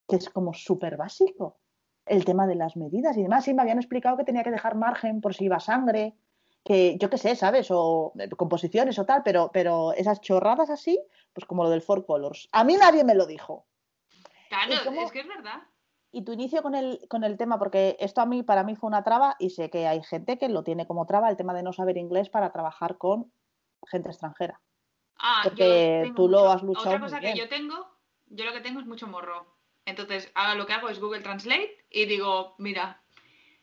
Que 0.09 0.17
es 0.17 0.29
como 0.29 0.53
súper 0.55 0.97
básico. 0.97 1.59
El 2.05 2.25
tema 2.25 2.49
de 2.49 2.57
las 2.57 2.77
medidas 2.77 3.17
y 3.17 3.23
demás. 3.23 3.45
Sí, 3.45 3.55
me 3.55 3.63
habían 3.63 3.79
explicado 3.79 4.17
que 4.17 4.25
tenía 4.25 4.43
que 4.43 4.51
dejar 4.51 4.75
margen 4.75 5.21
por 5.21 5.35
si 5.35 5.45
iba 5.45 5.61
sangre, 5.61 6.17
que 6.65 6.99
yo 6.99 7.09
qué 7.09 7.17
sé, 7.17 7.37
¿sabes? 7.37 7.69
O 7.71 8.13
eh, 8.19 8.29
composiciones 8.31 8.99
o 8.99 9.07
tal, 9.07 9.23
pero, 9.23 9.51
pero 9.53 9.93
esas 9.93 10.21
chorradas 10.21 10.69
así, 10.69 10.99
pues 11.33 11.47
como 11.47 11.63
lo 11.63 11.71
del 11.71 11.83
Four 11.83 12.05
Colors. 12.05 12.49
A 12.51 12.65
mí 12.65 12.77
nadie 12.77 13.05
me 13.05 13.15
lo 13.15 13.27
dijo. 13.27 13.67
Claro, 14.49 14.73
es 14.73 15.13
que 15.13 15.21
es 15.21 15.29
verdad 15.29 15.63
y 16.13 16.25
tu 16.25 16.33
inicio 16.33 16.63
con 16.63 16.75
el, 16.75 17.01
con 17.09 17.25
el 17.25 17.39
tema, 17.39 17.59
porque 17.59 17.97
esto 17.99 18.21
a 18.21 18.27
mí, 18.27 18.43
para 18.43 18.63
mí 18.63 18.77
fue 18.77 18.89
una 18.89 19.03
traba 19.03 19.35
y 19.39 19.51
sé 19.51 19.71
que 19.71 19.87
hay 19.87 20.03
gente 20.03 20.39
que 20.39 20.51
lo 20.51 20.63
tiene 20.63 20.87
como 20.87 21.07
traba, 21.07 21.31
el 21.31 21.39
tema 21.39 21.55
de 21.55 21.63
no 21.63 21.73
saber 21.73 21.97
inglés 21.97 22.29
para 22.29 22.53
trabajar 22.53 22.99
con 22.99 23.33
gente 23.91 24.11
extranjera. 24.11 24.61
Ah, 25.19 25.41
porque 25.45 26.13
tú 26.15 26.29
lo 26.29 26.51
has 26.51 26.63
luchado. 26.63 26.89
Otra 26.89 27.01
cosa 27.01 27.21
que 27.21 27.35
yo 27.35 27.49
tengo, 27.49 27.89
yo 28.27 28.45
lo 28.45 28.53
que 28.53 28.61
tengo 28.61 28.81
es 28.81 28.87
mucho 28.87 29.07
morro. 29.07 29.57
Entonces, 29.87 30.31
ahora 30.35 30.55
lo 30.55 30.67
que 30.67 30.75
hago 30.75 30.91
es 30.91 31.01
Google 31.01 31.23
Translate 31.23 31.87
y 31.91 32.05
digo, 32.05 32.55
mira, 32.59 33.03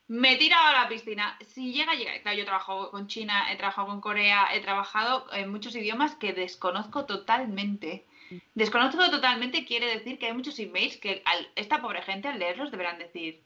me 0.08 0.32
he 0.32 0.36
tirado 0.36 0.66
a 0.66 0.72
la 0.72 0.88
piscina. 0.88 1.38
Si 1.46 1.72
llega, 1.72 1.94
llega. 1.94 2.34
yo 2.34 2.42
he 2.42 2.44
trabajado 2.44 2.90
con 2.90 3.06
China, 3.06 3.52
he 3.52 3.56
trabajado 3.56 3.86
con 3.86 4.00
Corea, 4.00 4.48
he 4.52 4.60
trabajado 4.60 5.32
en 5.32 5.50
muchos 5.50 5.76
idiomas 5.76 6.16
que 6.16 6.32
desconozco 6.32 7.06
totalmente. 7.06 8.06
Desconozco 8.54 9.10
totalmente 9.10 9.64
quiere 9.64 9.86
decir 9.86 10.18
que 10.18 10.26
hay 10.26 10.32
muchos 10.32 10.58
emails 10.58 10.96
que 10.98 11.22
esta 11.56 11.80
pobre 11.80 12.02
gente 12.02 12.28
al 12.28 12.38
leerlos 12.38 12.70
deberán 12.70 12.98
decir. 12.98 13.44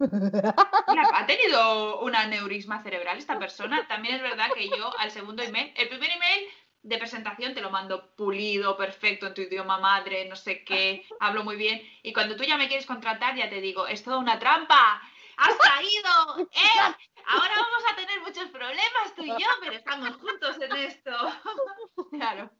¿Ha 0.00 1.26
tenido 1.26 2.00
un 2.00 2.16
aneurisma 2.16 2.82
cerebral 2.82 3.18
esta 3.18 3.38
persona? 3.38 3.86
También 3.86 4.14
es 4.14 4.22
verdad 4.22 4.50
que 4.54 4.68
yo 4.68 4.98
al 4.98 5.10
segundo 5.10 5.42
email, 5.42 5.72
el 5.76 5.88
primer 5.88 6.10
email 6.10 6.46
de 6.82 6.96
presentación 6.96 7.54
te 7.54 7.60
lo 7.60 7.70
mando 7.70 8.14
pulido, 8.16 8.76
perfecto, 8.76 9.26
en 9.26 9.34
tu 9.34 9.42
idioma 9.42 9.78
madre, 9.78 10.26
no 10.26 10.36
sé 10.36 10.64
qué, 10.64 11.04
hablo 11.20 11.44
muy 11.44 11.56
bien. 11.56 11.82
Y 12.02 12.14
cuando 12.14 12.36
tú 12.36 12.44
ya 12.44 12.56
me 12.56 12.68
quieres 12.68 12.86
contratar, 12.86 13.36
ya 13.36 13.50
te 13.50 13.60
digo, 13.60 13.86
es 13.86 14.02
toda 14.02 14.16
una 14.16 14.38
trampa, 14.38 15.02
has 15.36 15.56
caído, 15.56 16.48
¿eh? 16.52 16.94
Ahora 17.26 17.54
vamos 17.56 17.82
a 17.90 17.96
tener 17.96 18.20
muchos 18.20 18.48
problemas 18.50 19.14
tú 19.14 19.22
y 19.24 19.28
yo, 19.28 19.48
pero 19.60 19.72
estamos 19.72 20.16
juntos 20.16 20.56
en 20.60 20.76
esto. 20.76 21.10
claro. 22.10 22.50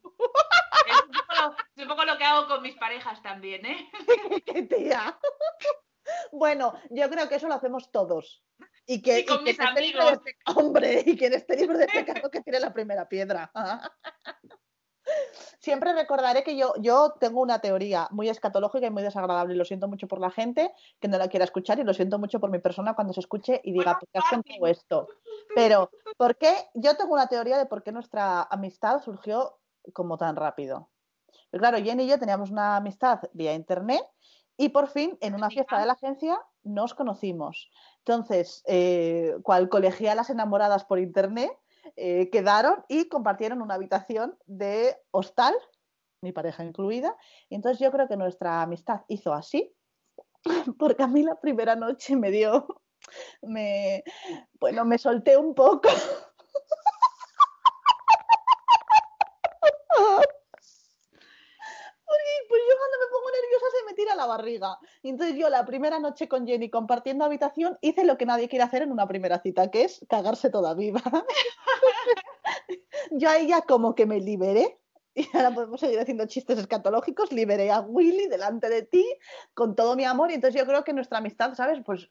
Es 0.85 1.03
un, 1.83 1.87
poco 1.87 2.05
lo, 2.05 2.17
que 2.17 2.23
hago 2.23 2.47
con 2.47 2.61
mis 2.61 2.75
parejas 2.75 3.21
también, 3.21 3.65
¿eh? 3.65 3.91
Tía. 4.69 5.19
Bueno, 6.31 6.73
yo 6.89 7.09
creo 7.09 7.29
que 7.29 7.35
eso 7.35 7.47
lo 7.47 7.53
hacemos 7.53 7.91
todos. 7.91 8.43
Y 8.85 9.01
que, 9.01 9.25
con 9.25 9.43
mis 9.43 9.59
amigos. 9.59 10.19
hombre, 10.55 11.03
y 11.05 11.17
quien 11.17 11.33
esté 11.33 11.55
libre 11.55 11.77
de 11.77 11.87
pecado 11.87 12.29
que 12.29 12.41
tiene 12.41 12.59
la 12.59 12.73
primera 12.73 13.07
piedra. 13.07 13.51
Siempre 15.59 15.93
recordaré 15.93 16.43
que 16.43 16.57
yo, 16.57 16.73
yo 16.79 17.13
tengo 17.19 17.41
una 17.41 17.59
teoría 17.59 18.07
muy 18.11 18.29
escatológica 18.29 18.87
y 18.87 18.89
muy 18.89 19.03
desagradable 19.03 19.53
y 19.53 19.57
lo 19.57 19.65
siento 19.65 19.87
mucho 19.87 20.07
por 20.07 20.19
la 20.19 20.31
gente 20.31 20.73
que 20.99 21.07
no 21.07 21.17
la 21.17 21.27
quiera 21.27 21.45
escuchar 21.45 21.79
y 21.79 21.83
lo 21.83 21.93
siento 21.93 22.17
mucho 22.17 22.39
por 22.39 22.49
mi 22.49 22.59
persona 22.59 22.95
cuando 22.95 23.13
se 23.13 23.19
escuche 23.19 23.61
y 23.63 23.71
diga, 23.71 23.99
¿por 23.99 24.09
qué 24.09 24.17
has 24.17 24.29
contado 24.29 24.67
esto? 24.67 25.07
Pero, 25.55 25.91
¿por 26.17 26.37
qué? 26.37 26.53
Yo 26.73 26.97
tengo 26.97 27.13
una 27.13 27.27
teoría 27.27 27.57
de 27.57 27.67
por 27.67 27.83
qué 27.83 27.91
nuestra 27.91 28.43
amistad 28.43 29.01
surgió 29.03 29.59
como 29.93 30.17
tan 30.17 30.35
rápido. 30.35 30.89
Pero 31.49 31.61
claro, 31.61 31.77
Jenny 31.83 32.03
y 32.03 32.07
yo 32.07 32.17
teníamos 32.17 32.49
una 32.49 32.77
amistad 32.77 33.19
vía 33.33 33.53
internet 33.53 34.03
y 34.57 34.69
por 34.69 34.87
fin 34.87 35.17
en 35.21 35.35
una 35.35 35.49
fiesta 35.49 35.79
de 35.79 35.85
la 35.85 35.93
agencia 35.93 36.39
nos 36.63 36.93
conocimos. 36.93 37.69
Entonces, 37.99 38.63
eh, 38.67 39.35
cual 39.43 39.69
colegialas 39.69 40.29
enamoradas 40.29 40.85
por 40.85 40.99
internet, 40.99 41.51
eh, 41.95 42.29
quedaron 42.29 42.83
y 42.87 43.09
compartieron 43.09 43.61
una 43.61 43.75
habitación 43.75 44.37
de 44.45 44.97
hostal, 45.11 45.55
mi 46.21 46.31
pareja 46.31 46.63
incluida. 46.63 47.15
Y 47.49 47.55
entonces 47.55 47.79
yo 47.79 47.91
creo 47.91 48.07
que 48.07 48.17
nuestra 48.17 48.61
amistad 48.61 49.01
hizo 49.07 49.33
así, 49.33 49.75
porque 50.79 51.03
a 51.03 51.07
mí 51.07 51.23
la 51.23 51.39
primera 51.39 51.75
noche 51.75 52.15
me 52.15 52.31
dio, 52.31 52.67
me, 53.41 54.03
bueno, 54.59 54.85
me 54.85 54.97
solté 54.97 55.37
un 55.37 55.53
poco. 55.53 55.89
pues 62.51 62.61
yo 62.67 62.75
cuando 62.77 62.97
me 62.99 63.11
pongo 63.11 63.31
nerviosa 63.31 63.65
se 63.71 63.85
me 63.85 63.90
tira 64.01 64.15
la 64.15 64.25
barriga. 64.25 64.79
Y 65.03 65.09
entonces 65.09 65.37
yo 65.37 65.49
la 65.49 65.65
primera 65.65 65.99
noche 65.99 66.27
con 66.27 66.47
Jenny 66.47 66.69
compartiendo 66.69 67.23
habitación 67.23 67.77
hice 67.81 68.03
lo 68.03 68.17
que 68.17 68.25
nadie 68.25 68.49
quiere 68.49 68.63
hacer 68.63 68.81
en 68.81 68.91
una 68.91 69.07
primera 69.07 69.39
cita, 69.39 69.69
que 69.69 69.83
es 69.83 70.05
cagarse 70.09 70.49
toda 70.49 70.73
viva. 70.73 71.01
yo 73.11 73.29
a 73.29 73.37
ella 73.37 73.61
como 73.61 73.95
que 73.95 74.05
me 74.05 74.19
liberé. 74.19 74.77
Y 75.13 75.27
ahora 75.35 75.51
podemos 75.51 75.79
seguir 75.79 75.99
haciendo 75.99 76.25
chistes 76.25 76.57
escatológicos. 76.57 77.31
Liberé 77.31 77.69
a 77.69 77.81
Willy 77.81 78.27
delante 78.27 78.69
de 78.69 78.83
ti 78.83 79.05
con 79.53 79.75
todo 79.75 79.95
mi 79.95 80.05
amor. 80.05 80.31
Y 80.31 80.35
entonces 80.35 80.59
yo 80.59 80.65
creo 80.65 80.85
que 80.85 80.93
nuestra 80.93 81.17
amistad, 81.17 81.53
¿sabes? 81.53 81.79
Pues 81.85 82.09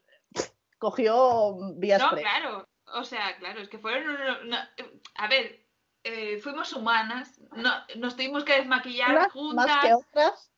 cogió 0.77 1.57
vías. 1.77 1.99
No, 1.99 2.11
claro. 2.11 2.67
O 2.93 3.03
sea, 3.03 3.37
claro, 3.39 3.61
es 3.61 3.69
que 3.69 3.79
fueron. 3.79 4.53
a 4.53 5.27
ver, 5.27 5.65
eh, 6.03 6.39
fuimos 6.39 6.73
humanas, 6.73 7.39
no, 7.55 7.71
nos 7.97 8.15
tuvimos 8.15 8.43
que 8.43 8.53
desmaquillar 8.53 9.29
juntas. 9.29 9.67
Más 9.67 9.85
que 9.85 9.93
otras. 9.93 10.51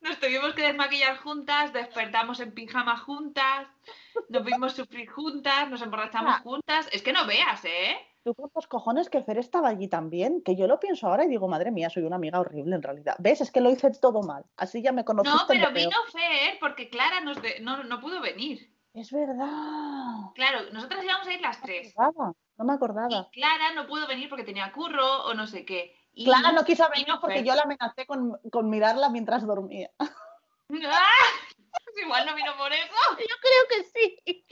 Nos 0.00 0.18
tuvimos 0.18 0.54
que 0.54 0.62
desmaquillar 0.62 1.18
juntas, 1.18 1.72
despertamos 1.72 2.40
en 2.40 2.52
pijama 2.52 2.96
juntas, 2.96 3.68
nos 4.28 4.44
vimos 4.44 4.72
sufrir 4.72 5.08
juntas, 5.10 5.68
nos 5.68 5.82
emborrachamos 5.82 6.34
ah. 6.36 6.40
juntas. 6.42 6.88
Es 6.92 7.02
que 7.02 7.12
no 7.12 7.26
veas, 7.26 7.64
¿eh? 7.64 7.96
Tú 8.24 8.34
los 8.54 8.66
cojones 8.66 9.08
que 9.08 9.22
Fer 9.22 9.38
estaba 9.38 9.68
allí 9.68 9.88
también, 9.88 10.42
que 10.42 10.54
yo 10.54 10.66
lo 10.66 10.78
pienso 10.78 11.06
ahora 11.06 11.24
y 11.24 11.28
digo, 11.28 11.48
madre 11.48 11.70
mía, 11.70 11.88
soy 11.88 12.02
una 12.02 12.16
amiga 12.16 12.40
horrible 12.40 12.76
en 12.76 12.82
realidad. 12.82 13.16
¿Ves? 13.18 13.40
Es 13.40 13.50
que 13.50 13.62
lo 13.62 13.70
hice 13.70 13.90
todo 13.92 14.22
mal. 14.22 14.44
Así 14.56 14.82
ya 14.82 14.92
me 14.92 15.04
conociste. 15.04 15.38
No, 15.38 15.46
pero 15.48 15.72
vino 15.72 15.96
Fer 16.12 16.58
porque 16.60 16.90
Clara 16.90 17.20
nos 17.20 17.38
no, 17.60 17.82
no 17.84 18.00
pudo 18.00 18.20
venir. 18.20 18.74
Es 18.92 19.12
verdad. 19.12 20.32
Claro, 20.34 20.70
nosotras 20.72 21.04
íbamos 21.04 21.26
a 21.26 21.32
ir 21.32 21.40
las 21.40 21.60
tres. 21.62 21.94
No 21.96 22.64
me 22.64 22.74
acordaba. 22.74 23.08
Y 23.08 23.40
Clara 23.40 23.72
no 23.74 23.86
pudo 23.86 24.06
venir 24.06 24.28
porque 24.28 24.44
tenía 24.44 24.72
curro 24.72 25.24
o 25.24 25.34
no 25.34 25.46
sé 25.46 25.64
qué. 25.64 25.96
Clara 26.24 26.52
no 26.52 26.64
quiso 26.64 26.88
venir 26.90 27.06
porque 27.20 27.44
yo 27.44 27.54
la 27.54 27.62
amenacé 27.62 28.06
con, 28.06 28.38
mirarla 28.70 29.08
mientras 29.08 29.46
dormía. 29.46 29.90
¡Ah! 30.84 31.08
Igual 32.02 32.26
no 32.26 32.34
vino 32.34 32.56
por 32.56 32.72
eso. 32.72 32.94
Yo 33.18 33.36
creo 33.40 33.68
que 33.68 33.84
sí. 33.84 34.44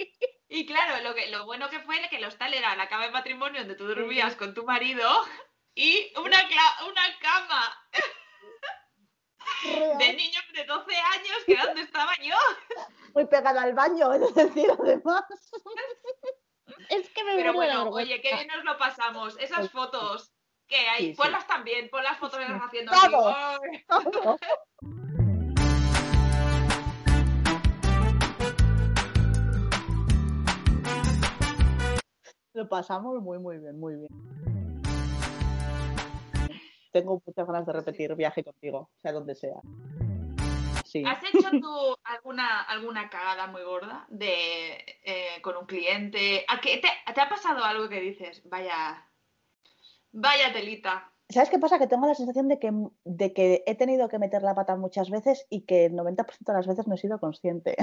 Y 0.49 0.67
claro, 0.67 1.03
lo, 1.03 1.15
que, 1.15 1.29
lo 1.31 1.45
bueno 1.45 1.69
que 1.69 1.81
fue 1.81 1.97
que 2.09 2.17
el 2.17 2.25
hostal 2.25 2.55
era 2.55 2.75
la 2.77 2.89
cama 2.89 3.07
de 3.07 3.13
matrimonio 3.13 3.61
donde 3.61 3.75
tú 3.75 3.87
dormías 3.87 4.35
con 4.37 4.55
tu 4.55 4.65
marido 4.65 5.09
y 5.75 6.13
una, 6.17 6.39
una 6.89 7.19
cama 7.21 7.89
de 9.99 10.13
niños 10.15 10.45
de 10.55 10.65
12 10.65 10.97
años 10.97 11.37
que 11.47 11.57
donde 11.57 11.83
estaba 11.83 12.13
yo. 12.23 12.37
Muy 13.15 13.27
pegada 13.27 13.63
al 13.63 13.75
baño, 13.75 14.13
es 14.13 14.35
decir, 14.35 14.71
además. 14.79 15.25
Es 16.91 17.09
que 17.11 17.25
me 17.25 17.35
Pero 17.35 17.55
bueno, 17.55 17.89
oye, 17.91 18.21
qué 18.21 18.35
bien 18.35 18.47
nos 18.47 18.63
lo 18.63 18.79
pasamos. 18.79 19.37
Esas 19.39 19.59
pues 19.61 19.71
fotos 19.73 20.33
que 20.69 20.77
hay, 20.77 21.15
ponlas 21.15 21.47
también, 21.47 21.89
pon 21.91 22.03
las 22.05 22.19
fotos 22.19 22.39
que 22.39 22.45
estás 22.45 22.63
haciendo. 22.63 22.93
Todo, 22.93 23.35
Lo 32.55 32.69
pasamos 32.69 33.23
muy, 33.23 33.39
muy 33.39 33.59
bien, 33.59 33.79
muy 33.79 33.95
bien. 33.95 34.09
Tengo 36.91 37.23
muchas 37.25 37.47
ganas 37.47 37.67
de 37.67 37.73
repetir 37.73 38.15
viaje 38.17 38.43
contigo, 38.43 38.91
sea 38.97 39.13
donde 39.13 39.37
sea. 39.37 39.61
¿Has 41.07 41.23
hecho 41.23 41.51
tú 41.61 41.97
alguna, 42.05 42.63
alguna 42.63 43.09
cagada 43.11 43.47
muy 43.47 43.63
gorda 43.63 44.07
de, 44.09 44.99
eh, 45.05 45.41
con 45.43 45.57
un 45.57 45.67
cliente? 45.67 46.45
¿A 46.49 46.61
qué 46.61 46.79
te, 46.79 46.89
ha 46.89 47.29
pasado 47.29 47.65
algo 47.65 47.89
que 47.89 48.01
dices, 48.01 48.43
vaya, 48.49 49.07
vaya 50.21 50.53
telita? 50.53 51.13
¿Sabes 51.31 51.51
qué 51.51 51.59
pasa? 51.59 51.79
Que 51.79 51.87
tengo 51.87 52.07
la 52.07 52.15
sensación 52.15 52.49
de 52.49 52.59
que, 52.59 52.73
de 53.05 53.33
que 53.35 53.63
he 53.67 53.75
tenido 53.75 54.09
que 54.09 54.19
meter 54.19 54.43
la 54.43 54.55
pata 54.55 54.77
muchas 54.77 55.11
veces 55.11 55.47
y 55.51 55.63
que 55.67 55.85
el 55.87 55.93
90% 55.93 56.27
de 56.41 56.53
las 56.55 56.67
veces 56.67 56.87
no 56.87 56.95
he 56.95 56.99
sido 56.99 57.19
consciente. 57.19 57.77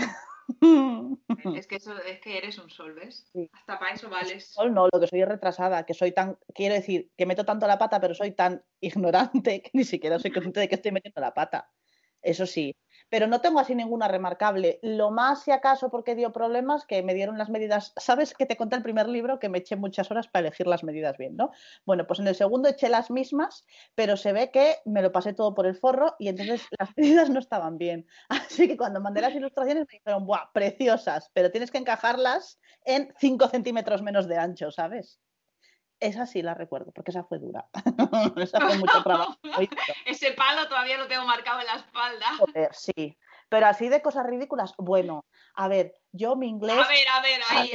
Es 1.56 1.68
que, 1.68 1.76
eso, 1.76 1.96
es 2.04 2.20
que 2.20 2.38
eres 2.38 2.58
un 2.58 2.70
sol, 2.70 2.94
¿ves? 2.94 3.32
Hasta 3.54 3.80
para 3.80 3.94
eso 3.94 4.10
vales. 4.10 4.48
Sol 4.48 4.74
no, 4.74 4.88
lo 4.92 5.00
que 5.00 5.08
soy 5.08 5.22
es 5.22 5.28
retrasada, 5.28 5.86
que 5.86 5.94
soy 5.94 6.12
tan, 6.12 6.38
quiero 6.54 6.76
decir, 6.76 7.12
que 7.18 7.26
meto 7.26 7.46
tanto 7.46 7.68
la 7.68 7.78
pata, 7.78 8.00
pero 8.00 8.14
soy 8.14 8.32
tan 8.32 8.64
ignorante 8.80 9.62
que 9.62 9.72
ni 9.74 9.84
siquiera 9.84 10.20
soy 10.20 10.32
consciente 10.32 10.60
de 10.60 10.70
que 10.70 10.76
estoy 10.76 10.92
metiendo 10.92 11.22
la 11.22 11.34
pata. 11.34 11.72
Eso 12.22 12.46
sí, 12.46 12.76
pero 13.16 13.28
no 13.28 13.40
tengo 13.40 13.62
así 13.62 13.76
ninguna 13.76 14.10
remarcable. 14.10 14.78
Lo 14.82 15.10
más, 15.10 15.44
si 15.44 15.52
acaso, 15.52 15.90
porque 15.90 16.16
dio 16.16 16.34
problemas, 16.34 16.86
que 16.86 17.02
me 17.02 17.14
dieron 17.14 17.38
las 17.38 17.50
medidas. 17.50 17.94
¿Sabes 17.96 18.34
que 18.34 18.46
te 18.46 18.58
conté 18.58 18.76
el 18.76 18.84
primer 18.84 19.08
libro 19.08 19.40
que 19.40 19.48
me 19.48 19.60
eché 19.60 19.78
muchas 19.78 20.12
horas 20.12 20.28
para 20.28 20.48
elegir 20.48 20.68
las 20.68 20.84
medidas 20.84 21.16
bien, 21.18 21.38
¿no? 21.38 21.52
Bueno, 21.86 22.08
pues 22.08 22.20
en 22.20 22.28
el 22.28 22.36
segundo 22.36 22.68
eché 22.68 22.90
las 22.90 23.10
mismas, 23.12 23.66
pero 23.96 24.18
se 24.18 24.34
ve 24.34 24.52
que 24.52 24.80
me 24.84 25.02
lo 25.02 25.14
pasé 25.14 25.32
todo 25.32 25.56
por 25.56 25.66
el 25.66 25.78
forro 25.78 26.18
y 26.20 26.28
entonces 26.28 26.68
las 26.78 26.90
medidas 26.98 27.30
no 27.30 27.40
estaban 27.40 27.78
bien. 27.78 28.06
Así 28.28 28.68
que 28.68 28.76
cuando 28.76 29.00
mandé 29.00 29.22
las 29.22 29.34
ilustraciones 29.34 29.86
me 29.90 29.98
dijeron, 29.98 30.26
¡buah! 30.26 30.52
Preciosas, 30.54 31.32
pero 31.32 31.52
tienes 31.52 31.72
que 31.72 31.78
encajarlas 31.78 32.60
en 32.84 33.14
5 33.18 33.48
centímetros 33.48 34.02
menos 34.02 34.28
de 34.28 34.40
ancho, 34.40 34.72
¿sabes? 34.72 35.22
Esa 36.00 36.26
sí 36.26 36.42
la 36.42 36.54
recuerdo, 36.54 36.92
porque 36.92 37.12
esa 37.12 37.24
fue 37.24 37.40
dura. 37.40 37.66
esa 38.38 38.60
fue 38.60 38.78
mucho 38.78 39.02
trabajo. 39.04 39.36
Ese 40.06 40.32
palo 40.32 40.68
todavía 40.68 40.98
lo 40.98 41.08
tengo 41.08 41.26
marcado 41.26 41.62
en 41.62 41.68
la 41.68 41.76
espalda. 41.76 42.72
sí. 42.72 43.18
Pero 43.48 43.68
así 43.68 43.90
de 43.90 44.02
cosas 44.02 44.26
ridículas, 44.26 44.74
bueno, 44.78 45.26
a 45.54 45.68
ver, 45.68 45.94
yo 46.12 46.36
mi 46.36 46.48
inglés. 46.48 46.78
A 46.78 46.88
ver, 46.88 47.08
a 47.14 47.22
ver, 47.22 47.42
ahí. 47.50 47.72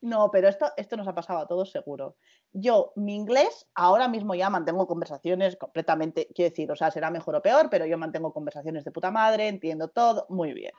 No, 0.00 0.30
pero 0.30 0.48
esto, 0.48 0.72
esto 0.76 0.96
nos 0.96 1.08
ha 1.08 1.14
pasado 1.14 1.40
a 1.40 1.46
todos 1.46 1.70
seguro. 1.70 2.16
Yo, 2.52 2.92
mi 2.96 3.14
inglés, 3.14 3.66
ahora 3.74 4.08
mismo 4.08 4.34
ya 4.34 4.50
mantengo 4.50 4.86
conversaciones 4.86 5.56
completamente, 5.56 6.28
quiero 6.34 6.50
decir, 6.50 6.70
o 6.70 6.76
sea, 6.76 6.90
será 6.90 7.10
mejor 7.10 7.36
o 7.36 7.42
peor, 7.42 7.68
pero 7.70 7.86
yo 7.86 7.98
mantengo 7.98 8.32
conversaciones 8.32 8.84
de 8.84 8.92
puta 8.92 9.10
madre, 9.10 9.48
entiendo 9.48 9.88
todo, 9.88 10.26
muy 10.28 10.52
bien. 10.52 10.72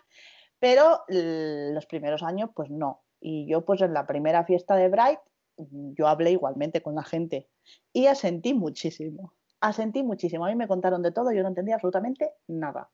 Pero 0.59 1.03
los 1.07 1.85
primeros 1.85 2.23
años, 2.23 2.49
pues 2.55 2.69
no. 2.69 3.03
Y 3.19 3.47
yo, 3.47 3.65
pues 3.65 3.81
en 3.81 3.93
la 3.93 4.07
primera 4.07 4.43
fiesta 4.45 4.75
de 4.75 4.89
Bright, 4.89 5.19
yo 5.57 6.07
hablé 6.07 6.31
igualmente 6.31 6.81
con 6.81 6.95
la 6.95 7.03
gente 7.03 7.49
y 7.93 8.07
asentí 8.07 8.53
muchísimo, 8.53 9.33
asentí 9.59 10.03
muchísimo. 10.03 10.45
A 10.45 10.49
mí 10.49 10.55
me 10.55 10.67
contaron 10.67 11.01
de 11.01 11.11
todo, 11.11 11.31
yo 11.31 11.41
no 11.41 11.49
entendía 11.49 11.75
absolutamente 11.75 12.31
nada. 12.47 12.89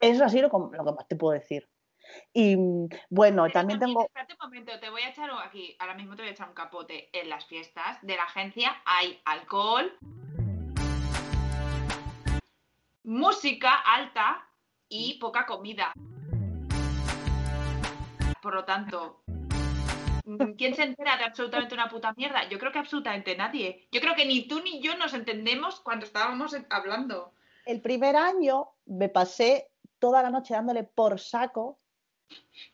Eso 0.00 0.24
ha 0.24 0.28
sido 0.28 0.48
lo 0.48 0.84
que 0.84 0.92
más 0.92 1.08
te 1.08 1.16
puedo 1.16 1.32
decir. 1.32 1.68
Y 2.32 2.56
bueno, 3.10 3.48
también, 3.50 3.80
tengo. 3.80 4.02
Espérate 4.02 4.34
un 4.34 4.46
momento, 4.48 4.78
te 4.78 4.90
voy 4.90 5.02
a 5.02 5.10
echar 5.10 5.30
aquí, 5.44 5.76
ahora 5.78 5.94
mismo 5.94 6.14
te 6.14 6.22
voy 6.22 6.28
a 6.28 6.32
echar 6.32 6.48
un 6.48 6.54
capote. 6.54 7.08
En 7.12 7.28
las 7.28 7.46
fiestas 7.46 7.98
de 8.02 8.16
la 8.16 8.24
agencia 8.24 8.70
hay 8.84 9.18
alcohol, 9.24 9.92
música 13.04 13.74
alta 13.86 14.46
y 14.88 15.18
poca 15.18 15.46
comida. 15.46 15.92
Por 18.42 18.54
lo 18.54 18.64
tanto, 18.64 19.22
mm, 19.26 19.35
¿quién 20.56 20.74
se 20.74 20.82
entera 20.82 21.16
de 21.16 21.24
absolutamente 21.24 21.74
una 21.74 21.88
puta 21.88 22.12
mierda? 22.14 22.48
Yo 22.48 22.58
creo 22.58 22.72
que 22.72 22.78
absolutamente 22.78 23.36
nadie. 23.36 23.88
Yo 23.92 24.00
creo 24.00 24.14
que 24.14 24.26
ni 24.26 24.48
tú 24.48 24.60
ni 24.60 24.80
yo 24.80 24.96
nos 24.96 25.14
entendemos 25.14 25.80
cuando 25.80 26.06
estábamos 26.06 26.56
hablando. 26.70 27.32
El 27.64 27.80
primer 27.80 28.16
año 28.16 28.70
me 28.86 29.08
pasé 29.08 29.70
toda 29.98 30.22
la 30.22 30.30
noche 30.30 30.54
dándole 30.54 30.84
por 30.84 31.18
saco 31.18 31.78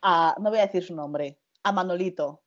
a, 0.01 0.35
no 0.39 0.51
voy 0.51 0.59
a 0.59 0.67
decir 0.67 0.85
su 0.85 0.95
nombre, 0.95 1.39
a 1.63 1.73
Manolito. 1.73 2.43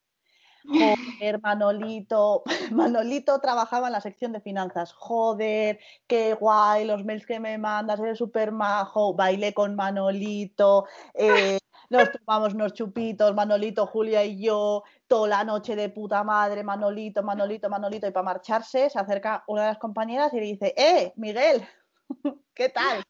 Joder, 0.68 1.40
Manolito. 1.42 2.44
Manolito 2.72 3.40
trabajaba 3.40 3.88
en 3.88 3.94
la 3.94 4.02
sección 4.02 4.32
de 4.32 4.42
finanzas. 4.42 4.94
Joder, 4.94 5.80
qué 6.08 6.34
guay, 6.34 6.86
los 6.86 7.06
mails 7.06 7.26
que 7.26 7.40
me 7.40 7.58
mandas, 7.58 8.00
eres 8.00 8.18
súper 8.18 8.52
majo. 8.52 9.14
Bailé 9.14 9.54
con 9.54 9.76
Manolito. 9.76 10.86
Eh, 11.14 11.60
nos 11.90 12.12
tomamos 12.12 12.54
unos 12.54 12.74
chupitos, 12.74 13.34
Manolito, 13.34 13.86
Julia 13.88 14.24
y 14.24 14.42
yo, 14.42 14.84
toda 15.08 15.28
la 15.28 15.44
noche 15.44 15.76
de 15.76 15.90
puta 15.90 16.24
madre, 16.24 16.64
Manolito, 16.64 17.24
Manolito, 17.24 17.70
Manolito. 17.70 18.08
Y 18.08 18.12
para 18.12 18.24
marcharse 18.24 18.90
se 18.90 19.00
acerca 19.00 19.44
una 19.48 19.62
de 19.64 19.68
las 19.70 19.78
compañeras 19.78 20.34
y 20.34 20.40
le 20.40 20.46
dice, 20.46 20.74
¡eh, 20.78 21.14
Miguel! 21.16 21.68
¿Qué 22.54 22.70
tal? 22.70 23.04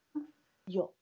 Yo, 0.68 0.96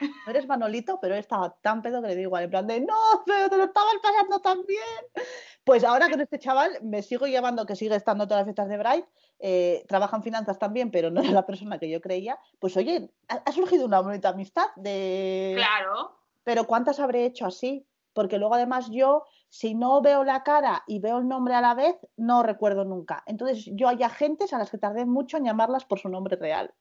no 0.00 0.30
eres 0.30 0.46
Manolito, 0.46 0.98
pero 1.00 1.14
él 1.14 1.20
estaba 1.20 1.56
tan 1.60 1.80
pedo 1.80 2.02
que 2.02 2.08
le 2.08 2.16
digo 2.16 2.28
igual, 2.28 2.44
en 2.44 2.50
plan 2.50 2.66
de, 2.66 2.80
no, 2.80 3.22
pero 3.26 3.48
te 3.48 3.56
lo 3.56 3.64
estabas 3.64 3.94
pasando 4.02 4.40
tan 4.40 4.64
bien. 4.66 5.26
Pues 5.64 5.84
ahora 5.84 6.08
con 6.10 6.20
este 6.20 6.38
chaval 6.38 6.78
me 6.82 7.02
sigo 7.02 7.26
llamando, 7.26 7.66
que 7.66 7.76
sigue 7.76 7.94
estando 7.94 8.26
todas 8.26 8.40
las 8.40 8.46
fiestas 8.46 8.68
de 8.68 8.78
Bright, 8.78 9.06
eh, 9.38 9.84
trabaja 9.88 10.16
en 10.16 10.22
finanzas 10.22 10.58
también, 10.58 10.90
pero 10.90 11.10
no 11.10 11.20
es 11.20 11.30
la 11.30 11.46
persona 11.46 11.78
que 11.78 11.88
yo 11.88 12.00
creía. 12.00 12.38
Pues 12.58 12.76
oye, 12.76 13.10
ha, 13.28 13.52
surgido 13.52 13.86
una 13.86 14.00
bonita 14.00 14.28
amistad 14.30 14.66
de... 14.76 15.54
Claro. 15.56 16.18
Pero 16.46 16.68
¿cuántas 16.68 17.00
habré 17.00 17.26
hecho 17.26 17.44
así? 17.44 17.88
Porque 18.12 18.38
luego 18.38 18.54
además 18.54 18.88
yo, 18.92 19.24
si 19.48 19.74
no 19.74 20.00
veo 20.00 20.22
la 20.22 20.44
cara 20.44 20.84
y 20.86 21.00
veo 21.00 21.18
el 21.18 21.26
nombre 21.26 21.54
a 21.54 21.60
la 21.60 21.74
vez, 21.74 21.96
no 22.16 22.44
recuerdo 22.44 22.84
nunca. 22.84 23.24
Entonces 23.26 23.68
yo 23.72 23.88
hay 23.88 24.04
agentes 24.04 24.52
a 24.52 24.58
las 24.58 24.70
que 24.70 24.78
tardé 24.78 25.06
mucho 25.06 25.38
en 25.38 25.44
llamarlas 25.44 25.84
por 25.84 25.98
su 25.98 26.08
nombre 26.08 26.36
real. 26.36 26.72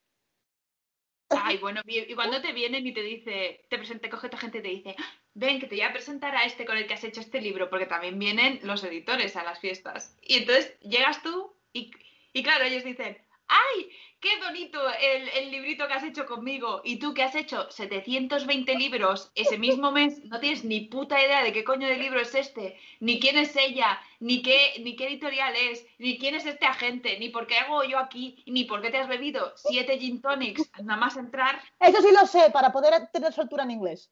Ay, 1.30 1.58
bueno, 1.58 1.82
y 1.88 2.14
cuando 2.14 2.40
te 2.44 2.54
vienen 2.54 2.86
y 2.86 2.94
te 2.94 3.02
dice, 3.02 3.66
te 3.68 3.78
presenta, 3.80 4.08
coge 4.08 4.28
esta 4.28 4.38
gente 4.38 4.60
y 4.60 4.62
te 4.62 4.68
dice, 4.68 4.96
ven, 5.34 5.60
que 5.60 5.66
te 5.66 5.74
voy 5.74 5.84
a 5.84 5.92
presentar 5.92 6.36
a 6.36 6.46
este 6.46 6.64
con 6.64 6.78
el 6.78 6.86
que 6.86 6.94
has 6.94 7.04
hecho 7.04 7.22
este 7.22 7.42
libro, 7.42 7.68
porque 7.72 7.88
también 7.88 8.20
vienen 8.20 8.60
los 8.62 8.84
editores 8.84 9.36
a 9.36 9.44
las 9.44 9.60
fiestas. 9.60 10.16
Y 10.22 10.36
entonces 10.36 10.80
llegas 10.82 11.24
tú 11.24 11.56
y, 11.74 11.90
y 12.34 12.44
claro, 12.44 12.66
ellos 12.66 12.84
dicen, 12.84 13.18
¡ay! 13.48 13.90
¡Qué 14.26 14.44
bonito 14.44 14.82
el, 15.00 15.52
librito 15.52 15.88
que 15.88 15.94
has 15.94 16.04
hecho 16.04 16.26
conmigo! 16.26 16.82
Y 16.84 16.98
tú 16.98 17.14
que 17.14 17.22
has 17.22 17.36
hecho 17.36 17.70
720 17.70 18.74
libros 18.74 19.32
ese 19.36 19.60
mismo 19.60 19.92
mes, 19.92 20.26
no 20.26 20.40
tienes 20.40 20.64
ni 20.64 20.82
puta 20.82 21.24
idea 21.24 21.44
de 21.44 21.54
qué 21.54 21.64
coño 21.64 21.88
de 21.88 21.98
libro 21.98 22.20
es 22.20 22.34
este, 22.34 22.76
ni 23.00 23.20
quién 23.20 23.38
es 23.38 23.56
ella, 23.56 24.02
ni 24.20 24.42
qué, 24.42 24.82
ni 24.84 24.96
qué 24.96 25.10
editorial 25.10 25.54
es, 25.56 25.86
ni 26.00 26.18
quién 26.18 26.34
es 26.34 26.48
este 26.48 26.66
agente, 26.66 27.20
ni 27.20 27.30
por 27.30 27.46
qué 27.46 27.60
hago 27.60 27.84
yo 27.84 28.00
aquí, 28.00 28.44
ni 28.48 28.64
por 28.64 28.82
qué 28.82 28.90
te 28.90 28.98
has 28.98 29.08
bebido 29.08 29.54
siete 29.58 30.00
gin 30.00 30.20
tonics 30.24 30.72
nada 30.82 31.00
más 31.00 31.18
entrar. 31.18 31.62
Eso 31.80 32.02
sí 32.02 32.12
lo 32.12 32.26
sé, 32.26 32.50
para 32.50 32.72
poder 32.72 33.08
tener 33.12 33.32
soltura 33.32 33.62
en 33.62 33.72
inglés. 33.72 34.10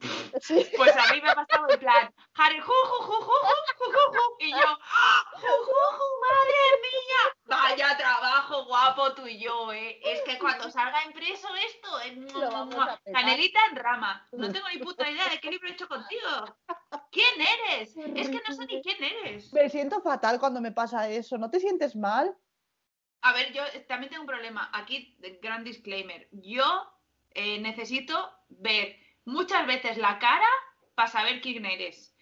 Pues 0.00 0.96
a 0.96 1.12
mí 1.12 1.20
me 1.20 1.30
ha 1.30 1.34
pasado 1.34 1.68
en 1.68 1.78
plan, 1.78 2.14
Harry, 2.34 2.58
ju, 2.60 2.72
y 4.38 4.50
yo, 4.50 4.78
madre 6.20 6.60
mía, 6.80 7.36
vaya 7.44 7.96
trabajo 7.98 8.64
guapo 8.64 9.12
tú 9.12 9.26
y 9.26 9.38
yo, 9.38 9.72
eh. 9.72 10.00
Es 10.02 10.22
que 10.22 10.38
cuando 10.38 10.70
salga 10.70 11.04
impreso 11.04 11.48
esto, 11.54 12.00
eh, 12.00 12.26
canelita 13.30 13.60
en 13.70 13.76
rama, 13.76 14.28
no 14.32 14.52
tengo 14.52 14.66
ni 14.72 14.78
puta 14.78 15.10
idea 15.10 15.28
de 15.28 15.38
qué 15.38 15.50
libro 15.50 15.68
he 15.68 15.72
hecho 15.72 15.88
contigo. 15.88 16.56
¿Quién 17.10 17.34
eres? 17.40 17.96
Es 17.96 18.28
que 18.28 18.40
no 18.48 18.54
sé 18.54 18.66
ni 18.66 18.82
quién 18.82 19.02
eres. 19.02 19.52
Me 19.52 19.68
siento 19.68 20.00
fatal 20.00 20.38
cuando 20.38 20.60
me 20.60 20.72
pasa 20.72 21.08
eso, 21.08 21.38
¿no 21.38 21.50
te 21.50 21.60
sientes 21.60 21.96
mal? 21.96 22.36
A 23.22 23.32
ver, 23.32 23.52
yo 23.52 23.62
también 23.86 24.10
tengo 24.10 24.22
un 24.22 24.28
problema. 24.28 24.70
Aquí, 24.72 25.16
gran 25.42 25.64
disclaimer. 25.64 26.28
Yo 26.32 26.64
eh, 27.30 27.60
necesito 27.60 28.32
ver 28.48 28.96
muchas 29.24 29.66
veces 29.66 29.98
la 29.98 30.18
cara 30.18 30.48
para 30.94 31.08
saber 31.08 31.40
quién 31.40 31.66
eres. 31.66 32.14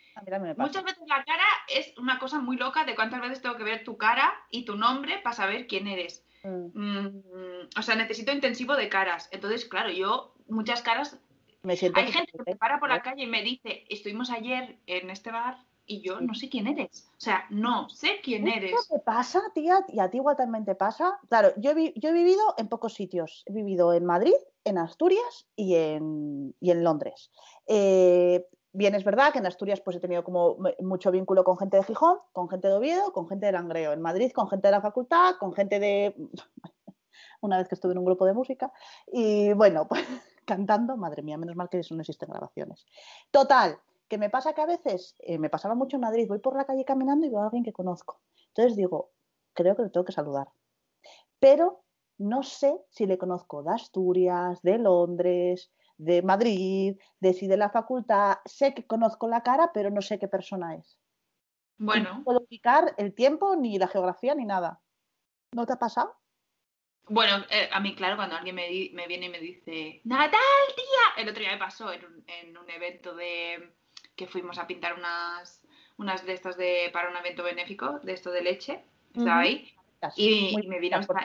Muchas 0.56 0.82
veces 0.82 1.04
la 1.06 1.24
cara 1.24 1.46
es 1.68 1.96
una 1.96 2.18
cosa 2.18 2.40
muy 2.40 2.56
loca 2.56 2.84
de 2.84 2.96
cuántas 2.96 3.20
veces 3.20 3.40
tengo 3.40 3.56
que 3.56 3.62
ver 3.62 3.84
tu 3.84 3.96
cara 3.96 4.34
y 4.50 4.64
tu 4.64 4.76
nombre 4.76 5.18
para 5.18 5.36
saber 5.36 5.66
quién 5.68 5.86
eres. 5.86 6.24
Mm. 6.42 6.70
Mm, 6.74 7.68
o 7.76 7.82
sea, 7.82 7.94
necesito 7.94 8.32
intensivo 8.32 8.74
de 8.74 8.88
caras. 8.88 9.28
Entonces, 9.32 9.64
claro, 9.64 9.90
yo 9.90 10.34
muchas 10.48 10.82
caras... 10.82 11.18
Me 11.62 11.76
siento 11.76 11.98
Hay 11.98 12.12
gente 12.12 12.32
que 12.32 12.52
se 12.52 12.56
para 12.56 12.78
por 12.78 12.88
la 12.88 13.02
calle 13.02 13.24
y 13.24 13.26
me 13.26 13.42
dice, 13.42 13.84
estuvimos 13.88 14.30
ayer 14.30 14.78
en 14.86 15.10
este 15.10 15.32
bar 15.32 15.58
y 15.88 16.02
yo 16.02 16.20
no 16.20 16.34
sé 16.34 16.48
quién 16.48 16.68
eres. 16.68 17.08
O 17.16 17.20
sea, 17.20 17.46
no 17.50 17.88
sé 17.88 18.20
quién 18.22 18.46
eres. 18.46 18.72
¿Qué 18.88 18.96
te 18.96 19.00
pasa, 19.00 19.42
tía? 19.54 19.84
Y 19.88 19.98
a 19.98 20.10
ti 20.10 20.18
igual 20.18 20.36
también 20.36 20.64
te 20.64 20.74
pasa. 20.74 21.18
Claro, 21.28 21.52
yo 21.56 21.72
he, 21.72 21.94
yo 21.96 22.10
he 22.10 22.12
vivido 22.12 22.54
en 22.58 22.68
pocos 22.68 22.94
sitios. 22.94 23.42
He 23.46 23.52
vivido 23.52 23.92
en 23.94 24.04
Madrid, 24.04 24.34
en 24.64 24.78
Asturias 24.78 25.48
y 25.56 25.74
en, 25.74 26.54
en 26.60 26.84
Londres. 26.84 27.30
Eh, 27.66 28.46
bien, 28.72 28.94
es 28.94 29.02
verdad 29.02 29.32
que 29.32 29.38
en 29.38 29.46
Asturias 29.46 29.80
pues 29.80 29.96
he 29.96 30.00
tenido 30.00 30.22
como 30.22 30.58
mucho 30.80 31.10
vínculo 31.10 31.42
con 31.42 31.58
gente 31.58 31.78
de 31.78 31.84
Gijón, 31.84 32.18
con 32.32 32.48
gente 32.48 32.68
de 32.68 32.74
Oviedo, 32.74 33.12
con 33.12 33.26
gente 33.26 33.46
de 33.46 33.52
Langreo. 33.52 33.92
En 33.92 34.02
Madrid 34.02 34.30
con 34.32 34.48
gente 34.48 34.68
de 34.68 34.72
la 34.72 34.82
facultad, 34.82 35.36
con 35.40 35.52
gente 35.52 35.80
de... 35.80 36.14
Una 37.40 37.58
vez 37.58 37.68
que 37.68 37.76
estuve 37.76 37.92
en 37.92 37.98
un 37.98 38.04
grupo 38.04 38.26
de 38.26 38.34
música. 38.34 38.72
Y 39.12 39.52
bueno, 39.52 39.86
pues 39.88 40.04
cantando, 40.48 40.96
madre 40.96 41.22
mía, 41.22 41.36
menos 41.36 41.54
mal 41.54 41.68
que 41.68 41.78
eso 41.78 41.94
no 41.94 42.00
existen 42.00 42.30
grabaciones. 42.30 42.86
Total, 43.30 43.78
que 44.08 44.18
me 44.18 44.30
pasa 44.30 44.54
que 44.54 44.62
a 44.62 44.66
veces, 44.66 45.14
eh, 45.20 45.38
me 45.38 45.50
pasaba 45.50 45.74
mucho 45.76 45.98
en 45.98 46.00
Madrid, 46.00 46.26
voy 46.26 46.38
por 46.40 46.56
la 46.56 46.64
calle 46.64 46.84
caminando 46.84 47.26
y 47.26 47.28
veo 47.28 47.40
a 47.40 47.44
alguien 47.44 47.62
que 47.62 47.72
conozco. 47.72 48.20
Entonces 48.48 48.74
digo, 48.74 49.10
creo 49.52 49.76
que 49.76 49.82
le 49.82 49.90
tengo 49.90 50.06
que 50.06 50.12
saludar. 50.12 50.48
Pero 51.38 51.84
no 52.16 52.42
sé 52.42 52.80
si 52.88 53.06
le 53.06 53.18
conozco 53.18 53.62
de 53.62 53.70
Asturias, 53.70 54.60
de 54.62 54.78
Londres, 54.78 55.70
de 55.98 56.22
Madrid, 56.22 56.98
de 57.20 57.32
si 57.34 57.46
de 57.46 57.56
la 57.56 57.70
facultad. 57.70 58.38
Sé 58.44 58.72
que 58.74 58.86
conozco 58.86 59.28
la 59.28 59.42
cara, 59.42 59.70
pero 59.74 59.90
no 59.90 60.00
sé 60.00 60.18
qué 60.18 60.28
persona 60.28 60.74
es. 60.76 60.98
Bueno. 61.76 62.18
No 62.18 62.24
puedo 62.24 62.40
ubicar 62.40 62.94
el 62.96 63.14
tiempo, 63.14 63.54
ni 63.56 63.78
la 63.78 63.88
geografía, 63.88 64.34
ni 64.34 64.46
nada. 64.46 64.80
¿No 65.52 65.66
te 65.66 65.74
ha 65.74 65.78
pasado? 65.78 66.17
Bueno, 67.08 67.44
eh, 67.50 67.68
a 67.72 67.80
mí, 67.80 67.94
claro, 67.94 68.16
cuando 68.16 68.36
alguien 68.36 68.54
me, 68.54 68.68
viene 69.06 69.26
y 69.26 69.28
me 69.28 69.40
dice, 69.40 70.00
Natal, 70.04 70.40
tía. 70.76 71.22
El 71.22 71.28
otro 71.28 71.40
día 71.40 71.52
me 71.52 71.58
pasó 71.58 71.92
en 71.92 72.04
un, 72.04 72.70
evento 72.70 73.14
de 73.14 73.72
que 74.14 74.26
fuimos 74.26 74.58
a 74.58 74.66
pintar 74.66 74.94
unas, 74.94 75.62
unas 75.96 76.24
de 76.26 76.34
estas 76.34 76.56
de, 76.56 76.90
para 76.92 77.08
un 77.10 77.16
evento 77.16 77.42
benéfico, 77.42 77.98
de 78.00 78.12
esto 78.12 78.30
de 78.30 78.42
leche. 78.42 78.84
Estaba 79.14 79.40
ahí. 79.40 79.74
Y, 80.16 80.56
me 80.68 80.78
vino 80.80 80.98
esta, 80.98 81.24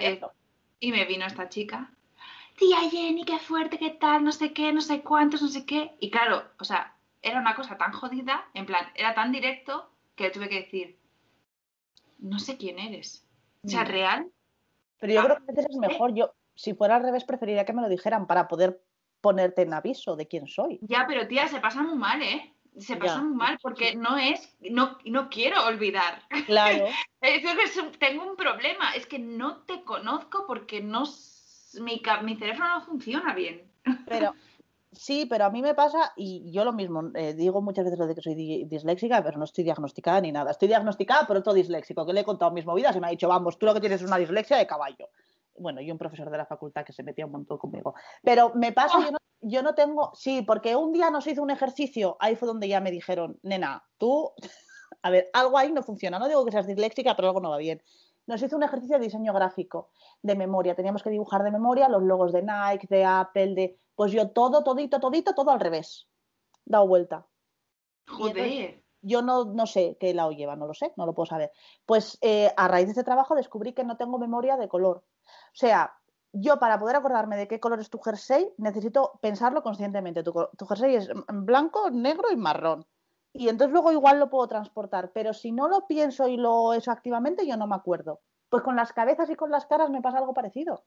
y 0.79 0.91
me 0.91 1.05
vino 1.05 1.25
esta 1.25 1.49
chica. 1.49 1.91
Tía 2.57 2.89
Jenny, 2.89 3.25
qué 3.25 3.39
fuerte, 3.39 3.77
qué 3.77 3.91
tal, 3.91 4.23
no 4.23 4.31
sé 4.31 4.53
qué, 4.53 4.71
no 4.71 4.81
sé 4.81 5.01
cuántos, 5.01 5.41
no 5.41 5.47
sé 5.47 5.65
qué. 5.65 5.91
Y 5.99 6.11
claro, 6.11 6.43
o 6.59 6.63
sea, 6.63 6.95
era 7.21 7.39
una 7.39 7.55
cosa 7.55 7.77
tan 7.77 7.91
jodida, 7.91 8.45
en 8.53 8.65
plan, 8.65 8.85
era 8.95 9.13
tan 9.13 9.31
directo 9.31 9.89
que 10.15 10.25
le 10.25 10.31
tuve 10.31 10.49
que 10.49 10.61
decir, 10.61 10.99
no 12.19 12.39
sé 12.39 12.57
quién 12.57 12.79
eres. 12.79 13.27
O 13.63 13.69
sea, 13.69 13.83
real. 13.83 14.29
Pero 15.03 15.15
yo 15.15 15.19
ah, 15.19 15.23
creo 15.25 15.35
que 15.35 15.43
a 15.43 15.53
veces 15.53 15.65
es 15.69 15.75
mejor. 15.75 16.13
Yo, 16.13 16.33
si 16.55 16.73
fuera 16.73 16.95
al 16.95 17.03
revés, 17.03 17.25
preferiría 17.25 17.65
que 17.65 17.73
me 17.73 17.81
lo 17.81 17.89
dijeran 17.89 18.25
para 18.25 18.47
poder 18.47 18.81
ponerte 19.19 19.63
en 19.63 19.73
aviso 19.73 20.15
de 20.15 20.29
quién 20.29 20.47
soy. 20.47 20.79
Ya, 20.81 21.03
pero 21.05 21.27
tía, 21.27 21.49
se 21.49 21.59
pasa 21.59 21.83
muy 21.83 21.97
mal, 21.97 22.21
¿eh? 22.21 22.53
se 22.77 22.95
pasa 22.95 23.21
muy 23.21 23.35
mal 23.35 23.59
porque 23.61 23.95
no 23.95 24.17
es, 24.17 24.55
no, 24.61 24.97
no 25.03 25.29
quiero 25.29 25.65
olvidar. 25.65 26.21
Claro. 26.45 26.85
tengo 27.99 28.25
un 28.25 28.37
problema, 28.37 28.95
es 28.95 29.05
que 29.05 29.19
no 29.19 29.63
te 29.63 29.83
conozco 29.83 30.45
porque 30.47 30.81
no, 30.81 31.03
mi, 31.81 32.01
mi 32.23 32.35
cerebro 32.37 32.65
no 32.65 32.85
funciona 32.85 33.33
bien. 33.33 33.69
Pero 34.07 34.33
sí, 34.95 35.25
pero 35.29 35.45
a 35.45 35.49
mí 35.49 35.61
me 35.61 35.73
pasa, 35.73 36.13
y 36.15 36.51
yo 36.51 36.63
lo 36.63 36.73
mismo, 36.73 37.11
eh, 37.15 37.33
digo 37.33 37.61
muchas 37.61 37.85
veces 37.85 37.99
lo 37.99 38.07
de 38.07 38.15
que 38.15 38.21
soy 38.21 38.35
disléxica, 38.65 39.23
pero 39.23 39.37
no 39.37 39.45
estoy 39.45 39.63
diagnosticada 39.63 40.21
ni 40.21 40.31
nada. 40.31 40.51
Estoy 40.51 40.67
diagnosticada 40.67 41.27
por 41.27 41.37
otro 41.37 41.53
disléxico, 41.53 42.05
que 42.05 42.13
le 42.13 42.21
he 42.21 42.25
contado 42.25 42.51
mis 42.51 42.65
movidas 42.65 42.95
y 42.95 42.99
me 42.99 43.07
ha 43.07 43.11
dicho, 43.11 43.27
vamos, 43.27 43.57
tú 43.57 43.65
lo 43.65 43.73
que 43.73 43.79
tienes 43.79 44.01
es 44.01 44.07
una 44.07 44.17
dislexia 44.17 44.57
de 44.57 44.67
caballo. 44.67 45.09
Bueno, 45.57 45.81
y 45.81 45.91
un 45.91 45.97
profesor 45.97 46.29
de 46.29 46.37
la 46.37 46.45
facultad 46.45 46.83
que 46.83 46.93
se 46.93 47.03
metía 47.03 47.25
un 47.25 47.31
montón 47.31 47.57
conmigo. 47.57 47.93
Pero 48.23 48.53
me 48.55 48.71
pasa, 48.71 48.99
yo 48.99 49.11
no 49.11 49.17
yo 49.43 49.61
no 49.61 49.75
tengo, 49.75 50.11
sí, 50.15 50.41
porque 50.41 50.75
un 50.75 50.93
día 50.93 51.11
nos 51.11 51.27
hizo 51.27 51.43
un 51.43 51.51
ejercicio, 51.51 52.17
ahí 52.19 52.35
fue 52.35 52.47
donde 52.47 52.67
ya 52.67 52.79
me 52.79 52.91
dijeron, 52.91 53.37
nena, 53.43 53.83
tú, 53.97 54.31
a 55.01 55.09
ver, 55.09 55.29
algo 55.33 55.57
ahí 55.57 55.71
no 55.71 55.83
funciona, 55.83 56.17
no 56.17 56.27
digo 56.27 56.45
que 56.45 56.51
seas 56.51 56.67
disléxica, 56.67 57.15
pero 57.15 57.27
algo 57.27 57.41
no 57.41 57.49
va 57.49 57.57
bien. 57.57 57.81
Nos 58.27 58.41
hizo 58.41 58.55
un 58.55 58.63
ejercicio 58.63 58.97
de 58.97 59.05
diseño 59.05 59.33
gráfico, 59.33 59.89
de 60.21 60.35
memoria, 60.35 60.75
teníamos 60.75 61.03
que 61.03 61.09
dibujar 61.09 61.43
de 61.43 61.51
memoria 61.51 61.89
los 61.89 62.03
logos 62.03 62.31
de 62.31 62.41
Nike, 62.41 62.87
de 62.89 63.03
Apple, 63.05 63.55
de, 63.55 63.77
pues 63.95 64.11
yo 64.11 64.29
todo, 64.31 64.63
todito, 64.63 64.99
todito, 64.99 65.33
todo 65.33 65.51
al 65.51 65.59
revés, 65.59 66.07
dado 66.65 66.87
vuelta. 66.87 67.27
Joder. 68.07 68.83
yo 69.01 69.21
no, 69.21 69.45
no 69.45 69.65
sé 69.65 69.97
qué 69.99 70.13
lado 70.13 70.31
lleva, 70.31 70.55
no 70.55 70.67
lo 70.67 70.73
sé, 70.73 70.93
no 70.97 71.05
lo 71.05 71.13
puedo 71.13 71.25
saber. 71.25 71.51
Pues 71.85 72.17
eh, 72.21 72.51
a 72.55 72.67
raíz 72.67 72.85
de 72.85 72.91
este 72.91 73.03
trabajo 73.03 73.35
descubrí 73.35 73.73
que 73.73 73.83
no 73.83 73.97
tengo 73.97 74.17
memoria 74.17 74.57
de 74.57 74.67
color. 74.67 75.03
O 75.25 75.55
sea, 75.55 75.93
yo 76.33 76.57
para 76.57 76.79
poder 76.79 76.95
acordarme 76.95 77.37
de 77.37 77.47
qué 77.47 77.59
color 77.59 77.79
es 77.79 77.89
tu 77.89 77.99
jersey, 77.99 78.51
necesito 78.57 79.19
pensarlo 79.21 79.61
conscientemente. 79.61 80.23
Tu, 80.23 80.33
jersey 80.67 80.95
es 80.95 81.09
blanco, 81.27 81.91
negro 81.91 82.31
y 82.31 82.35
marrón. 82.35 82.85
Y 83.33 83.49
entonces 83.49 83.73
luego 83.73 83.91
igual 83.91 84.19
lo 84.19 84.29
puedo 84.29 84.47
transportar, 84.47 85.11
pero 85.11 85.33
si 85.33 85.51
no 85.51 85.67
lo 85.67 85.87
pienso 85.87 86.27
y 86.27 86.37
lo 86.37 86.73
eso 86.73 86.91
activamente, 86.91 87.47
yo 87.47 87.57
no 87.57 87.67
me 87.67 87.75
acuerdo. 87.75 88.21
Pues 88.49 88.63
con 88.63 88.75
las 88.75 88.93
cabezas 88.93 89.29
y 89.29 89.35
con 89.35 89.49
las 89.49 89.65
caras 89.65 89.89
me 89.89 90.01
pasa 90.01 90.19
algo 90.19 90.33
parecido. 90.33 90.83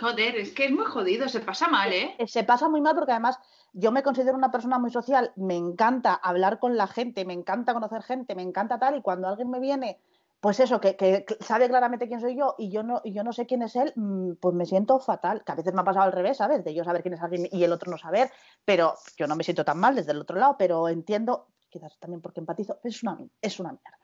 Joder, 0.00 0.36
es 0.36 0.52
que 0.52 0.66
es 0.66 0.70
muy 0.70 0.84
jodido, 0.84 1.28
se 1.28 1.40
pasa 1.40 1.66
mal, 1.66 1.92
¿eh? 1.92 2.14
Se 2.26 2.44
pasa 2.44 2.68
muy 2.68 2.80
mal 2.80 2.94
porque 2.94 3.10
además 3.10 3.40
yo 3.72 3.90
me 3.90 4.04
considero 4.04 4.36
una 4.36 4.52
persona 4.52 4.78
muy 4.78 4.90
social, 4.90 5.32
me 5.34 5.56
encanta 5.56 6.14
hablar 6.14 6.60
con 6.60 6.76
la 6.76 6.86
gente, 6.86 7.24
me 7.24 7.32
encanta 7.32 7.74
conocer 7.74 8.02
gente, 8.02 8.36
me 8.36 8.42
encanta 8.42 8.78
tal, 8.78 8.96
y 8.96 9.02
cuando 9.02 9.26
alguien 9.26 9.50
me 9.50 9.58
viene, 9.58 10.00
pues 10.40 10.60
eso, 10.60 10.80
que, 10.80 11.26
sabe 11.40 11.68
claramente 11.68 12.06
quién 12.06 12.20
soy 12.20 12.36
yo 12.36 12.54
y 12.58 12.70
yo 12.70 12.84
no, 12.84 13.00
y 13.02 13.12
yo 13.12 13.24
no 13.24 13.32
sé 13.32 13.46
quién 13.46 13.62
es 13.62 13.74
él, 13.74 13.92
mm, 13.96 14.34
pues 14.40 14.54
me 14.54 14.66
siento 14.66 15.00
fatal. 15.00 15.42
Que 15.44 15.52
a 15.52 15.56
veces 15.56 15.74
me 15.74 15.80
ha 15.80 15.84
pasado 15.84 16.04
al 16.04 16.12
revés, 16.12 16.36
¿sabes? 16.36 16.62
De 16.62 16.74
yo 16.74 16.84
saber 16.84 17.02
quién 17.02 17.14
es 17.14 17.22
alguien 17.22 17.48
y 17.50 17.64
el 17.64 17.72
otro 17.72 17.90
no 17.90 17.98
saber, 17.98 18.30
pero 18.64 18.94
yo 19.16 19.26
no 19.26 19.34
me 19.34 19.42
siento 19.42 19.64
tan 19.64 19.78
mal 19.78 19.96
desde 19.96 20.12
el 20.12 20.20
otro 20.20 20.38
lado, 20.38 20.56
pero 20.56 20.88
entiendo, 20.88 21.48
quizás 21.78 21.98
también 21.98 22.20
porque 22.20 22.40
empatizo, 22.40 22.78
es 22.82 23.02
una, 23.02 23.18
es 23.40 23.60
una 23.60 23.70
mierda. 23.70 23.98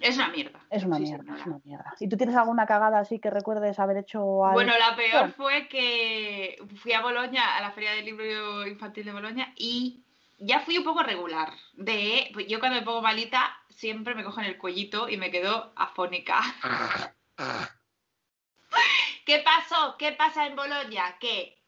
Es 0.00 0.16
una 0.16 0.28
mierda. 0.28 0.60
Es 0.70 0.84
una 0.84 0.98
mierda, 0.98 1.36
es 1.36 1.46
una 1.46 1.60
mierda. 1.64 1.94
¿Y 1.98 2.08
tú 2.08 2.16
tienes 2.16 2.36
alguna 2.36 2.64
cagada 2.64 3.00
así 3.00 3.18
que 3.18 3.28
recuerdes 3.28 3.78
haber 3.78 3.98
hecho 3.98 4.22
Bueno, 4.52 4.72
la 4.78 4.96
peor 4.96 5.32
fue 5.32 5.68
que 5.68 6.56
fui 6.76 6.92
a 6.92 7.02
Boloña, 7.02 7.56
a 7.56 7.60
la 7.60 7.72
Feria 7.72 7.92
del 7.92 8.04
Libro 8.04 8.66
Infantil 8.66 9.04
de 9.04 9.12
Boloña, 9.12 9.52
y 9.56 10.04
ya 10.38 10.60
fui 10.60 10.78
un 10.78 10.84
poco 10.84 11.02
regular. 11.02 11.52
De, 11.74 12.30
pues 12.32 12.46
yo 12.46 12.60
cuando 12.60 12.78
me 12.78 12.84
pongo 12.84 13.02
malita, 13.02 13.56
siempre 13.68 14.14
me 14.14 14.24
cogen 14.24 14.44
el 14.44 14.58
cuellito 14.58 15.08
y 15.08 15.16
me 15.16 15.30
quedo 15.30 15.72
afónica. 15.76 16.40
¿Qué 19.26 19.42
pasó? 19.44 19.96
¿Qué 19.98 20.12
pasa 20.12 20.46
en 20.46 20.56
Boloña? 20.56 21.18
Que 21.18 21.59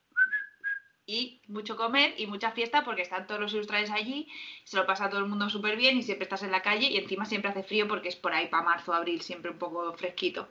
y 1.06 1.42
mucho 1.48 1.76
comer 1.76 2.14
y 2.18 2.26
mucha 2.26 2.52
fiesta 2.52 2.84
porque 2.84 3.02
están 3.02 3.26
todos 3.26 3.40
los 3.40 3.52
ilustradores 3.52 3.90
allí, 3.90 4.28
se 4.64 4.76
lo 4.76 4.86
pasa 4.86 5.08
todo 5.08 5.20
el 5.20 5.26
mundo 5.26 5.50
súper 5.50 5.76
bien 5.76 5.96
y 5.96 6.02
siempre 6.02 6.24
estás 6.24 6.42
en 6.42 6.52
la 6.52 6.62
calle 6.62 6.88
y 6.88 6.96
encima 6.96 7.24
siempre 7.24 7.50
hace 7.50 7.62
frío 7.62 7.88
porque 7.88 8.08
es 8.08 8.16
por 8.16 8.32
ahí 8.32 8.48
para 8.48 8.62
marzo, 8.62 8.92
abril, 8.92 9.20
siempre 9.20 9.50
un 9.50 9.58
poco 9.58 9.92
fresquito. 9.94 10.48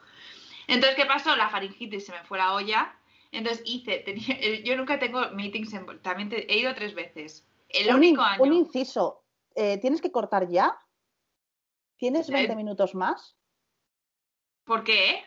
Entonces, 0.68 0.96
¿qué 0.96 1.06
pasó? 1.06 1.36
La 1.36 1.50
faringitis 1.50 2.06
se 2.06 2.12
me 2.12 2.24
fue 2.24 2.38
la 2.38 2.54
olla. 2.54 2.96
Entonces 3.32 3.64
hice, 3.66 4.00
tenía, 4.00 4.40
yo 4.64 4.76
nunca 4.76 5.00
tengo 5.00 5.30
meetings, 5.32 5.74
en, 5.74 6.02
también 6.02 6.30
he 6.32 6.58
ido 6.58 6.74
tres 6.76 6.94
veces. 6.94 7.48
El 7.70 7.96
único 7.96 8.22
año. 8.22 8.44
Un 8.44 8.54
inciso, 8.54 9.24
eh, 9.56 9.78
¿tienes 9.80 10.02
que 10.02 10.12
cortar 10.12 10.50
ya? 10.50 10.78
¿Tienes 11.98 12.30
20 12.30 12.56
minutos 12.56 12.96
más? 12.96 13.38
¿Por 14.66 14.84
qué? 14.84 15.24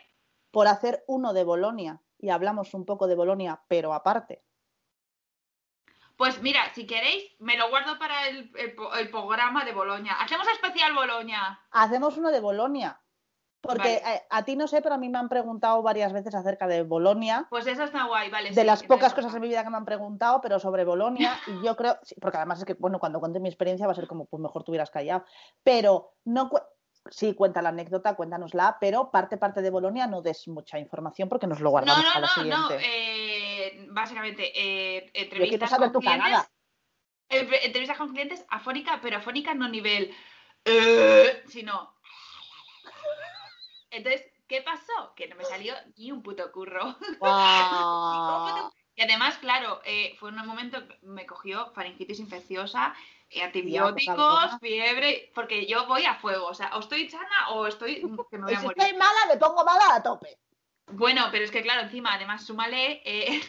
Por 0.51 0.67
hacer 0.67 1.03
uno 1.07 1.33
de 1.33 1.43
Bolonia 1.43 2.01
y 2.19 2.29
hablamos 2.29 2.73
un 2.73 2.85
poco 2.85 3.07
de 3.07 3.15
Bolonia, 3.15 3.61
pero 3.67 3.93
aparte. 3.93 4.43
Pues 6.17 6.41
mira, 6.41 6.61
si 6.73 6.87
queréis, 6.87 7.23
me 7.39 7.57
lo 7.57 7.69
guardo 7.69 7.99
para 7.99 8.27
el, 8.27 8.49
programa 9.11 9.65
de 9.65 9.73
Bolonia. 9.73 10.13
¿Hacemos 10.19 10.47
especial 10.47 10.93
Bolonia? 10.93 11.59
Hacemos 11.71 12.17
uno 12.17 12.31
de 12.31 12.39
Bolonia. 12.39 13.01
Porque 13.61 13.95
eh, 13.95 14.21
a, 14.29 14.43
ti 14.43 14.55
no 14.55 14.67
sé, 14.67 14.81
pero 14.81 14.95
a 14.95 14.97
mí 14.97 15.09
me 15.09 15.17
han 15.17 15.27
preguntado 15.27 15.81
varias 15.81 16.13
veces 16.13 16.35
acerca 16.35 16.67
de 16.67 16.83
Bolonia. 16.83 17.47
Pues 17.49 17.65
eso 17.65 17.83
está 17.83 18.05
guay, 18.05 18.29
vale. 18.29 18.51
De 18.51 18.63
las 18.63 18.83
pocas 18.83 19.13
cosas 19.13 19.33
en 19.33 19.41
mi 19.41 19.47
vida 19.47 19.63
que 19.63 19.69
me 19.71 19.77
han 19.77 19.85
preguntado, 19.85 20.39
pero 20.39 20.59
sobre 20.59 20.85
Bolonia. 20.85 21.37
y 21.47 21.65
yo 21.65 21.75
creo, 21.75 21.97
porque 22.21 22.37
además 22.37 22.59
es 22.59 22.65
que, 22.65 22.75
bueno, 22.75 22.99
cuando 22.99 23.19
cuente 23.19 23.39
mi 23.39 23.49
experiencia 23.49 23.87
va 23.87 23.93
a 23.93 23.95
ser 23.95 24.07
como, 24.07 24.25
pues 24.25 24.39
mejor 24.39 24.63
tú 24.63 24.71
hubieras 24.71 24.91
callado. 24.91 25.25
Pero 25.63 26.13
no, 26.25 26.51
sí, 27.09 27.33
cuenta 27.33 27.61
la 27.61 27.69
anécdota, 27.69 28.15
cuéntanosla, 28.15 28.77
pero 28.79 29.11
parte, 29.11 29.37
parte 29.37 29.61
de 29.61 29.69
Bolonia 29.69 30.07
no 30.07 30.21
des 30.21 30.47
mucha 30.47 30.79
información 30.79 31.29
porque 31.29 31.47
nos 31.47 31.59
lo 31.59 31.71
guardamos 31.71 32.03
no, 32.03 32.07
no, 32.07 32.13
para 32.13 32.21
la 32.21 32.27
siguiente. 32.27 32.73
No, 32.75 32.79
eh, 32.79 33.34
básicamente, 33.89 34.51
eh, 34.55 35.11
entrevistas 35.13 35.75
con 35.75 35.91
clientes, 35.91 36.51
entrevistas 37.29 37.97
con 37.97 38.09
clientes 38.09 38.45
afónica, 38.49 38.99
pero 39.01 39.17
afónica 39.17 39.53
no 39.53 39.67
nivel, 39.67 40.15
eh, 40.65 41.43
sino... 41.47 41.93
Entonces, 43.91 44.25
¿qué 44.47 44.61
pasó? 44.61 45.13
Que 45.15 45.27
no 45.27 45.35
me 45.35 45.45
salió 45.45 45.73
ni 45.97 46.11
un 46.11 46.21
puto 46.21 46.51
curro. 46.51 46.97
y 48.95 49.01
además, 49.01 49.37
claro, 49.37 49.81
eh, 49.85 50.15
fue 50.19 50.29
un 50.29 50.45
momento, 50.45 50.83
me 51.01 51.25
cogió 51.25 51.71
faringitis 51.73 52.19
infecciosa, 52.19 52.93
eh, 53.29 53.41
antibióticos, 53.41 54.59
fiebre, 54.59 55.31
porque 55.33 55.65
yo 55.65 55.87
voy 55.87 56.05
a 56.05 56.15
fuego, 56.15 56.45
o 56.47 56.53
sea, 56.53 56.75
o 56.75 56.79
estoy 56.79 57.09
sana 57.09 57.49
o 57.51 57.67
estoy 57.67 58.01
que 58.29 58.37
me 58.37 58.43
voy 58.43 58.53
a 58.53 58.61
morir. 58.61 58.75
Si 58.77 58.83
estoy 58.83 58.97
mala, 58.97 59.25
me 59.27 59.37
pongo 59.37 59.63
mala 59.63 59.95
a 59.95 60.03
tope. 60.03 60.37
Bueno, 60.91 61.27
pero 61.31 61.43
es 61.43 61.51
que 61.51 61.63
claro, 61.63 61.81
encima, 61.81 62.13
además, 62.13 62.45
súmale 62.45 63.01
eh, 63.05 63.41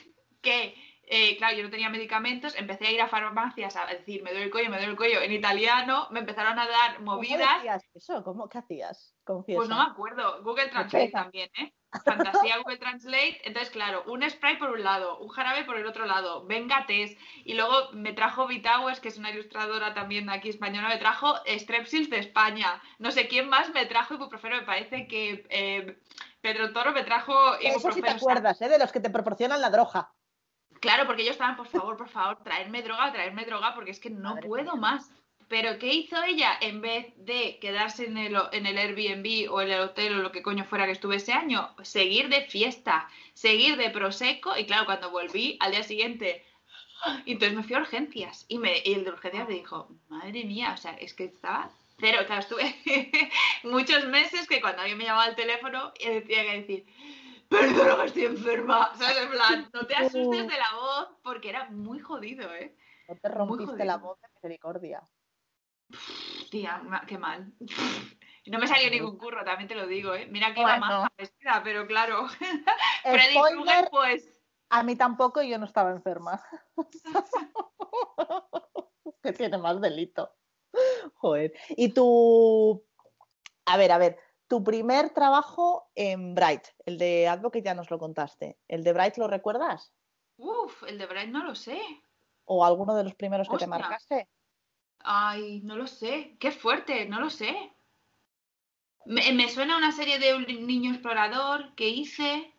que, 0.46 0.74
eh, 1.08 1.36
claro, 1.36 1.56
yo 1.56 1.64
no 1.64 1.70
tenía 1.70 1.90
medicamentos, 1.90 2.54
empecé 2.56 2.86
a 2.86 2.92
ir 2.92 3.00
a 3.00 3.08
farmacias 3.08 3.74
a 3.76 3.86
decir, 3.86 4.22
me 4.22 4.30
duele 4.30 4.46
el 4.46 4.50
cuello, 4.52 4.70
me 4.70 4.76
duele 4.76 4.92
el 4.92 4.96
cuello, 4.96 5.20
en 5.20 5.32
italiano, 5.32 6.06
me 6.10 6.20
empezaron 6.20 6.58
a 6.58 6.66
dar 6.66 7.00
movidas. 7.00 7.40
¿Cómo 7.40 7.58
hacías 7.58 7.84
eso? 7.94 8.24
¿Cómo, 8.24 8.48
¿Qué 8.48 8.58
hacías? 8.58 9.14
Pues 9.24 9.68
no 9.68 9.76
me 9.76 9.90
acuerdo, 9.90 10.42
Google 10.44 10.68
Translate 10.68 11.10
también, 11.10 11.50
¿eh? 11.58 11.72
Fantasía 12.04 12.58
Google 12.62 12.78
Translate. 12.78 13.40
Entonces, 13.44 13.70
claro, 13.70 14.04
un 14.06 14.28
spray 14.28 14.56
por 14.56 14.70
un 14.70 14.84
lado, 14.84 15.18
un 15.18 15.28
jarabe 15.28 15.64
por 15.64 15.76
el 15.76 15.86
otro 15.86 16.06
lado, 16.06 16.46
venga 16.46 16.86
test. 16.86 17.18
Y 17.44 17.54
luego 17.54 17.90
me 17.92 18.12
trajo 18.12 18.46
Vitawes, 18.46 19.00
que 19.00 19.08
es 19.08 19.18
una 19.18 19.30
ilustradora 19.30 19.94
también 19.94 20.30
aquí 20.30 20.48
española, 20.48 20.88
me 20.88 20.98
trajo 20.98 21.34
Strepsils 21.46 22.10
de 22.10 22.18
España. 22.18 22.80
No 22.98 23.10
sé 23.10 23.26
quién 23.26 23.48
más 23.48 23.72
me 23.74 23.86
trajo 23.86 24.14
ibuprofeno, 24.14 24.56
me 24.56 24.62
parece 24.62 25.08
que 25.08 25.44
eh, 25.48 25.98
Pedro 26.40 26.72
Toro 26.72 26.92
me 26.92 27.02
trajo 27.02 27.32
ibuprofeno. 27.32 27.78
Eso 27.78 27.92
sí 27.92 28.02
te 28.02 28.10
acuerdas, 28.10 28.60
¿eh? 28.62 28.68
De 28.68 28.78
los 28.78 28.92
que 28.92 29.00
te 29.00 29.10
proporcionan 29.10 29.60
la 29.60 29.70
droga. 29.70 30.12
Claro, 30.86 31.04
porque 31.04 31.22
ellos 31.22 31.32
estaban, 31.32 31.56
por 31.56 31.66
favor, 31.66 31.96
por 31.96 32.08
favor, 32.08 32.44
traerme 32.44 32.80
droga, 32.80 33.12
traerme 33.12 33.44
droga, 33.44 33.74
porque 33.74 33.90
es 33.90 33.98
que 33.98 34.08
no 34.08 34.36
puedo 34.36 34.76
más. 34.76 35.10
Pero 35.48 35.80
¿qué 35.80 35.92
hizo 35.92 36.22
ella? 36.22 36.56
En 36.60 36.80
vez 36.80 37.12
de 37.16 37.58
quedarse 37.60 38.06
en 38.06 38.16
el, 38.16 38.36
en 38.52 38.66
el 38.66 38.78
Airbnb 38.78 39.50
o 39.52 39.60
en 39.62 39.72
el 39.72 39.80
hotel 39.80 40.14
o 40.14 40.22
lo 40.22 40.30
que 40.30 40.42
coño 40.42 40.64
fuera 40.64 40.86
que 40.86 40.92
estuve 40.92 41.16
ese 41.16 41.32
año, 41.32 41.74
seguir 41.82 42.28
de 42.28 42.42
fiesta, 42.42 43.08
seguir 43.34 43.76
de 43.76 43.90
prosecco 43.90 44.56
y 44.56 44.64
claro, 44.64 44.84
cuando 44.84 45.10
volví 45.10 45.56
al 45.58 45.72
día 45.72 45.82
siguiente, 45.82 46.44
entonces 47.26 47.56
me 47.56 47.64
fui 47.64 47.74
a 47.74 47.80
urgencias 47.80 48.46
y, 48.46 48.58
me, 48.58 48.80
y 48.84 48.94
el 48.94 49.02
de 49.02 49.10
urgencias 49.10 49.48
me 49.48 49.54
dijo, 49.54 49.88
madre 50.08 50.44
mía, 50.44 50.70
o 50.72 50.76
sea, 50.76 50.92
es 50.92 51.14
que 51.14 51.24
estaba 51.24 51.68
cero, 51.98 52.18
claro, 52.26 52.42
estuve 52.42 52.76
muchos 53.64 54.04
meses 54.04 54.46
que 54.46 54.60
cuando 54.60 54.82
alguien 54.82 54.98
me 54.98 55.04
llamaba 55.04 55.24
al 55.24 55.34
teléfono 55.34 55.92
y 55.98 56.10
decía 56.10 56.44
que 56.44 56.60
decir, 56.60 56.86
perdona 57.48 58.02
que 58.02 58.06
estoy 58.06 58.24
enferma, 58.24 58.92
¿sabes? 58.96 59.18
En 59.18 59.30
plan, 59.30 59.70
no 59.72 59.86
te 59.86 59.94
asustes 59.94 60.48
de 60.48 60.58
la 60.58 60.74
voz 60.74 61.08
porque 61.22 61.50
era 61.50 61.70
muy 61.70 62.00
jodido, 62.00 62.52
¿eh? 62.54 62.76
No 63.08 63.16
te 63.16 63.28
rompiste 63.28 63.84
la 63.84 63.98
voz 63.98 64.20
de 64.20 64.28
misericordia. 64.34 65.02
Tía, 66.50 66.82
qué 67.06 67.18
mal. 67.18 67.52
No 68.48 68.60
me 68.60 68.68
salió 68.68 68.88
ningún 68.90 69.18
curro, 69.18 69.44
también 69.44 69.66
te 69.66 69.74
lo 69.74 69.88
digo, 69.88 70.14
¿eh? 70.14 70.28
Mira 70.30 70.54
que 70.54 70.60
iba 70.60 70.78
más 70.78 71.08
vestida, 71.18 71.62
pero 71.64 71.84
claro. 71.88 72.28
Freddy 73.02 73.34
Krueger, 73.34 73.88
pues. 73.90 74.40
A 74.70 74.84
mí 74.84 74.94
tampoco 74.94 75.42
y 75.42 75.50
yo 75.50 75.58
no 75.58 75.64
estaba 75.64 75.90
enferma. 75.90 76.40
que 79.22 79.32
tiene 79.32 79.58
más 79.58 79.80
delito. 79.80 80.32
Joder. 81.14 81.52
Y 81.70 81.92
tu. 81.92 82.86
A 83.64 83.76
ver, 83.76 83.90
a 83.90 83.98
ver. 83.98 84.16
Tu 84.48 84.62
primer 84.62 85.10
trabajo 85.10 85.90
en 85.94 86.34
Bright, 86.34 86.68
el 86.84 86.98
de 86.98 87.26
Advocate 87.26 87.64
ya 87.64 87.74
nos 87.74 87.90
lo 87.90 87.98
contaste. 87.98 88.58
¿El 88.68 88.84
de 88.84 88.92
Bright 88.92 89.16
lo 89.16 89.26
recuerdas? 89.26 89.92
Uf, 90.36 90.84
el 90.84 90.98
de 90.98 91.06
Bright 91.06 91.30
no 91.30 91.44
lo 91.44 91.54
sé. 91.54 91.80
¿O 92.44 92.64
alguno 92.64 92.94
de 92.94 93.04
los 93.04 93.14
primeros 93.14 93.48
que 93.48 93.56
te 93.56 93.66
marcaste? 93.66 94.28
Ay, 95.00 95.60
no 95.62 95.76
lo 95.76 95.86
sé. 95.86 96.36
Qué 96.38 96.52
fuerte, 96.52 97.06
no 97.06 97.20
lo 97.20 97.30
sé. 97.30 97.72
Me, 99.04 99.48
suena 99.48 99.76
una 99.76 99.92
serie 99.92 100.18
de 100.18 100.34
un 100.34 100.44
niño 100.66 100.92
explorador 100.92 101.74
que 101.76 101.88
hice, 101.88 102.52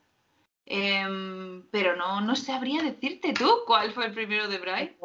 em, 0.65 1.67
pero 1.71 1.95
no, 1.97 2.21
no 2.21 2.35
sabría 2.37 2.81
decirte 2.81 3.33
tú 3.33 3.49
cuál 3.65 3.91
fue 3.91 4.05
el 4.05 4.13
primero 4.13 4.47
de 4.47 4.59
Bright. 4.59 4.97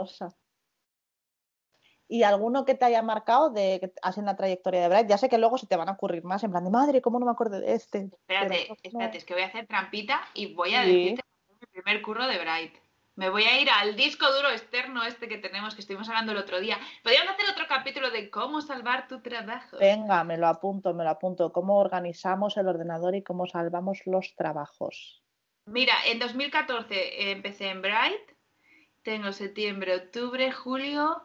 ¿Y 2.12 2.24
alguno 2.24 2.66
que 2.66 2.74
te 2.74 2.84
haya 2.84 3.00
marcado 3.00 3.48
de 3.48 3.80
que 3.80 3.90
has 4.02 4.18
en 4.18 4.26
la 4.26 4.36
trayectoria 4.36 4.82
de 4.82 4.88
Bright? 4.88 5.08
Ya 5.08 5.16
sé 5.16 5.30
que 5.30 5.38
luego 5.38 5.56
se 5.56 5.66
te 5.66 5.76
van 5.76 5.88
a 5.88 5.92
ocurrir 5.92 6.24
más, 6.24 6.44
en 6.44 6.50
plan 6.50 6.62
de 6.62 6.68
madre, 6.68 7.00
¿cómo 7.00 7.18
no 7.18 7.24
me 7.24 7.32
acuerdo 7.32 7.58
de 7.58 7.72
este? 7.72 8.10
Espérate, 8.12 8.70
espérate, 8.82 9.16
es 9.16 9.24
que 9.24 9.32
voy 9.32 9.44
a 9.44 9.46
hacer 9.46 9.66
trampita 9.66 10.20
y 10.34 10.52
voy 10.52 10.74
a 10.74 10.82
decirte 10.82 11.22
el 11.58 11.68
primer 11.68 12.02
curro 12.02 12.26
de 12.26 12.38
Bright. 12.38 12.74
Me 13.14 13.30
voy 13.30 13.44
a 13.44 13.58
ir 13.58 13.70
al 13.70 13.96
disco 13.96 14.30
duro 14.30 14.50
externo 14.50 15.02
este 15.04 15.26
que 15.26 15.38
tenemos, 15.38 15.74
que 15.74 15.80
estuvimos 15.80 16.06
hablando 16.10 16.32
el 16.32 16.38
otro 16.38 16.60
día. 16.60 16.78
Podríamos 17.02 17.32
hacer 17.32 17.46
otro 17.50 17.64
capítulo 17.66 18.10
de 18.10 18.28
cómo 18.28 18.60
salvar 18.60 19.08
tu 19.08 19.22
trabajo. 19.22 19.78
Venga, 19.78 20.22
me 20.22 20.36
lo 20.36 20.48
apunto, 20.48 20.92
me 20.92 21.04
lo 21.04 21.10
apunto. 21.10 21.50
Cómo 21.50 21.78
organizamos 21.78 22.58
el 22.58 22.68
ordenador 22.68 23.14
y 23.14 23.22
cómo 23.22 23.46
salvamos 23.46 24.02
los 24.04 24.34
trabajos. 24.36 25.22
Mira, 25.64 25.94
en 26.04 26.18
2014 26.18 27.30
empecé 27.30 27.70
en 27.70 27.80
Bright. 27.80 28.32
Tengo 29.02 29.32
septiembre, 29.32 29.96
octubre, 29.96 30.52
julio, 30.52 31.22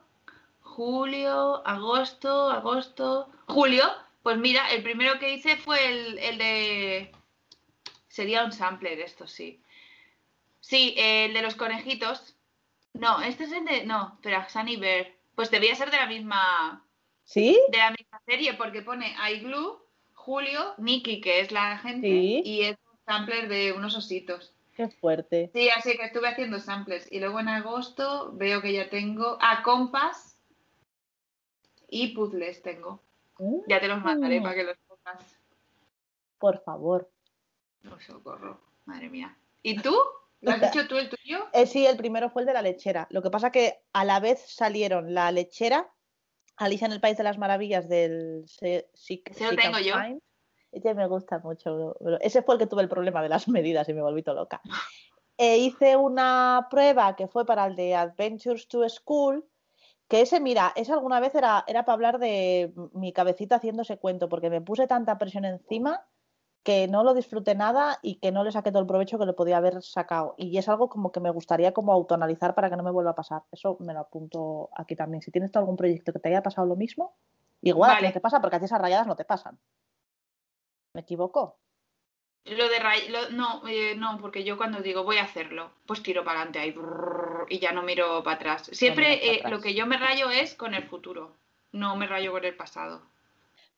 julio, 0.78 1.64
agosto, 1.66 2.52
agosto, 2.52 3.28
julio. 3.48 3.84
Pues 4.22 4.38
mira, 4.38 4.72
el 4.72 4.84
primero 4.84 5.18
que 5.18 5.34
hice 5.34 5.56
fue 5.56 5.84
el, 5.88 6.20
el 6.20 6.38
de... 6.38 7.12
Sería 8.08 8.46
un 8.46 8.52
sampler, 8.52 9.00
esto 9.00 9.26
sí. 9.28 9.60
Sí, 10.60 10.94
el 10.96 11.34
de 11.34 11.42
los 11.42 11.56
conejitos. 11.56 12.36
No, 12.94 13.22
este 13.24 13.46
es 13.46 13.52
el 13.54 13.66
de. 13.66 13.86
No, 13.86 14.12
espera, 14.16 14.48
Sunny 14.50 14.76
Bear. 14.76 15.08
Pues 15.36 15.50
debía 15.50 15.76
ser 15.76 15.90
de 15.92 15.98
la 15.98 16.06
misma. 16.08 16.86
¿Sí? 17.24 17.60
De 17.70 17.78
la 17.78 17.92
misma 17.92 18.22
serie, 18.26 18.54
porque 18.54 18.82
pone 18.82 19.16
iGlue, 19.32 19.80
Julio, 20.14 20.76
Nikki, 20.78 21.22
que 21.22 21.40
es 21.40 21.52
la 21.52 21.78
gente, 21.80 22.08
Sí. 22.08 22.42
y 22.46 22.62
es 22.64 22.78
un 22.92 23.00
sampler 23.06 23.48
de 23.48 23.72
unos 23.74 23.96
ositos. 23.96 24.54
Qué 24.76 24.90
fuerte. 24.90 25.50
Sí, 25.54 25.70
así 25.70 25.98
que 25.98 26.06
estuve 26.06 26.28
haciendo 26.28 26.60
samplers. 26.60 27.12
Y 27.12 27.20
luego 27.20 27.40
en 27.40 27.48
agosto 27.50 28.32
veo 28.34 28.62
que 28.62 28.74
ya 28.74 28.90
tengo. 28.90 29.38
Ah, 29.42 29.62
compas 29.64 30.37
y 31.88 32.10
puzzles 32.16 32.62
tengo. 32.62 33.02
Mm, 33.40 33.60
Ya 33.68 33.80
te 33.80 33.88
los 33.88 34.02
mandaré 34.04 34.42
para 34.42 34.56
que 34.56 34.64
los 34.64 34.78
pongas. 34.88 35.40
Por 36.40 36.60
favor. 36.64 37.10
Oh, 37.92 38.00
socorro, 38.00 38.60
madre 38.86 39.10
mía. 39.10 39.38
¿Y 39.64 39.82
tú? 39.82 39.96
¿Lo 40.42 40.52
has 40.52 40.62
dicho 40.80 40.88
tú 40.88 40.98
el 40.98 41.10
tuyo? 41.10 41.46
Eh, 41.54 41.66
sí, 41.66 41.86
el 41.86 41.98
primero 41.98 42.30
fue 42.30 42.42
el 42.44 42.46
de 42.48 42.54
la 42.54 42.62
lechera. 42.62 43.08
Lo 43.12 43.22
que 43.22 43.30
pasa 43.30 43.52
que 43.52 43.80
a 43.94 44.06
la 44.06 44.20
vez 44.20 44.40
salieron 44.48 45.14
la 45.14 45.32
lechera, 45.32 45.92
Alicia 46.58 46.86
en 46.88 46.92
el 46.94 47.02
País 47.02 47.18
de 47.18 47.24
las 47.24 47.38
Maravillas 47.38 47.88
del 47.88 48.44
Se- 48.48 48.90
Sick- 48.94 49.30
Ese 49.32 49.52
lo 49.52 49.56
tengo 49.56 49.80
yo. 49.80 49.94
Fine. 49.96 50.20
Ese 50.72 50.94
me 50.94 51.08
gusta 51.08 51.40
mucho. 51.40 51.96
ese 52.22 52.42
fue 52.44 52.56
el 52.56 52.60
que 52.60 52.68
tuve 52.68 52.82
el 52.82 52.90
problema 52.90 53.22
de 53.24 53.30
las 53.30 53.48
medidas 53.48 53.88
y 53.90 53.94
me 53.94 54.02
volví 54.02 54.24
todo 54.24 54.36
loca. 54.36 54.62
E 55.40 55.58
hice 55.60 55.96
una 55.96 56.66
prueba 56.72 57.16
que 57.16 57.28
fue 57.28 57.46
para 57.46 57.68
el 57.68 57.76
de 57.76 57.94
Adventures 57.94 58.68
to 58.68 58.90
School, 58.90 59.46
que 60.08 60.22
ese, 60.22 60.40
mira, 60.40 60.74
ese 60.76 60.94
alguna 60.94 61.20
vez 61.20 61.36
era, 61.36 61.64
era 61.68 61.86
para 61.86 61.94
hablar 61.94 62.20
de 62.20 62.74
mi 62.94 63.14
cabecita 63.14 63.58
haciendo 63.58 63.82
ese 63.82 63.98
cuento, 63.98 64.30
porque 64.30 64.50
me 64.50 64.62
puse 64.62 64.88
tanta 64.88 65.18
presión 65.18 65.46
encima 65.46 66.08
que 66.64 66.88
no 66.88 67.04
lo 67.04 67.14
disfruté 67.14 67.56
nada 67.56 67.98
y 68.02 68.20
que 68.20 68.32
no 68.32 68.44
le 68.44 68.52
saqué 68.52 68.72
todo 68.72 68.82
el 68.82 68.88
provecho 68.88 69.18
que 69.18 69.26
le 69.26 69.34
podía 69.34 69.58
haber 69.58 69.82
sacado. 69.82 70.36
Y 70.38 70.58
es 70.58 70.68
algo 70.68 70.90
como 70.90 71.12
que 71.14 71.22
me 71.22 71.30
gustaría 71.30 71.74
como 71.74 71.94
autoanalizar 71.94 72.56
para 72.56 72.70
que 72.70 72.76
no 72.76 72.84
me 72.84 72.92
vuelva 72.92 73.12
a 73.12 73.16
pasar. 73.16 73.44
Eso 73.52 73.78
me 73.80 73.94
lo 73.94 74.02
apunto 74.02 74.70
aquí 74.76 74.96
también. 74.96 75.22
Si 75.22 75.32
tienes 75.32 75.52
tú 75.52 75.60
algún 75.60 75.78
proyecto 75.78 76.12
que 76.12 76.20
te 76.20 76.30
haya 76.30 76.44
pasado 76.44 76.68
lo 76.68 76.76
mismo, 76.76 77.16
igual 77.62 77.92
a 77.92 77.96
ti 77.96 78.02
Vale. 78.02 78.08
no 78.10 78.14
te 78.14 78.20
pasa 78.22 78.42
porque 78.42 78.58
a 78.58 78.60
ti 78.60 78.66
esas 78.66 78.82
rayadas 78.82 79.08
no 79.08 79.16
te 79.16 79.24
pasan. 79.24 79.60
¿Me 80.94 81.02
equivoco? 81.02 81.58
Lo 82.46 82.70
de 82.70 82.80
lo- 83.10 83.30
no, 83.32 83.68
eh, 83.68 83.96
no, 83.96 84.18
porque 84.22 84.44
yo 84.44 84.56
cuando 84.58 84.80
digo 84.80 85.04
voy 85.04 85.18
a 85.18 85.24
hacerlo, 85.24 85.72
pues 85.86 86.02
tiro 86.02 86.24
para 86.24 86.40
adelante 86.40 86.60
ahí 86.60 86.72
brrr, 86.72 87.46
y 87.50 87.60
ya 87.60 87.72
no 87.74 87.84
miro 87.84 88.24
para 88.24 88.38
atrás. 88.38 88.70
Siempre 88.72 89.04
para 89.06 89.16
eh, 89.16 89.36
atrás. 89.40 89.52
lo 89.52 89.62
que 89.62 89.74
yo 89.74 89.86
me 89.86 89.98
rayo 89.98 90.30
es 90.30 90.56
con 90.56 90.74
el 90.74 90.84
futuro, 90.84 91.34
no 91.74 91.96
me 91.98 92.08
rayo 92.08 92.32
con 92.32 92.46
el 92.46 92.56
pasado. 92.56 93.02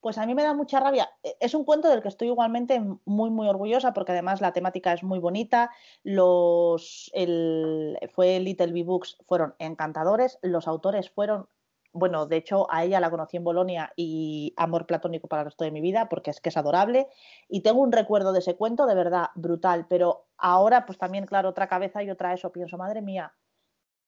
Pues 0.02 0.18
a 0.18 0.26
mí 0.26 0.34
me 0.34 0.44
da 0.44 0.54
mucha 0.54 0.80
rabia. 0.80 1.10
E- 1.24 1.36
Es 1.42 1.54
un 1.54 1.66
cuento 1.66 1.90
del 1.90 2.02
que 2.02 2.08
estoy 2.08 2.28
igualmente 2.28 2.82
muy, 3.06 3.30
muy 3.32 3.50
orgullosa 3.50 3.94
porque 3.94 4.14
además 4.14 4.40
la 4.40 4.54
temática 4.54 4.94
es 4.94 5.04
muy 5.04 5.20
bonita. 5.20 5.72
Los, 6.04 7.12
el, 7.14 7.98
fue 8.14 8.40
Little 8.40 8.72
Bee 8.72 8.84
Books, 8.84 9.18
fueron 9.28 9.56
encantadores. 9.60 10.40
Los 10.42 10.68
autores 10.70 11.10
fueron, 11.10 11.50
bueno, 11.92 12.26
de 12.26 12.38
hecho 12.38 12.68
a 12.72 12.84
ella 12.84 13.00
la 13.00 13.10
conocí 13.10 13.38
en 13.38 13.44
Bolonia 13.44 13.92
y 13.96 14.54
amor 14.58 14.86
platónico 14.86 15.28
para 15.28 15.42
el 15.42 15.48
resto 15.48 15.64
de 15.64 15.72
mi 15.72 15.82
vida 15.82 16.10
porque 16.10 16.32
es 16.32 16.42
que 16.42 16.50
es 16.50 16.58
adorable. 16.58 17.08
Y 17.48 17.62
tengo 17.62 17.82
un 17.82 17.92
recuerdo 17.92 18.34
de 18.34 18.40
ese 18.40 18.56
cuento 18.56 18.86
de 18.86 18.96
verdad 18.96 19.30
brutal. 19.36 19.88
Pero 19.90 20.28
ahora 20.38 20.86
pues 20.86 20.98
también, 20.98 21.26
claro, 21.26 21.50
otra 21.50 21.68
cabeza 21.68 22.04
y 22.04 22.10
otra 22.10 22.34
eso. 22.34 22.52
Pienso, 22.52 22.78
madre 22.78 23.02
mía, 23.02 23.34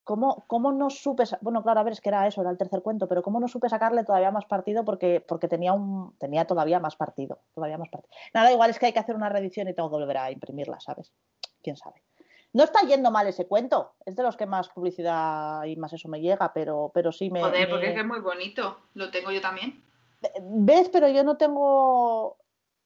¿Cómo, 0.03 0.45
cómo 0.47 0.71
no 0.71 0.89
supe, 0.89 1.25
bueno, 1.41 1.61
claro, 1.61 1.79
a 1.79 1.83
ver, 1.83 1.93
es 1.93 2.01
que 2.01 2.09
era 2.09 2.25
eso, 2.25 2.41
era 2.41 2.49
el 2.49 2.57
tercer 2.57 2.81
cuento, 2.81 3.07
pero 3.07 3.21
cómo 3.21 3.39
no 3.39 3.47
supe 3.47 3.69
sacarle 3.69 4.03
todavía 4.03 4.31
más 4.31 4.45
partido 4.45 4.83
porque, 4.83 5.23
porque 5.25 5.47
tenía, 5.47 5.73
un, 5.73 6.17
tenía 6.17 6.45
todavía 6.45 6.79
más 6.79 6.95
partido, 6.95 7.39
todavía 7.53 7.77
más 7.77 7.89
partido. 7.89 8.11
Nada, 8.33 8.51
igual 8.51 8.71
es 8.71 8.79
que 8.79 8.87
hay 8.87 8.93
que 8.93 8.99
hacer 8.99 9.15
una 9.15 9.29
reedición 9.29 9.67
y 9.67 9.73
tengo 9.75 9.89
que 9.89 9.97
volver 9.97 10.17
a 10.17 10.31
imprimirla, 10.31 10.79
¿sabes? 10.79 11.13
¿Quién 11.61 11.77
sabe? 11.77 12.01
No 12.53 12.63
está 12.63 12.81
yendo 12.81 13.11
mal 13.11 13.27
ese 13.27 13.47
cuento, 13.47 13.93
es 14.05 14.15
de 14.15 14.23
los 14.23 14.35
que 14.35 14.45
más 14.45 14.67
publicidad 14.69 15.63
y 15.63 15.75
más 15.77 15.93
eso 15.93 16.09
me 16.09 16.19
llega, 16.19 16.51
pero, 16.53 16.91
pero 16.93 17.11
sí 17.11 17.29
me... 17.29 17.41
Joder, 17.41 17.67
me- 17.67 17.67
porque 17.67 17.87
es 17.87 17.93
que 17.93 18.01
es 18.01 18.05
muy 18.05 18.19
bonito, 18.19 18.77
lo 18.93 19.09
tengo 19.09 19.31
yo 19.31 19.39
también. 19.41 19.83
¿Ves? 20.41 20.89
Pero 20.89 21.07
yo 21.07 21.23
no 21.23 21.37
tengo, 21.37 22.37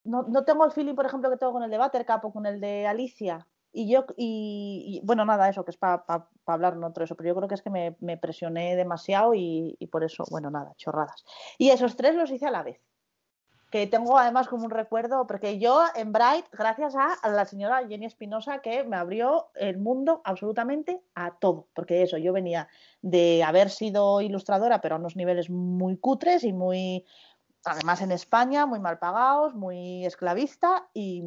no, 0.03 0.23
no 0.23 0.45
tengo 0.45 0.65
el 0.65 0.71
feeling, 0.71 0.93
por 0.95 1.05
ejemplo, 1.05 1.29
que 1.29 1.37
tengo 1.37 1.51
con 1.53 1.63
el 1.63 1.71
de 1.71 1.77
Buttercup 1.79 2.25
o 2.25 2.31
con 2.31 2.45
el 2.45 2.61
de 2.61 2.85
Alicia. 2.87 3.47
Y 3.73 3.91
yo, 3.91 4.05
y, 4.15 5.01
y, 5.01 5.05
bueno, 5.05 5.25
nada, 5.25 5.49
eso, 5.49 5.65
que 5.65 5.71
es 5.71 5.77
para 5.77 6.05
hablar 6.45 6.77
no 6.77 6.87
otro 6.87 7.03
eso, 7.03 7.15
pero 7.15 7.27
yo 7.29 7.35
creo 7.35 7.49
que 7.49 7.55
es 7.55 7.61
que 7.61 7.69
me, 7.69 7.97
me 7.99 8.15
presioné 8.17 8.75
demasiado 8.77 9.33
y, 9.33 9.75
y 9.79 9.87
por 9.87 10.03
eso, 10.05 10.23
bueno, 10.31 10.49
nada, 10.49 10.73
chorradas. 10.77 11.25
Y 11.57 11.71
esos 11.71 11.97
tres 11.97 12.15
los 12.15 12.31
hice 12.31 12.45
a 12.45 12.51
la 12.51 12.63
vez. 12.63 12.79
Que 13.69 13.87
tengo 13.87 14.17
además 14.17 14.47
como 14.47 14.65
un 14.65 14.71
recuerdo, 14.71 15.27
porque 15.27 15.59
yo 15.59 15.83
en 15.95 16.13
Bright, 16.13 16.45
gracias 16.51 16.95
a, 16.95 17.17
la 17.29 17.45
señora 17.45 17.85
Jenny 17.87 18.05
Espinosa, 18.05 18.59
que 18.59 18.83
me 18.83 18.95
abrió 18.95 19.47
el 19.55 19.77
mundo 19.77 20.21
absolutamente 20.23 21.01
a 21.13 21.31
todo. 21.31 21.67
Porque 21.73 22.03
eso, 22.03 22.17
yo 22.17 22.31
venía 22.31 22.67
de 23.01 23.43
haber 23.43 23.69
sido 23.69 24.21
ilustradora, 24.21 24.81
pero 24.81 24.95
a 24.95 24.99
unos 24.99 25.15
niveles 25.15 25.49
muy 25.49 25.97
cutres 25.97 26.43
y 26.43 26.53
muy, 26.53 27.05
además 27.65 28.01
en 28.01 28.11
España, 28.11 28.65
muy 28.65 28.79
mal 28.79 28.99
pagados, 28.99 29.55
muy 29.55 30.05
esclavista 30.05 30.87
y, 30.93 31.23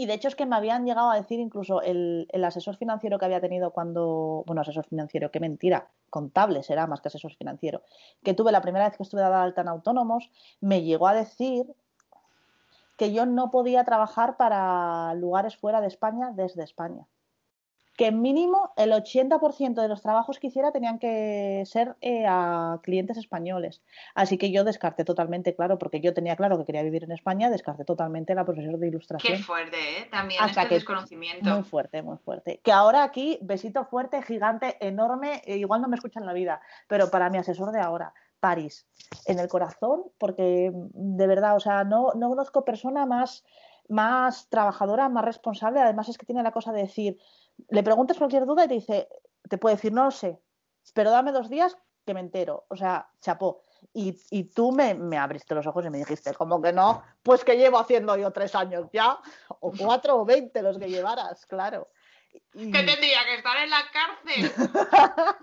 y 0.00 0.06
de 0.06 0.14
hecho 0.14 0.28
es 0.28 0.34
que 0.34 0.46
me 0.46 0.56
habían 0.56 0.86
llegado 0.86 1.10
a 1.10 1.16
decir 1.16 1.40
incluso 1.40 1.82
el, 1.82 2.26
asesor 2.42 2.76
financiero 2.76 3.18
que 3.18 3.26
había 3.26 3.42
tenido 3.42 3.70
cuando, 3.70 4.44
bueno, 4.46 4.62
asesor 4.62 4.86
financiero, 4.86 5.30
qué 5.30 5.40
mentira, 5.40 5.90
contable 6.08 6.62
será 6.62 6.86
más 6.86 7.02
que 7.02 7.08
asesor 7.08 7.34
financiero, 7.34 7.82
que 8.24 8.32
tuve 8.32 8.50
la 8.50 8.62
primera 8.62 8.88
vez 8.88 8.96
que 8.96 9.02
estuve 9.02 9.20
dada 9.20 9.42
alta 9.42 9.60
en 9.60 9.68
autónomos, 9.68 10.30
me 10.62 10.84
llegó 10.84 11.06
a 11.06 11.12
decir 11.12 11.66
que 12.96 13.12
yo 13.12 13.26
no 13.26 13.50
podía 13.50 13.84
trabajar 13.84 14.38
para 14.38 15.12
lugares 15.16 15.58
fuera 15.58 15.82
de 15.82 15.88
España 15.88 16.32
desde 16.34 16.64
España 16.64 17.06
que 18.00 18.12
mínimo 18.12 18.72
el 18.78 18.92
80% 18.92 19.74
de 19.74 19.86
los 19.86 20.00
trabajos 20.00 20.38
que 20.38 20.46
hiciera 20.46 20.72
tenían 20.72 20.98
que 20.98 21.62
ser 21.66 21.96
eh, 22.00 22.24
a 22.26 22.80
clientes 22.82 23.18
españoles. 23.18 23.82
Así 24.14 24.38
que 24.38 24.50
yo 24.50 24.64
descarté 24.64 25.04
totalmente, 25.04 25.54
claro, 25.54 25.76
porque 25.76 26.00
yo 26.00 26.14
tenía 26.14 26.34
claro 26.34 26.56
que 26.56 26.64
quería 26.64 26.82
vivir 26.82 27.04
en 27.04 27.12
España, 27.12 27.50
descarté 27.50 27.84
totalmente 27.84 28.34
la 28.34 28.46
profesión 28.46 28.80
de 28.80 28.88
ilustración. 28.88 29.36
Qué 29.36 29.42
fuerte, 29.42 29.76
¿eh? 29.76 30.08
También 30.10 30.42
Hasta 30.42 30.62
este 30.62 30.68
que 30.70 30.74
desconocimiento. 30.76 31.50
Muy 31.50 31.62
fuerte, 31.62 32.00
muy 32.00 32.16
fuerte. 32.16 32.62
Que 32.64 32.72
ahora 32.72 33.02
aquí, 33.02 33.38
besito 33.42 33.84
fuerte, 33.84 34.22
gigante, 34.22 34.78
enorme, 34.80 35.42
eh, 35.44 35.58
igual 35.58 35.82
no 35.82 35.88
me 35.88 35.96
escuchan 35.96 36.22
en 36.22 36.28
la 36.28 36.32
vida, 36.32 36.62
pero 36.88 37.10
para 37.10 37.28
mi 37.28 37.36
asesor 37.36 37.70
de 37.70 37.80
ahora, 37.80 38.14
París, 38.40 38.86
en 39.26 39.38
el 39.40 39.48
corazón, 39.48 40.04
porque 40.16 40.72
de 40.72 41.26
verdad, 41.26 41.54
o 41.54 41.60
sea, 41.60 41.84
no, 41.84 42.12
no 42.16 42.30
conozco 42.30 42.64
persona 42.64 43.04
más, 43.04 43.44
más 43.90 44.48
trabajadora, 44.48 45.08
más 45.08 45.24
responsable, 45.24 45.80
además 45.80 46.08
es 46.08 46.16
que 46.16 46.26
tiene 46.26 46.42
la 46.42 46.52
cosa 46.52 46.72
de 46.72 46.82
decir, 46.82 47.18
le 47.68 47.82
preguntas 47.82 48.18
cualquier 48.18 48.46
duda 48.46 48.64
y 48.64 48.68
te 48.68 48.74
dice, 48.74 49.08
te 49.48 49.58
puede 49.58 49.76
decir, 49.76 49.92
no 49.92 50.04
lo 50.04 50.10
sé, 50.10 50.40
pero 50.94 51.10
dame 51.10 51.32
dos 51.32 51.50
días 51.50 51.76
que 52.06 52.14
me 52.14 52.20
entero. 52.20 52.66
O 52.68 52.76
sea, 52.76 53.10
chapó. 53.20 53.62
Y, 53.92 54.20
y 54.30 54.44
tú 54.44 54.72
me, 54.72 54.94
me, 54.94 55.18
abriste 55.18 55.54
los 55.54 55.66
ojos 55.66 55.84
y 55.84 55.90
me 55.90 55.98
dijiste, 55.98 56.34
como 56.34 56.60
que 56.60 56.72
no, 56.72 57.02
pues 57.22 57.44
que 57.44 57.56
llevo 57.56 57.78
haciendo 57.78 58.16
yo 58.16 58.30
tres 58.30 58.54
años 58.54 58.86
ya, 58.92 59.18
o 59.60 59.72
cuatro 59.76 60.16
o 60.16 60.24
veinte 60.24 60.62
los 60.62 60.78
que 60.78 60.88
llevaras, 60.88 61.44
claro. 61.46 61.88
Y... 62.54 62.70
Que 62.70 62.82
tendría 62.82 63.24
que 63.24 63.34
estar 63.36 63.56
en 63.56 63.70
la 63.70 63.82
cárcel. 63.92 64.52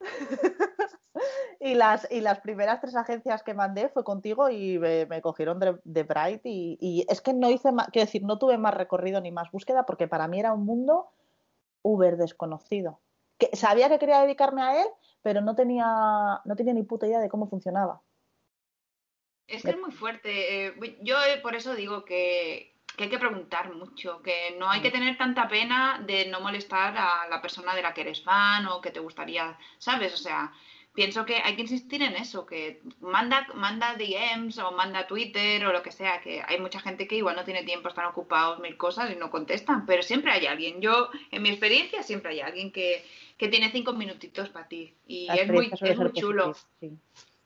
y, 1.60 1.74
las, 1.74 2.06
y 2.10 2.20
las 2.20 2.40
primeras 2.40 2.80
tres 2.80 2.96
agencias 2.96 3.42
que 3.42 3.54
mandé 3.54 3.88
fue 3.88 4.04
contigo 4.04 4.50
y 4.50 4.78
me, 4.78 5.06
me 5.06 5.22
cogieron 5.22 5.58
de, 5.58 5.78
de 5.84 6.02
Bright 6.02 6.42
y, 6.44 6.78
y, 6.80 7.06
es 7.08 7.20
que 7.20 7.32
no 7.32 7.50
hice 7.50 7.72
más, 7.72 7.88
quiero 7.88 8.06
decir, 8.06 8.22
no 8.22 8.38
tuve 8.38 8.58
más 8.58 8.74
recorrido 8.74 9.20
ni 9.20 9.32
más 9.32 9.50
búsqueda 9.50 9.86
porque 9.86 10.08
para 10.08 10.28
mí 10.28 10.38
era 10.40 10.52
un 10.52 10.64
mundo 10.64 11.08
uber 11.82 12.16
desconocido. 12.16 13.00
Que 13.38 13.54
sabía 13.54 13.88
que 13.88 13.98
quería 13.98 14.22
dedicarme 14.22 14.62
a 14.62 14.82
él, 14.82 14.88
pero 15.22 15.40
no 15.40 15.54
tenía, 15.54 16.40
no 16.44 16.56
tenía 16.56 16.72
ni 16.72 16.82
puta 16.82 17.06
idea 17.06 17.20
de 17.20 17.28
cómo 17.28 17.48
funcionaba. 17.48 18.00
Es 19.46 19.62
que 19.62 19.70
es 19.70 19.78
muy 19.78 19.92
fuerte. 19.92 20.66
Eh, 20.66 20.98
yo 21.02 21.16
por 21.42 21.54
eso 21.54 21.74
digo 21.74 22.04
que, 22.04 22.75
que 22.96 23.04
hay 23.04 23.10
que 23.10 23.18
preguntar 23.18 23.72
mucho, 23.74 24.22
que 24.22 24.56
no 24.58 24.70
hay 24.70 24.80
que 24.80 24.90
tener 24.90 25.16
tanta 25.18 25.48
pena 25.48 26.02
de 26.06 26.26
no 26.26 26.40
molestar 26.40 26.96
a 26.96 27.28
la 27.28 27.42
persona 27.42 27.74
de 27.74 27.82
la 27.82 27.92
que 27.92 28.00
eres 28.00 28.22
fan 28.22 28.66
o 28.66 28.80
que 28.80 28.90
te 28.90 29.00
gustaría, 29.00 29.58
¿sabes? 29.78 30.14
O 30.14 30.16
sea, 30.16 30.52
pienso 30.94 31.26
que 31.26 31.36
hay 31.36 31.54
que 31.54 31.62
insistir 31.62 32.02
en 32.02 32.16
eso, 32.16 32.46
que 32.46 32.80
manda, 33.00 33.46
manda 33.54 33.94
DMs 33.94 34.58
o 34.58 34.72
manda 34.72 35.06
Twitter 35.06 35.66
o 35.66 35.72
lo 35.72 35.82
que 35.82 35.92
sea, 35.92 36.22
que 36.22 36.42
hay 36.44 36.58
mucha 36.58 36.80
gente 36.80 37.06
que 37.06 37.16
igual 37.16 37.36
no 37.36 37.44
tiene 37.44 37.64
tiempo, 37.64 37.88
están 37.88 38.06
ocupados 38.06 38.60
mil 38.60 38.76
cosas 38.78 39.10
y 39.12 39.16
no 39.16 39.30
contestan, 39.30 39.84
pero 39.84 40.02
siempre 40.02 40.32
hay 40.32 40.46
alguien. 40.46 40.80
Yo, 40.80 41.10
en 41.30 41.42
mi 41.42 41.50
experiencia, 41.50 42.02
siempre 42.02 42.32
hay 42.32 42.40
alguien 42.40 42.72
que, 42.72 43.04
que 43.36 43.48
tiene 43.48 43.70
cinco 43.70 43.92
minutitos 43.92 44.48
para 44.48 44.68
ti 44.68 44.94
y 45.06 45.28
es 45.30 45.48
muy, 45.48 45.70
es 45.80 45.98
muy 45.98 46.12
chulo. 46.12 46.56
Sí. 46.80 46.90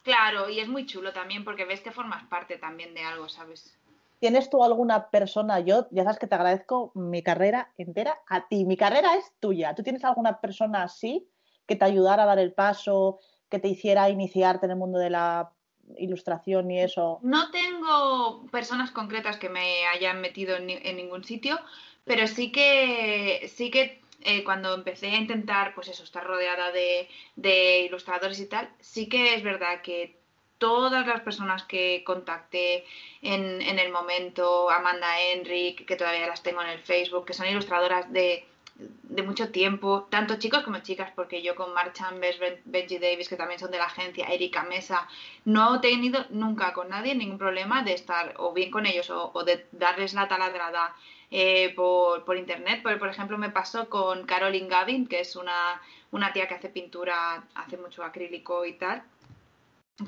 Claro, 0.03 0.49
y 0.49 0.61
es 0.61 0.69
muy 0.69 0.87
chulo 0.87 1.13
también 1.13 1.45
porque 1.45 1.65
ves 1.65 1.81
que 1.81 1.91
formas 1.91 2.25
parte 2.25 2.57
también 2.57 2.95
de 2.95 3.03
algo, 3.03 3.29
¿sabes? 3.29 3.79
¿Tienes 4.21 4.51
tú 4.51 4.63
alguna 4.63 5.09
persona? 5.09 5.61
Yo, 5.61 5.89
ya 5.91 6.05
sabes 6.05 6.19
que 6.19 6.27
te 6.27 6.35
agradezco 6.35 6.93
mi 6.95 7.23
carrera 7.23 7.73
entera 7.79 8.21
a 8.29 8.49
ti. 8.49 8.67
Mi 8.67 8.77
carrera 8.77 9.15
es 9.15 9.33
tuya. 9.41 9.75
¿Tú 9.75 9.83
tienes 9.83 10.05
alguna 10.05 10.41
persona 10.41 10.83
así 10.83 11.27
que 11.67 11.75
te 11.75 11.87
ayudara 11.87 12.25
a 12.25 12.27
dar 12.27 12.39
el 12.39 12.53
paso, 12.53 13.19
que 13.49 13.59
te 13.59 13.69
hiciera 13.69 14.11
iniciarte 14.11 14.67
en 14.67 14.73
el 14.73 14.77
mundo 14.77 14.99
de 14.99 15.09
la 15.09 15.53
ilustración 15.97 16.71
y 16.71 16.81
eso? 16.81 17.19
No 17.23 17.51
tengo 17.51 18.45
personas 18.51 18.91
concretas 18.91 19.39
que 19.39 19.49
me 19.49 19.87
hayan 19.87 20.21
metido 20.21 20.55
en, 20.55 20.67
ningún 20.67 21.25
sitio, 21.25 21.59
pero 22.05 22.27
sí 22.27 22.53
que 22.53 23.51
sí 23.55 23.71
que 23.71 24.03
eh, 24.21 24.45
cuando 24.45 24.75
empecé 24.75 25.13
a 25.13 25.17
intentar, 25.17 25.75
pues 25.75 25.89
eso, 25.89 26.05
estar 26.05 26.25
rodeada 26.25 26.73
de, 26.73 27.09
de 27.37 27.87
ilustradores 27.87 28.39
y 28.39 28.47
tal, 28.47 28.69
sí 28.81 29.09
que 29.09 29.35
es 29.35 29.43
verdad 29.43 29.81
que 29.83 30.20
todas 30.61 31.07
las 31.07 31.23
personas 31.23 31.65
que 31.65 32.05
contacté 32.05 32.85
en, 33.23 33.63
en 33.63 33.79
el 33.79 33.91
momento, 33.91 34.71
Amanda 34.71 35.19
Enric, 35.33 35.87
que 35.87 35.97
todavía 35.97 36.27
las 36.29 36.43
tengo 36.43 36.63
en 36.63 36.69
el 36.69 36.79
Facebook, 36.79 37.25
que 37.25 37.33
son 37.33 37.49
ilustradoras 37.49 38.13
de, 38.13 38.45
de 38.77 39.23
mucho 39.23 39.51
tiempo, 39.51 40.07
tanto 40.11 40.39
chicos 40.39 40.63
como 40.63 40.79
chicas, 40.81 41.11
porque 41.17 41.43
yo 41.43 41.55
con 41.55 41.73
Mark 41.73 41.95
Chambers, 41.95 42.39
Benji 42.67 42.99
Davis, 42.99 43.31
que 43.31 43.37
también 43.37 43.59
son 43.59 43.71
de 43.71 43.79
la 43.79 43.85
agencia, 43.85 44.27
Erika 44.29 44.63
Mesa, 44.65 45.09
no 45.47 45.77
he 45.77 45.79
tenido 45.81 46.27
nunca 46.29 46.75
con 46.75 46.91
nadie 46.91 47.15
ningún 47.15 47.39
problema 47.39 47.83
de 47.83 47.95
estar 47.95 48.35
o 48.37 48.53
bien 48.53 48.71
con 48.71 48.85
ellos 48.85 49.11
o, 49.11 49.43
de 49.45 49.67
darles 49.73 50.13
la 50.13 50.29
taladrada 50.29 50.95
eh, 51.31 51.73
por, 51.75 52.27
por, 52.27 52.37
internet. 52.37 52.83
Por, 52.83 52.99
por 52.99 53.09
ejemplo, 53.09 53.39
me 53.39 53.51
pasó 53.51 53.89
con 53.89 54.27
Caroline 54.27 54.69
Gavin, 54.69 55.07
que 55.07 55.21
es 55.21 55.37
una, 55.37 55.81
una 56.11 56.35
tía 56.35 56.47
que 56.47 56.55
hace 56.55 56.69
pintura, 56.69 57.45
hace 57.55 57.79
mucho 57.79 58.05
acrílico 58.05 58.67
y 58.67 58.75
tal, 58.75 59.03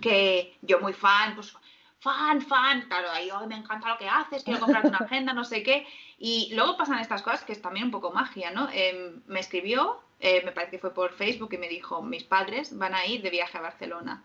que 0.00 0.56
yo 0.62 0.80
muy 0.80 0.92
fan, 0.92 1.34
pues 1.34 1.54
fan, 2.00 2.42
fan, 2.42 2.82
claro, 2.88 3.10
ahí 3.10 3.30
oh, 3.30 3.46
me 3.46 3.56
encanta 3.56 3.88
lo 3.88 3.98
que 3.98 4.08
haces, 4.08 4.42
quiero 4.42 4.60
comprarte 4.60 4.88
una 4.88 4.98
agenda, 4.98 5.32
no 5.32 5.44
sé 5.44 5.62
qué. 5.62 5.86
Y 6.18 6.50
luego 6.54 6.76
pasan 6.76 6.98
estas 6.98 7.22
cosas 7.22 7.44
que 7.44 7.52
es 7.52 7.62
también 7.62 7.86
un 7.86 7.92
poco 7.92 8.10
magia, 8.12 8.50
¿no? 8.50 8.68
Eh, 8.72 9.14
me 9.26 9.40
escribió, 9.40 10.00
eh, 10.18 10.42
me 10.44 10.52
parece 10.52 10.72
que 10.72 10.78
fue 10.78 10.94
por 10.94 11.12
Facebook 11.12 11.52
y 11.52 11.58
me 11.58 11.68
dijo, 11.68 12.02
mis 12.02 12.24
padres 12.24 12.76
van 12.76 12.94
a 12.94 13.06
ir 13.06 13.22
de 13.22 13.30
viaje 13.30 13.56
a 13.58 13.60
Barcelona 13.60 14.24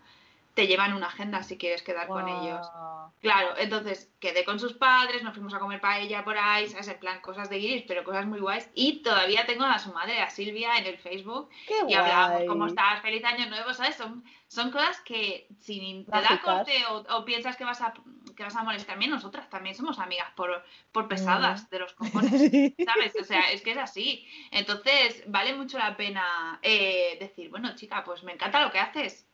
te 0.58 0.66
llevan 0.66 0.92
una 0.92 1.06
agenda 1.06 1.44
si 1.44 1.56
quieres 1.56 1.84
quedar 1.84 2.08
wow. 2.08 2.16
con 2.16 2.28
ellos. 2.28 2.66
Claro, 3.20 3.56
entonces 3.58 4.12
quedé 4.18 4.44
con 4.44 4.58
sus 4.58 4.72
padres, 4.72 5.22
nos 5.22 5.34
fuimos 5.34 5.54
a 5.54 5.60
comer 5.60 5.80
paella 5.80 6.24
por 6.24 6.36
ahí, 6.36 6.68
¿sabes? 6.68 6.88
En 6.88 6.98
plan, 6.98 7.20
cosas 7.20 7.48
de 7.48 7.60
guiris, 7.60 7.84
pero 7.86 8.02
cosas 8.02 8.26
muy 8.26 8.40
guays. 8.40 8.68
Y 8.74 9.04
todavía 9.04 9.46
tengo 9.46 9.62
a 9.62 9.78
su 9.78 9.92
madre, 9.92 10.20
a 10.20 10.30
Silvia, 10.30 10.76
en 10.78 10.86
el 10.86 10.98
Facebook. 10.98 11.48
Qué 11.68 11.74
y 11.86 11.94
hablamos, 11.94 12.42
¿cómo 12.48 12.66
estás? 12.66 13.00
Feliz 13.02 13.24
año 13.24 13.48
nuevo, 13.48 13.72
¿sabes? 13.72 13.94
Son, 13.94 14.24
son 14.48 14.72
cosas 14.72 15.00
que 15.02 15.46
si 15.60 16.04
te 16.10 16.10
da 16.10 16.40
corte 16.42 16.72
o, 16.90 17.04
o, 17.16 17.24
piensas 17.24 17.56
que 17.56 17.64
vas 17.64 17.80
a 17.80 17.94
que 18.36 18.42
vas 18.42 18.56
a 18.56 18.64
molestarme, 18.64 19.06
nosotras 19.06 19.48
también 19.50 19.76
somos 19.76 20.00
amigas 20.00 20.30
por, 20.34 20.64
por 20.90 21.06
pesadas 21.06 21.64
mm. 21.64 21.68
de 21.70 21.78
los 21.78 21.92
cojones, 21.94 22.32
¿sabes? 22.84 23.14
O 23.20 23.24
sea, 23.24 23.52
es 23.52 23.62
que 23.62 23.72
es 23.72 23.78
así. 23.78 24.28
Entonces, 24.50 25.22
vale 25.28 25.54
mucho 25.54 25.78
la 25.78 25.96
pena 25.96 26.58
eh, 26.62 27.16
decir, 27.20 27.48
bueno, 27.48 27.76
chica, 27.76 28.02
pues 28.04 28.24
me 28.24 28.32
encanta 28.32 28.62
lo 28.62 28.72
que 28.72 28.78
haces, 28.80 29.27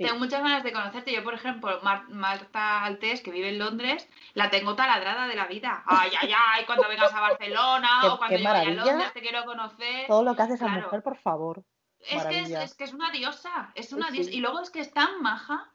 Sí. 0.00 0.06
Tengo 0.06 0.18
muchas 0.18 0.42
ganas 0.42 0.64
de 0.64 0.72
conocerte. 0.72 1.12
Yo, 1.12 1.22
por 1.22 1.34
ejemplo, 1.34 1.78
Mar 1.82 2.08
Marta 2.08 2.84
Altés, 2.84 3.20
que 3.20 3.30
vive 3.30 3.50
en 3.50 3.58
Londres, 3.58 4.08
la 4.32 4.48
tengo 4.48 4.74
taladrada 4.74 5.26
de 5.26 5.34
la 5.36 5.46
vida. 5.46 5.84
Ay, 5.84 6.10
ay, 6.18 6.32
ay, 6.34 6.64
cuando 6.64 6.88
vengas 6.88 7.12
a 7.12 7.20
Barcelona 7.20 8.00
o 8.14 8.16
cuando 8.16 8.38
yo 8.38 8.44
vaya 8.44 8.70
a 8.70 8.72
Londres 8.72 9.12
te 9.12 9.20
quiero 9.20 9.44
conocer. 9.44 10.06
Todo 10.06 10.24
lo 10.24 10.34
que 10.34 10.40
hace 10.40 10.54
esa 10.54 10.64
claro. 10.68 10.84
mujer, 10.84 11.02
por 11.02 11.18
favor. 11.18 11.62
Es 11.98 12.24
que 12.24 12.40
es, 12.40 12.50
es 12.50 12.74
que 12.74 12.84
es, 12.84 12.94
una 12.94 13.10
diosa, 13.10 13.72
es 13.74 13.92
una 13.92 14.06
sí. 14.06 14.12
diosa. 14.12 14.30
Y 14.30 14.40
luego 14.40 14.60
es 14.60 14.70
que 14.70 14.80
es 14.80 14.90
tan 14.90 15.20
maja, 15.20 15.70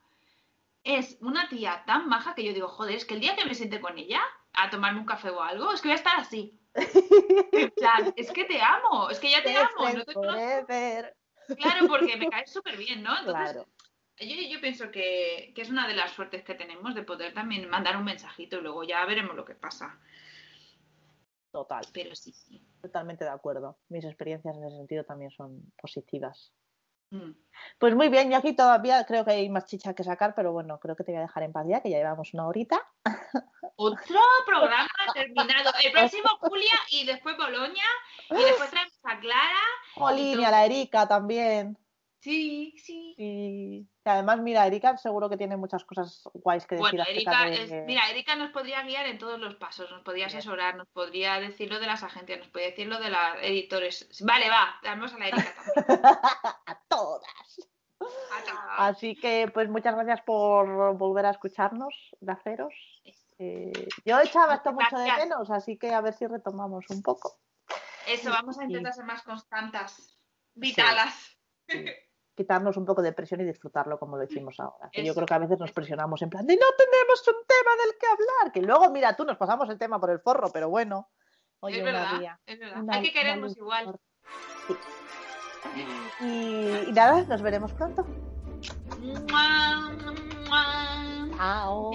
es 0.84 1.20
una 1.22 1.48
tía 1.48 1.84
tan 1.86 2.10
maja 2.10 2.34
que 2.34 2.44
yo 2.44 2.52
digo, 2.52 2.68
joder, 2.68 2.96
es 2.96 3.06
que 3.06 3.14
el 3.14 3.20
día 3.20 3.36
que 3.36 3.46
me 3.46 3.54
siente 3.54 3.80
con 3.80 3.96
ella 3.96 4.22
a 4.54 4.72
tomarme 4.72 5.02
un 5.02 5.06
café 5.06 5.30
o 5.30 5.44
algo, 5.44 5.72
es 5.72 5.82
que 5.82 5.90
voy 5.90 5.94
a 5.94 5.98
estar 5.98 6.20
así. 6.20 6.60
en 7.52 7.70
plan, 7.78 8.12
es 8.16 8.32
que 8.32 8.46
te 8.46 8.60
amo, 8.60 9.08
es 9.12 9.20
que 9.20 9.30
ya 9.30 9.44
te 9.44 9.56
amo. 9.56 9.88
No 9.88 10.04
te 10.66 11.14
Claro, 11.58 11.88
porque 11.88 12.18
me 12.18 12.28
caes 12.28 12.52
súper 12.52 12.76
bien, 12.76 13.04
¿no? 13.04 13.16
Entonces, 13.20 13.52
claro 13.52 13.68
yo, 14.20 14.36
yo 14.50 14.62
pienso 14.62 14.92
que, 14.92 15.52
que, 15.56 15.62
es 15.62 15.70
una 15.70 15.88
de 15.88 15.96
las 15.96 16.12
suertes 16.12 16.44
que 16.44 16.56
tenemos 16.56 16.96
de 16.96 17.04
poder 17.04 17.34
también 17.34 17.70
mandar 17.70 17.98
un 17.98 18.06
mensajito 18.06 18.58
y 18.58 18.62
luego 18.62 18.84
ya 18.84 19.06
veremos 19.06 19.36
lo 19.36 19.46
que 19.46 19.56
pasa. 19.56 20.00
Total. 21.52 21.86
Pero 21.94 22.16
sí, 22.16 22.34
sí. 22.34 22.62
Totalmente 22.82 23.24
de 23.24 23.30
acuerdo. 23.30 23.78
Mis 23.88 24.04
experiencias 24.04 24.58
en 24.58 24.66
ese 24.66 24.76
sentido 24.76 25.06
también 25.06 25.32
son 25.32 25.72
positivas. 25.82 26.52
Mm. 27.12 27.32
Pues 27.80 27.96
muy 27.96 28.10
bien, 28.10 28.30
yo 28.30 28.38
aquí 28.38 28.54
todavía 28.54 29.06
creo 29.06 29.24
que 29.24 29.32
hay 29.32 29.50
más 29.50 29.66
chicha 29.66 29.94
que 29.94 30.04
sacar, 30.04 30.34
pero 30.36 30.52
bueno, 30.52 30.80
creo 30.80 30.96
que 30.96 31.04
te 31.04 31.12
voy 31.12 31.20
a 31.20 31.24
dejar 31.24 31.44
en 31.44 31.54
paz 31.54 31.66
ya, 31.68 31.82
que 31.82 31.90
ya 31.90 31.98
llevamos 31.98 32.34
una 32.34 32.48
horita. 32.48 32.82
Otro 33.78 34.20
programa 34.46 34.90
terminado. 35.14 35.72
El 35.84 35.92
próximo 35.92 36.30
Julia 36.42 36.76
y 36.92 37.06
después 37.06 37.38
Boloña 37.38 37.90
y 38.32 38.44
después 38.44 38.70
traemos 38.70 39.00
a 39.04 39.20
Clara. 39.20 39.62
Jolín, 39.96 40.44
a 40.44 40.52
la 40.52 40.66
Erika 40.66 41.08
también. 41.08 41.78
Sí, 42.26 42.74
sí. 42.84 43.14
Y 43.20 43.88
además, 44.04 44.40
mira, 44.40 44.66
Erika 44.66 44.98
seguro 44.98 45.30
que 45.30 45.38
tiene 45.38 45.58
muchas 45.58 45.86
cosas 45.86 46.24
guays 46.34 46.66
que 46.66 46.74
decir. 46.74 46.90
Bueno, 46.90 47.06
Erika, 47.08 47.46
de... 47.46 47.64
es, 47.64 47.86
mira, 47.86 48.10
Erika 48.10 48.36
nos 48.36 48.50
podría 48.50 48.82
guiar 48.82 49.06
en 49.06 49.20
todos 49.20 49.40
los 49.40 49.54
pasos, 49.58 49.92
nos 49.92 50.02
podría 50.02 50.26
asesorar, 50.26 50.76
nos 50.76 50.88
podría 50.88 51.40
decir 51.40 51.70
lo 51.72 51.80
de 51.80 51.86
las 51.86 52.02
agencias, 52.02 52.40
nos 52.40 52.48
podría 52.48 52.72
decir 52.72 52.88
lo 52.88 53.00
de 53.00 53.12
los 53.12 53.20
editores. 53.44 54.10
Vale, 54.26 54.50
va, 54.50 54.76
damos 54.82 55.14
a 55.14 55.20
la 55.20 55.28
Erika 55.28 55.54
también. 55.76 56.00
a 56.66 56.82
todas. 56.88 57.70
Así 58.80 59.16
que, 59.16 59.52
pues 59.54 59.70
muchas 59.70 59.94
gracias 59.94 60.22
por 60.22 60.98
volver 60.98 61.28
a 61.28 61.30
escucharnos, 61.30 61.94
Gaceros. 62.22 62.74
Eh, 63.38 63.72
yo 64.04 64.20
echaba 64.20 64.56
esto 64.56 64.74
mucho 64.74 64.98
de 64.98 65.12
menos, 65.12 65.52
así 65.52 65.78
que 65.78 65.94
a 65.94 66.02
ver 66.02 66.16
si 66.16 66.26
retomamos 66.26 66.86
un 66.90 67.04
poco. 67.04 67.38
Eso, 68.08 68.32
vamos 68.32 68.58
a 68.58 68.64
intentar 68.64 68.94
ser 68.94 69.06
más 69.06 69.22
constantes, 69.22 70.18
vitalas. 70.56 71.38
Sí. 71.68 71.86
Sí 71.86 71.94
quitarnos 72.36 72.78
un 72.78 72.86
poco 72.86 73.02
de 73.02 73.14
presión 73.14 73.42
y 73.42 73.46
disfrutarlo 73.46 73.98
como 73.98 74.18
lo 74.18 74.24
hicimos 74.24 74.60
ahora. 74.60 74.90
Que 74.92 75.06
yo 75.06 75.16
creo 75.16 75.26
que 75.26 75.34
a 75.34 75.40
veces 75.40 75.60
nos 75.60 75.72
presionamos 75.72 76.22
en 76.22 76.30
plan 76.30 76.46
de 76.46 76.56
no 76.56 76.66
tenemos 76.78 77.28
un 77.28 77.48
tema 77.48 77.72
del 77.84 77.98
que 77.98 78.08
hablar, 78.08 78.52
que 78.52 78.62
luego, 78.62 78.92
mira, 78.92 79.16
tú 79.16 79.24
nos 79.26 79.38
pasamos 79.38 79.70
el 79.70 79.78
tema 79.78 80.00
por 80.00 80.10
el 80.12 80.20
forro, 80.20 80.50
pero 80.52 80.70
bueno. 80.70 81.10
Oye, 81.62 81.80
es 81.80 81.84
verdad, 81.84 82.10
una 82.10 82.20
día, 82.20 82.40
es 82.46 82.60
verdad. 82.60 82.84
Una, 82.84 82.96
Hay 82.96 83.04
que 83.04 83.14
querernos 83.14 83.58
igual. 83.58 84.00
Sí. 84.68 84.76
Y, 86.22 86.90
y, 86.90 86.92
nada, 86.92 87.24
nos 87.24 87.42
veremos 87.42 87.72
pronto. 87.74 88.06
Chao. 91.38 91.92